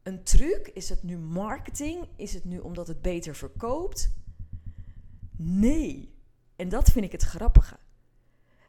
een 0.04 0.24
truc? 0.24 0.68
Is 0.68 0.90
het 0.90 1.04
nu 1.04 1.18
marketing? 1.18 2.08
Is 2.16 2.34
het 2.34 2.44
nu 2.44 2.60
omdat 2.60 2.88
het 2.88 3.02
beter 3.02 3.36
verkoopt? 3.36 4.12
Nee. 5.38 6.20
En 6.56 6.70
dat 6.70 6.90
vind 6.90 7.06
ik 7.06 7.12
het 7.12 7.24
grappige. 7.24 7.78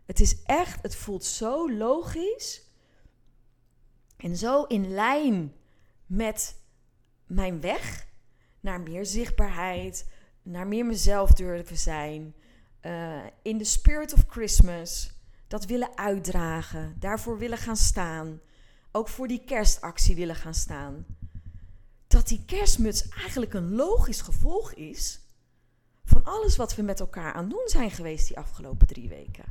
Het 0.05 0.21
is 0.21 0.43
echt, 0.43 0.83
het 0.83 0.97
voelt 0.97 1.25
zo 1.25 1.73
logisch 1.73 2.71
en 4.17 4.37
zo 4.37 4.63
in 4.63 4.91
lijn 4.91 5.53
met 6.13 6.61
mijn 7.27 7.61
weg 7.61 8.07
naar 8.61 8.81
meer 8.81 9.07
zichtbaarheid, 9.07 10.09
naar 10.43 10.67
meer 10.67 10.87
mezelf 10.87 11.33
durven 11.33 11.79
zijn, 11.79 12.35
uh, 12.83 13.19
in 13.43 13.59
de 13.59 13.65
spirit 13.65 14.13
of 14.13 14.25
Christmas, 14.29 15.13
dat 15.49 15.65
willen 15.65 15.97
uitdragen, 15.97 16.97
daarvoor 16.99 17.39
willen 17.39 17.59
gaan 17.59 17.77
staan, 17.77 18.41
ook 18.93 19.09
voor 19.09 19.29
die 19.29 19.45
kerstactie 19.45 20.15
willen 20.17 20.37
gaan 20.37 20.55
staan 20.55 21.07
dat 22.07 22.29
die 22.29 22.45
kerstmuts 22.45 23.09
eigenlijk 23.09 23.55
een 23.55 23.75
logisch 23.75 24.21
gevolg 24.21 24.73
is 24.73 25.21
van 26.05 26.25
alles 26.25 26.57
wat 26.57 26.75
we 26.75 26.83
met 26.83 27.01
elkaar 27.01 27.33
aan 27.33 27.49
doen 27.49 27.65
zijn 27.67 27.91
geweest 27.91 28.29
die 28.29 28.39
afgelopen 28.39 28.87
drie 28.87 29.09
weken. 29.09 29.45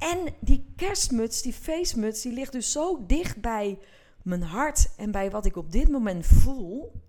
En 0.00 0.34
die 0.40 0.72
kerstmuts, 0.76 1.42
die 1.42 1.52
feestmuts, 1.52 2.22
die 2.22 2.32
ligt 2.32 2.52
dus 2.52 2.72
zo 2.72 3.06
dicht 3.06 3.40
bij 3.40 3.78
mijn 4.22 4.42
hart 4.42 4.94
en 4.96 5.10
bij 5.10 5.30
wat 5.30 5.46
ik 5.46 5.56
op 5.56 5.72
dit 5.72 5.88
moment 5.88 6.26
voel, 6.26 7.02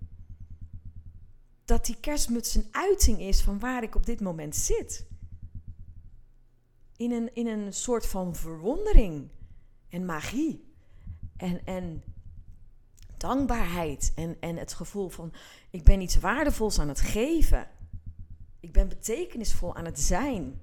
dat 1.64 1.86
die 1.86 2.00
kerstmuts 2.00 2.54
een 2.54 2.68
uiting 2.70 3.20
is 3.20 3.42
van 3.42 3.58
waar 3.58 3.82
ik 3.82 3.94
op 3.94 4.06
dit 4.06 4.20
moment 4.20 4.56
zit. 4.56 5.06
In 6.96 7.12
een, 7.12 7.34
in 7.34 7.46
een 7.46 7.72
soort 7.72 8.06
van 8.06 8.36
verwondering 8.36 9.28
en 9.88 10.04
magie. 10.04 10.70
En, 11.36 11.64
en 11.64 12.02
dankbaarheid 13.16 14.12
en, 14.14 14.36
en 14.40 14.56
het 14.56 14.72
gevoel 14.72 15.08
van 15.08 15.32
ik 15.70 15.84
ben 15.84 16.00
iets 16.00 16.16
waardevols 16.16 16.78
aan 16.78 16.88
het 16.88 17.00
geven. 17.00 17.68
Ik 18.60 18.72
ben 18.72 18.88
betekenisvol 18.88 19.74
aan 19.74 19.84
het 19.84 20.00
zijn. 20.00 20.60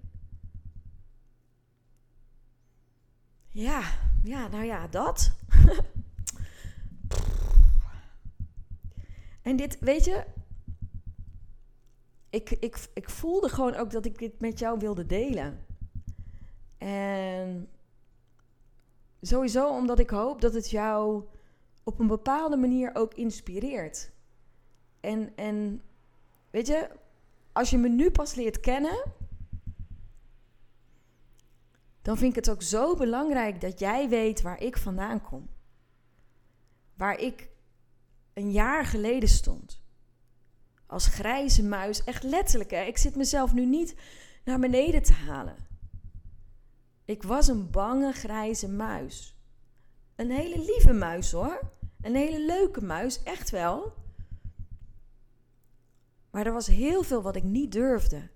Ja, 3.60 3.82
ja, 4.24 4.48
nou 4.48 4.64
ja, 4.64 4.88
dat. 4.88 5.32
en 9.42 9.56
dit, 9.56 9.80
weet 9.80 10.06
je, 10.06 10.26
ik, 12.30 12.50
ik, 12.50 12.88
ik 12.94 13.10
voelde 13.10 13.50
gewoon 13.50 13.76
ook 13.76 13.92
dat 13.92 14.06
ik 14.06 14.20
dit 14.20 14.40
met 14.40 14.60
jou 14.60 14.80
wilde 14.80 15.06
delen. 15.06 15.66
En 16.78 17.70
sowieso 19.22 19.70
omdat 19.70 20.00
ik 20.00 20.10
hoop 20.10 20.42
dat 20.42 20.54
het 20.54 20.70
jou 20.70 21.24
op 21.84 22.00
een 22.00 22.08
bepaalde 22.08 22.58
manier 22.58 22.96
ook 22.96 23.14
inspireert. 23.14 24.12
En, 25.00 25.36
en 25.36 25.82
weet 26.50 26.68
je, 26.68 26.90
als 27.52 27.70
je 27.70 27.78
me 27.78 27.90
nu 27.90 28.12
pas 28.12 28.36
leert 28.36 28.60
kennen, 28.60 29.04
dan 32.02 32.18
vind 32.18 32.30
ik 32.30 32.36
het 32.36 32.50
ook 32.50 32.62
zo 32.62 32.96
belangrijk 32.96 33.62
dat 33.62 33.80
jij 33.80 34.10
weet 34.10 34.42
waar 34.42 34.62
ik 34.62 34.78
vandaan 34.78 35.22
kom. 35.22 35.50
Waar 36.94 37.20
ik 37.20 37.50
een 38.34 38.52
jaar 38.52 38.86
geleden 38.86 39.30
stond. 39.30 39.82
Als 40.86 41.08
grijze 41.08 41.64
muis, 41.64 42.04
echt 42.04 42.24
letterlijk. 42.24 42.72
Hè? 42.72 42.82
Ik 42.82 42.98
zit 42.98 43.16
mezelf 43.16 43.54
nu 43.54 43.66
niet 43.66 43.96
naar 44.44 44.60
beneden 44.60 45.04
te 45.04 45.14
halen. 45.14 45.56
Ik 47.06 47.24
was 47.24 47.48
een 47.48 47.70
bange 47.70 48.12
grijze 48.12 48.70
muis. 48.70 49.38
Een 50.16 50.32
hele 50.32 50.60
lieve 50.60 50.94
muis 50.94 51.32
hoor. 51.32 51.60
Een 52.02 52.16
hele 52.16 52.46
leuke 52.46 52.82
muis, 52.82 53.24
echt 53.24 53.50
wel. 53.50 53.94
Maar 56.32 56.46
er 56.46 56.54
was 56.54 56.68
heel 56.68 57.04
veel 57.04 57.22
wat 57.22 57.36
ik 57.36 57.44
niet 57.44 57.72
durfde. 57.72 58.30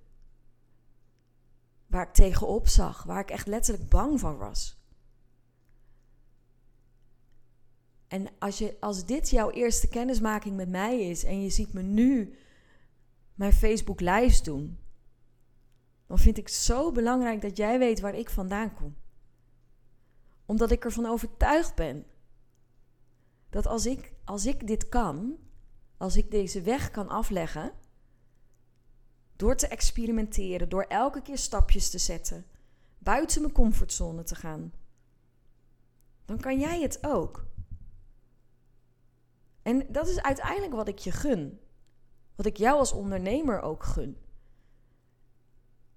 Waar 1.94 2.08
ik 2.08 2.14
tegenop 2.14 2.68
zag, 2.68 3.04
waar 3.04 3.20
ik 3.20 3.30
echt 3.30 3.48
letterlijk 3.48 3.90
bang 3.90 4.20
van 4.20 4.38
was. 4.38 4.78
En 8.08 8.28
als, 8.40 8.58
je, 8.58 8.78
als 8.80 9.06
dit 9.06 9.30
jouw 9.30 9.50
eerste 9.50 9.88
kennismaking 9.88 10.56
met 10.56 10.70
mij 10.70 11.10
is 11.10 11.24
en 11.24 11.42
je 11.42 11.50
ziet 11.50 11.74
me 11.74 11.82
nu 11.82 12.38
mijn 13.34 13.54
Facebook 13.54 14.00
lives 14.00 14.44
doen, 14.44 14.80
dan 16.08 16.18
vind 16.18 16.38
ik 16.38 16.46
het 16.46 16.56
zo 16.56 16.92
belangrijk 16.92 17.42
dat 17.42 17.58
jij 17.58 17.80
weet 17.80 18.00
waar 18.00 18.16
ik 18.16 18.30
vandaan 18.30 18.74
kom. 18.74 18.96
Omdat 20.46 20.72
ik 20.72 20.86
ervan 20.86 21.06
overtuigd 21.06 21.76
ben 21.76 22.06
dat 23.50 23.68
als 23.68 23.86
ik, 23.86 24.14
als 24.24 24.46
ik 24.46 24.68
dit 24.68 24.90
kan, 24.90 25.38
als 25.98 26.18
ik 26.18 26.32
deze 26.32 26.62
weg 26.62 26.92
kan 26.92 27.10
afleggen, 27.10 27.72
door 29.36 29.56
te 29.56 29.68
experimenteren, 29.68 30.70
door 30.70 30.84
elke 30.84 31.22
keer 31.22 31.38
stapjes 31.38 31.90
te 31.90 31.98
zetten, 31.98 32.46
buiten 32.98 33.42
mijn 33.42 33.54
comfortzone 33.54 34.24
te 34.24 34.36
gaan, 34.36 34.74
dan 36.26 36.40
kan 36.40 36.60
jij 36.60 36.82
het 36.82 37.06
ook. 37.06 37.46
En 39.62 39.86
dat 39.90 40.08
is 40.08 40.22
uiteindelijk 40.22 40.74
wat 40.74 40.88
ik 40.88 40.98
je 40.98 41.12
gun. 41.12 41.60
Wat 42.36 42.46
ik 42.46 42.58
jou 42.58 42.78
als 42.78 42.92
ondernemer 42.92 43.62
ook 43.62 43.84
gun. 43.84 44.18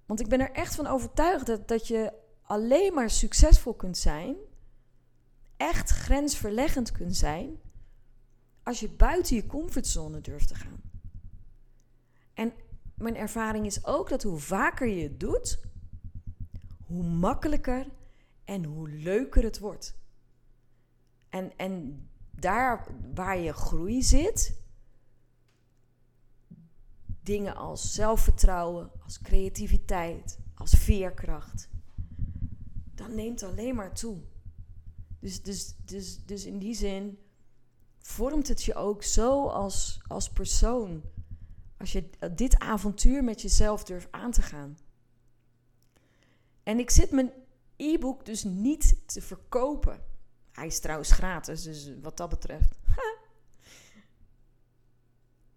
Want 0.05 0.19
ik 0.19 0.27
ben 0.27 0.39
er 0.39 0.51
echt 0.51 0.75
van 0.75 0.87
overtuigd 0.87 1.45
dat, 1.45 1.67
dat 1.67 1.87
je 1.87 2.13
alleen 2.41 2.93
maar 2.93 3.09
succesvol 3.09 3.73
kunt 3.73 3.97
zijn 3.97 4.35
echt 5.57 5.89
grensverleggend 5.89 6.91
kunt 6.91 7.15
zijn 7.15 7.59
als 8.63 8.79
je 8.79 8.89
buiten 8.89 9.35
je 9.35 9.45
comfortzone 9.45 10.21
durft 10.21 10.47
te 10.47 10.55
gaan. 10.55 10.81
En 12.33 12.53
mijn 12.97 13.15
ervaring 13.15 13.65
is 13.65 13.85
ook 13.85 14.09
dat 14.09 14.23
hoe 14.23 14.39
vaker 14.39 14.87
je 14.87 15.03
het 15.03 15.19
doet, 15.19 15.59
hoe 16.85 17.03
makkelijker 17.03 17.87
en 18.43 18.63
hoe 18.63 18.89
leuker 18.89 19.43
het 19.43 19.59
wordt. 19.59 19.97
En, 21.29 21.57
en 21.57 22.07
daar 22.31 22.87
waar 23.13 23.37
je 23.37 23.53
groei 23.53 24.03
zit, 24.03 24.61
dingen 27.21 27.55
als 27.55 27.93
zelfvertrouwen, 27.93 28.91
als 29.03 29.21
creativiteit, 29.21 30.39
als 30.55 30.71
veerkracht, 30.71 31.69
dan 32.95 33.15
neemt 33.15 33.43
alleen 33.43 33.75
maar 33.75 33.93
toe. 33.93 34.21
Dus, 35.19 35.43
dus, 35.43 35.75
dus, 35.85 36.25
dus 36.25 36.45
in 36.45 36.59
die 36.59 36.75
zin 36.75 37.19
vormt 37.99 38.47
het 38.47 38.63
je 38.63 38.75
ook 38.75 39.03
zo 39.03 39.47
als, 39.47 40.01
als 40.07 40.29
persoon. 40.29 41.01
Als 41.77 41.91
je 41.91 42.09
dit 42.31 42.59
avontuur 42.59 43.23
met 43.23 43.41
jezelf 43.41 43.83
durft 43.83 44.11
aan 44.11 44.31
te 44.31 44.41
gaan. 44.41 44.77
En 46.63 46.79
ik 46.79 46.89
zit 46.89 47.11
mijn 47.11 47.31
e-book 47.75 48.25
dus 48.25 48.43
niet 48.43 49.01
te 49.05 49.21
verkopen. 49.21 50.03
Hij 50.51 50.67
is 50.67 50.79
trouwens 50.79 51.11
gratis, 51.11 51.63
dus 51.63 51.91
wat 52.01 52.17
dat 52.17 52.29
betreft. 52.29 52.79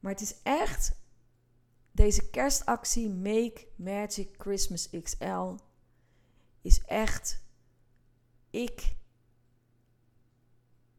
maar 0.00 0.12
het 0.12 0.20
is 0.20 0.34
echt 0.42 0.92
deze 1.92 2.30
kerstactie 2.30 3.08
Make 3.08 3.66
Magic 3.76 4.34
Christmas 4.38 4.88
XL 5.02 5.54
is 6.60 6.84
echt 6.84 7.42
ik 8.50 8.96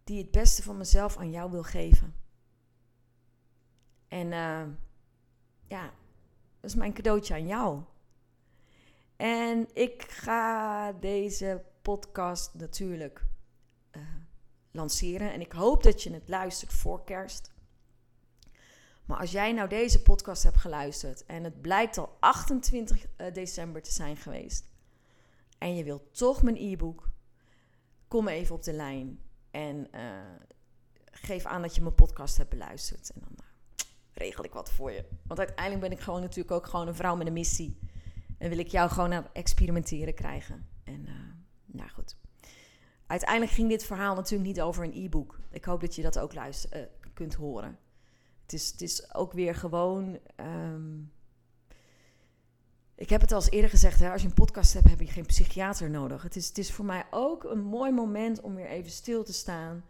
die 0.04 0.18
het 0.18 0.32
beste 0.32 0.64
van 0.64 0.78
mezelf 0.78 1.18
aan 1.18 1.32
jou 1.32 1.52
wil 1.52 1.64
geven. 1.64 2.16
En 4.08 4.32
uh, 4.32 4.68
ja, 5.72 5.94
dat 6.60 6.70
is 6.70 6.76
mijn 6.76 6.94
cadeautje 6.94 7.34
aan 7.34 7.48
jou. 7.48 7.82
En 9.16 9.68
ik 9.74 10.04
ga 10.08 10.92
deze 10.92 11.64
podcast 11.82 12.54
natuurlijk 12.54 13.26
uh, 13.92 14.02
lanceren. 14.72 15.32
En 15.32 15.42
ik 15.42 15.52
hoop 15.52 15.84
dat 15.84 16.04
je 16.04 16.14
het 16.14 16.30
luistert 16.30 16.74
voor 16.74 17.04
kerst. 17.04 17.52
Maar 19.06 19.20
als 19.20 19.32
jij 19.32 19.52
nou 19.52 19.70
deze 19.70 20.02
podcast 20.02 20.44
hebt 20.44 20.58
geluisterd 20.58 21.26
en 21.26 21.44
het 21.44 21.62
blijkt 21.62 21.98
al 21.98 22.18
28 22.20 23.06
eh, 23.16 23.34
december 23.34 23.82
te 23.82 23.92
zijn 23.92 24.18
geweest. 24.18 24.66
En 25.58 25.76
je 25.76 25.84
wilt 25.84 26.18
toch 26.18 26.44
mijn 26.44 26.58
e-book, 26.58 27.10
kom 28.08 28.28
even 28.28 28.56
op 28.56 28.64
de 28.64 28.74
lijn 28.74 29.20
en 29.52 29.88
uh, 29.96 30.02
geef 31.12 31.46
aan 31.46 31.62
dat 31.62 31.76
je 31.76 31.82
mijn 31.82 31.96
podcast 31.96 32.38
hebt 32.38 32.50
beluisterd. 32.50 33.12
En 33.12 33.22
dan 33.22 33.51
regel 34.14 34.44
ik 34.44 34.54
wat 34.54 34.72
voor 34.72 34.92
je. 34.92 35.06
Want 35.24 35.40
uiteindelijk 35.40 35.82
ben 35.82 35.92
ik 35.92 36.00
gewoon 36.00 36.22
natuurlijk 36.22 36.52
ook 36.52 36.68
gewoon 36.68 36.88
een 36.88 36.96
vrouw 36.96 37.16
met 37.16 37.28
een 37.28 37.34
missie. 37.34 37.80
En 38.38 38.50
wil 38.50 38.58
ik 38.58 38.68
jou 38.68 38.90
gewoon 38.90 39.14
aan 39.14 39.28
experimenteren 39.34 40.14
krijgen. 40.14 40.68
En 40.84 41.02
uh, 41.06 41.12
nou 41.66 41.90
goed. 41.90 42.16
Uiteindelijk 43.08 43.52
ging 43.52 43.70
dit 43.70 43.84
verhaal 43.84 44.16
natuurlijk 44.16 44.50
niet 44.50 44.62
over 44.62 44.84
een 44.84 45.06
e-book. 45.06 45.40
Ik 45.50 45.66
hoop 45.66 45.82
dat 45.82 45.96
je 45.96 46.02
dat 46.02 46.20
ook 46.20 46.34
luister, 46.34 46.90
kunt 47.14 47.34
horen. 47.34 47.80
Het 48.42 48.54
is, 48.54 48.72
het 48.72 48.82
is 48.82 49.14
ook 49.14 49.34
weer 49.34 49.56
gewoon. 49.56 50.20
Um, 50.36 51.12
ik 53.02 53.10
heb 53.10 53.22
het 53.22 53.32
al 53.32 53.40
eens 53.40 53.50
eerder 53.50 53.70
gezegd, 53.70 54.00
hè, 54.00 54.12
als 54.12 54.22
je 54.22 54.28
een 54.28 54.34
podcast 54.34 54.74
hebt, 54.74 54.90
heb 54.90 55.00
je 55.00 55.08
geen 55.08 55.26
psychiater 55.26 55.90
nodig. 55.90 56.24
Het 56.24 56.36
is, 56.36 56.48
het 56.48 56.58
is 56.58 56.72
voor 56.72 56.86
mij 56.86 57.06
ook 57.12 57.44
een 57.44 57.64
mooi 57.64 57.92
moment 57.92 58.42
om 58.42 58.56
weer 58.56 58.68
even 58.68 58.92
stil 58.92 59.24
te 59.24 59.34
staan. 59.34 59.86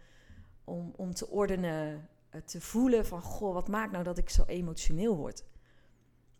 Om, 0.64 0.92
om 0.96 1.14
te 1.14 1.28
ordenen, 1.28 1.92
eh, 1.92 1.98
te 2.44 2.60
voelen 2.60 3.06
van, 3.06 3.22
goh, 3.22 3.54
wat 3.54 3.68
maakt 3.68 3.92
nou 3.92 4.04
dat 4.04 4.18
ik 4.18 4.30
zo 4.30 4.44
emotioneel 4.46 5.16
word? 5.16 5.44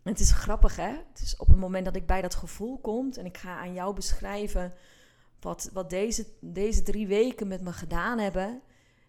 Het 0.03 0.19
is 0.19 0.31
grappig, 0.31 0.75
hè? 0.75 0.97
Het 1.11 1.21
is 1.21 1.37
op 1.37 1.47
het 1.47 1.57
moment 1.57 1.85
dat 1.85 1.95
ik 1.95 2.05
bij 2.05 2.21
dat 2.21 2.35
gevoel 2.35 2.77
kom 2.77 3.11
en 3.11 3.25
ik 3.25 3.37
ga 3.37 3.57
aan 3.57 3.73
jou 3.73 3.95
beschrijven 3.95 4.73
wat, 5.39 5.69
wat 5.73 5.89
deze, 5.89 6.25
deze 6.39 6.83
drie 6.83 7.07
weken 7.07 7.47
met 7.47 7.61
me 7.61 7.73
gedaan 7.73 8.19
hebben. 8.19 8.61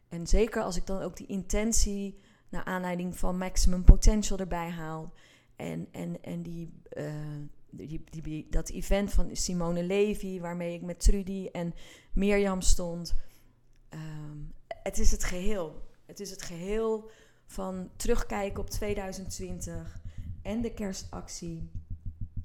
En 0.08 0.26
zeker 0.26 0.62
als 0.62 0.76
ik 0.76 0.86
dan 0.86 1.02
ook 1.02 1.16
die 1.16 1.26
intentie 1.26 2.18
naar 2.48 2.64
aanleiding 2.64 3.16
van 3.16 3.38
Maximum 3.38 3.84
Potential 3.84 4.38
erbij 4.38 4.70
haal. 4.70 5.12
En, 5.56 5.88
en, 5.92 6.22
en 6.22 6.42
die, 6.42 6.80
uh, 6.92 7.12
die, 7.70 8.04
die, 8.22 8.46
dat 8.50 8.70
event 8.70 9.12
van 9.12 9.36
Simone 9.36 9.82
Levy, 9.82 10.40
waarmee 10.40 10.74
ik 10.74 10.82
met 10.82 11.00
Trudy 11.00 11.48
en 11.52 11.74
Mirjam 12.12 12.60
stond. 12.60 13.14
Um, 13.90 14.52
het 14.82 14.98
is 14.98 15.10
het 15.10 15.24
geheel. 15.24 15.83
Het 16.06 16.20
is 16.20 16.30
het 16.30 16.42
geheel 16.42 17.10
van 17.46 17.90
terugkijken 17.96 18.60
op 18.60 18.70
2020 18.70 20.00
en 20.42 20.60
de 20.60 20.74
kerstactie. 20.74 21.70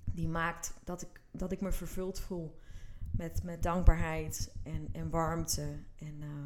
Die 0.06 0.28
maakt 0.28 0.74
dat 0.84 1.02
ik, 1.02 1.22
dat 1.32 1.52
ik 1.52 1.62
me 1.62 1.72
vervuld 1.72 2.20
voel 2.20 2.60
met, 3.12 3.44
met 3.44 3.64
dankbaarheid 3.64 4.54
en, 4.64 4.90
en 4.92 5.10
warmte. 5.10 5.80
En 5.96 6.22
uh, 6.22 6.46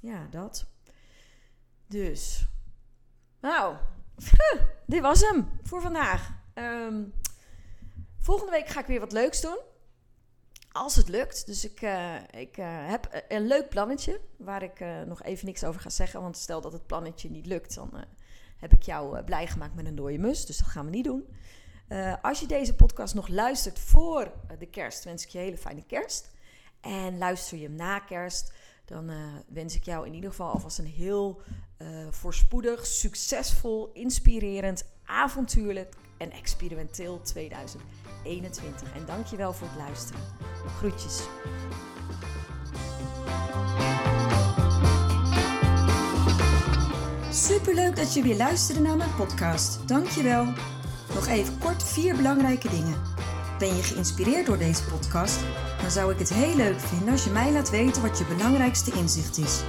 ja, 0.00 0.26
dat. 0.30 0.66
Dus, 1.86 2.48
nou, 3.40 3.76
dit 4.86 5.00
was 5.00 5.20
hem 5.20 5.48
voor 5.62 5.80
vandaag. 5.80 6.40
Um, 6.54 7.12
volgende 8.18 8.52
week 8.52 8.68
ga 8.68 8.80
ik 8.80 8.86
weer 8.86 9.00
wat 9.00 9.12
leuks 9.12 9.40
doen. 9.40 9.58
Als 10.72 10.96
het 10.96 11.08
lukt. 11.08 11.46
Dus 11.46 11.64
ik, 11.64 11.82
uh, 11.82 12.14
ik 12.30 12.56
uh, 12.56 12.66
heb 12.68 13.24
een 13.28 13.46
leuk 13.46 13.68
plannetje 13.68 14.20
waar 14.36 14.62
ik 14.62 14.80
uh, 14.80 15.02
nog 15.02 15.22
even 15.22 15.46
niks 15.46 15.64
over 15.64 15.80
ga 15.80 15.90
zeggen. 15.90 16.20
Want 16.20 16.36
stel 16.36 16.60
dat 16.60 16.72
het 16.72 16.86
plannetje 16.86 17.30
niet 17.30 17.46
lukt, 17.46 17.74
dan 17.74 18.04
heb 18.56 18.72
ik 18.72 18.82
jou 18.82 19.22
blij 19.22 19.46
gemaakt 19.46 19.74
met 19.74 19.86
een 19.86 19.94
dode 19.94 20.18
mus. 20.18 20.46
Dus 20.46 20.58
dat 20.58 20.66
gaan 20.66 20.84
we 20.84 20.90
niet 20.90 21.04
doen. 21.04 21.24
als 22.22 22.40
je 22.40 22.46
deze 22.46 22.74
podcast 22.74 23.14
nog 23.14 23.28
luistert 23.28 23.78
voor 23.78 24.32
de 24.58 24.66
kerst, 24.66 25.04
wens 25.04 25.24
ik 25.24 25.28
je 25.28 25.38
een 25.38 25.44
hele 25.44 25.58
fijne 25.58 25.84
kerst. 25.86 26.30
En 26.80 27.18
luister 27.18 27.58
je 27.58 27.64
hem 27.64 27.74
na 27.74 27.98
kerst, 27.98 28.52
dan 28.84 29.10
wens 29.48 29.74
ik 29.74 29.84
jou 29.84 30.06
in 30.06 30.14
ieder 30.14 30.30
geval 30.30 30.50
alvast 30.50 30.78
een 30.78 30.86
heel 30.86 31.40
voorspoedig, 32.10 32.86
succesvol, 32.86 33.90
inspirerend, 33.92 34.84
avontuurlijk 35.04 35.94
en 36.22 36.32
experimenteel 36.32 37.20
2021. 37.22 38.94
En 38.94 39.06
dankjewel 39.06 39.52
voor 39.52 39.68
het 39.70 39.76
luisteren. 39.76 40.20
Groetjes. 40.76 41.22
Superleuk 47.30 47.96
dat 47.96 48.14
je 48.14 48.22
weer 48.22 48.36
luisterde 48.36 48.80
naar 48.80 48.96
mijn 48.96 49.14
podcast. 49.14 49.88
Dankjewel. 49.88 50.44
Nog 51.14 51.26
even 51.26 51.58
kort 51.58 51.82
vier 51.82 52.16
belangrijke 52.16 52.68
dingen. 52.68 53.00
Ben 53.58 53.76
je 53.76 53.82
geïnspireerd 53.82 54.46
door 54.46 54.58
deze 54.58 54.84
podcast? 54.84 55.40
Dan 55.80 55.90
zou 55.90 56.12
ik 56.12 56.18
het 56.18 56.32
heel 56.32 56.56
leuk 56.56 56.80
vinden 56.80 57.08
als 57.08 57.24
je 57.24 57.30
mij 57.30 57.52
laat 57.52 57.70
weten 57.70 58.02
wat 58.02 58.18
je 58.18 58.24
belangrijkste 58.24 58.92
inzicht 58.92 59.38
is. 59.38 59.62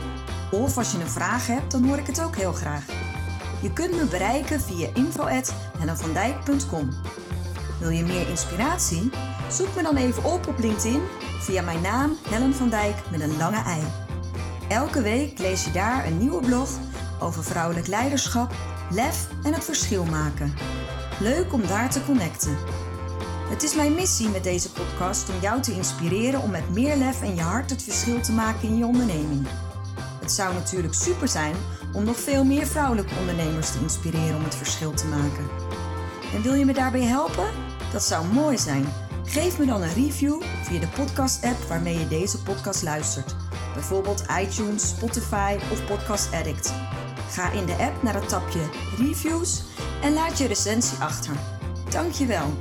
Of 0.52 0.78
als 0.78 0.92
je 0.92 1.00
een 1.00 1.10
vraag 1.10 1.48
hebt, 1.48 1.72
dan 1.72 1.86
hoor 1.86 1.98
ik 1.98 2.08
het 2.08 2.22
ook 2.22 2.36
heel 2.36 2.54
graag. 2.54 3.13
Je 3.64 3.74
kunt 3.74 3.96
me 3.96 4.06
bereiken 4.06 4.62
via 4.62 4.90
info.hellenvandijk.com 4.94 6.90
Wil 7.80 7.90
je 7.90 8.04
meer 8.04 8.30
inspiratie? 8.30 9.10
Zoek 9.52 9.76
me 9.76 9.82
dan 9.82 9.96
even 9.96 10.24
op 10.24 10.48
op 10.48 10.60
LinkedIn 10.60 11.02
via 11.40 11.62
mijn 11.62 11.82
naam 11.82 12.18
Helen 12.30 12.54
van 12.54 12.70
Dijk 12.70 12.96
met 13.12 13.22
een 13.22 13.38
lange 13.38 13.64
ei. 13.64 13.82
Elke 14.70 15.02
week 15.02 15.40
lees 15.40 15.66
je 15.66 15.72
daar 15.72 16.06
een 16.06 16.18
nieuwe 16.18 16.46
blog 16.46 16.70
over 17.20 17.44
vrouwelijk 17.44 17.88
leiderschap, 17.88 18.54
lef 18.92 19.28
en 19.44 19.54
het 19.54 19.64
verschil 19.64 20.06
maken. 20.06 20.54
Leuk 21.20 21.54
om 21.54 21.68
daar 21.68 21.90
te 21.90 22.06
connecten. 22.06 22.58
Het 23.50 23.64
is 23.64 23.76
mijn 23.76 23.96
missie 23.96 24.30
met 24.30 24.44
deze 24.44 24.72
podcast 24.72 25.30
om 25.30 25.36
jou 25.42 25.62
te 25.62 25.74
inspireren 25.74 26.42
om 26.42 26.52
met 26.52 26.70
meer 26.70 26.96
lef 26.96 27.22
en 27.22 27.36
je 27.36 27.42
hart 27.42 27.70
het 27.70 27.84
verschil 27.84 28.22
te 28.22 28.32
maken 28.32 28.68
in 28.68 28.78
je 28.78 28.86
onderneming. 28.86 29.48
Het 30.22 30.32
zou 30.32 30.54
natuurlijk 30.54 30.94
super 30.94 31.28
zijn 31.28 31.56
om 31.94 32.04
nog 32.04 32.18
veel 32.18 32.44
meer 32.44 32.68
vrouwelijke 32.68 33.14
ondernemers 33.20 33.72
te 33.72 33.80
inspireren 33.80 34.36
om 34.36 34.44
het 34.44 34.56
verschil 34.56 34.94
te 34.94 35.08
maken. 35.08 35.48
En 36.34 36.42
wil 36.42 36.54
je 36.54 36.66
me 36.66 36.74
daarbij 36.74 37.04
helpen? 37.04 37.48
Dat 37.92 38.04
zou 38.04 38.26
mooi 38.26 38.58
zijn. 38.58 38.86
Geef 39.26 39.60
me 39.60 39.66
dan 39.66 39.82
een 39.82 39.94
review 39.94 40.42
via 40.64 40.80
de 40.80 40.88
podcast-app 40.88 41.62
waarmee 41.68 42.00
je 42.00 42.08
deze 42.08 42.44
podcast 42.44 42.84
luistert. 42.84 43.36
Bijvoorbeeld 43.74 44.24
iTunes, 44.42 44.90
Spotify 44.90 45.58
of 45.72 45.86
Podcast 45.86 46.34
Addict. 46.34 46.74
Ga 47.30 47.52
in 47.52 47.66
de 47.66 47.76
app 47.76 48.04
naar 48.04 48.14
het 48.14 48.30
tapje 48.30 48.60
Reviews 48.98 49.64
en 50.02 50.14
laat 50.14 50.38
je 50.38 50.48
recensie 50.48 50.98
achter. 50.98 51.36
Dankjewel. 51.90 52.54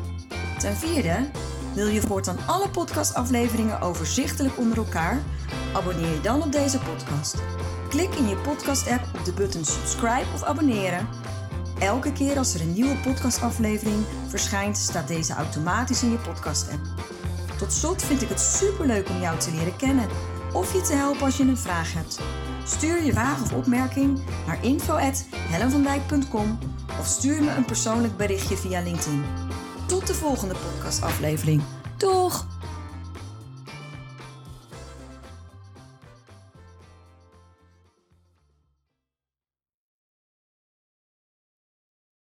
Ten 0.59 0.76
vierde, 0.76 1.30
wil 1.74 1.87
je 1.87 2.01
voortaan 2.01 2.47
alle 2.47 2.68
podcastafleveringen 2.68 3.80
overzichtelijk 3.80 4.59
onder 4.59 4.76
elkaar? 4.76 5.22
Abonneer 5.72 6.11
je 6.11 6.20
dan 6.20 6.43
op 6.43 6.53
deze 6.53 6.78
podcast. 6.78 7.35
Klik 7.93 8.14
in 8.14 8.28
je 8.28 8.36
podcast-app 8.36 9.05
op 9.18 9.24
de 9.24 9.32
button 9.32 9.64
subscribe 9.64 10.26
of 10.34 10.43
abonneren. 10.43 11.09
Elke 11.78 12.12
keer 12.12 12.38
als 12.38 12.55
er 12.55 12.61
een 12.61 12.72
nieuwe 12.72 12.97
podcastaflevering 12.97 14.05
verschijnt, 14.28 14.76
staat 14.76 15.09
deze 15.09 15.32
automatisch 15.32 16.03
in 16.03 16.11
je 16.11 16.18
podcast-app. 16.18 16.80
Tot 17.59 17.72
slot 17.72 18.03
vind 18.03 18.22
ik 18.22 18.28
het 18.28 18.40
superleuk 18.40 19.09
om 19.09 19.20
jou 19.20 19.38
te 19.38 19.51
leren 19.51 19.76
kennen 19.76 20.09
of 20.53 20.72
je 20.72 20.80
te 20.80 20.93
helpen 20.93 21.22
als 21.22 21.36
je 21.36 21.43
een 21.43 21.57
vraag 21.57 21.93
hebt. 21.93 22.20
Stuur 22.64 23.03
je 23.03 23.12
vraag 23.12 23.43
of 23.43 23.53
opmerking 23.53 24.20
naar 24.47 24.64
info@hellenvandijk.com 24.64 26.59
of 27.01 27.07
stuur 27.07 27.43
me 27.43 27.51
een 27.51 27.64
persoonlijk 27.64 28.16
berichtje 28.16 28.57
via 28.57 28.80
LinkedIn. 28.80 29.24
Tot 29.86 30.07
de 30.07 30.14
volgende 30.14 30.55
podcastaflevering. 30.55 31.62
Doeg! 31.97 32.47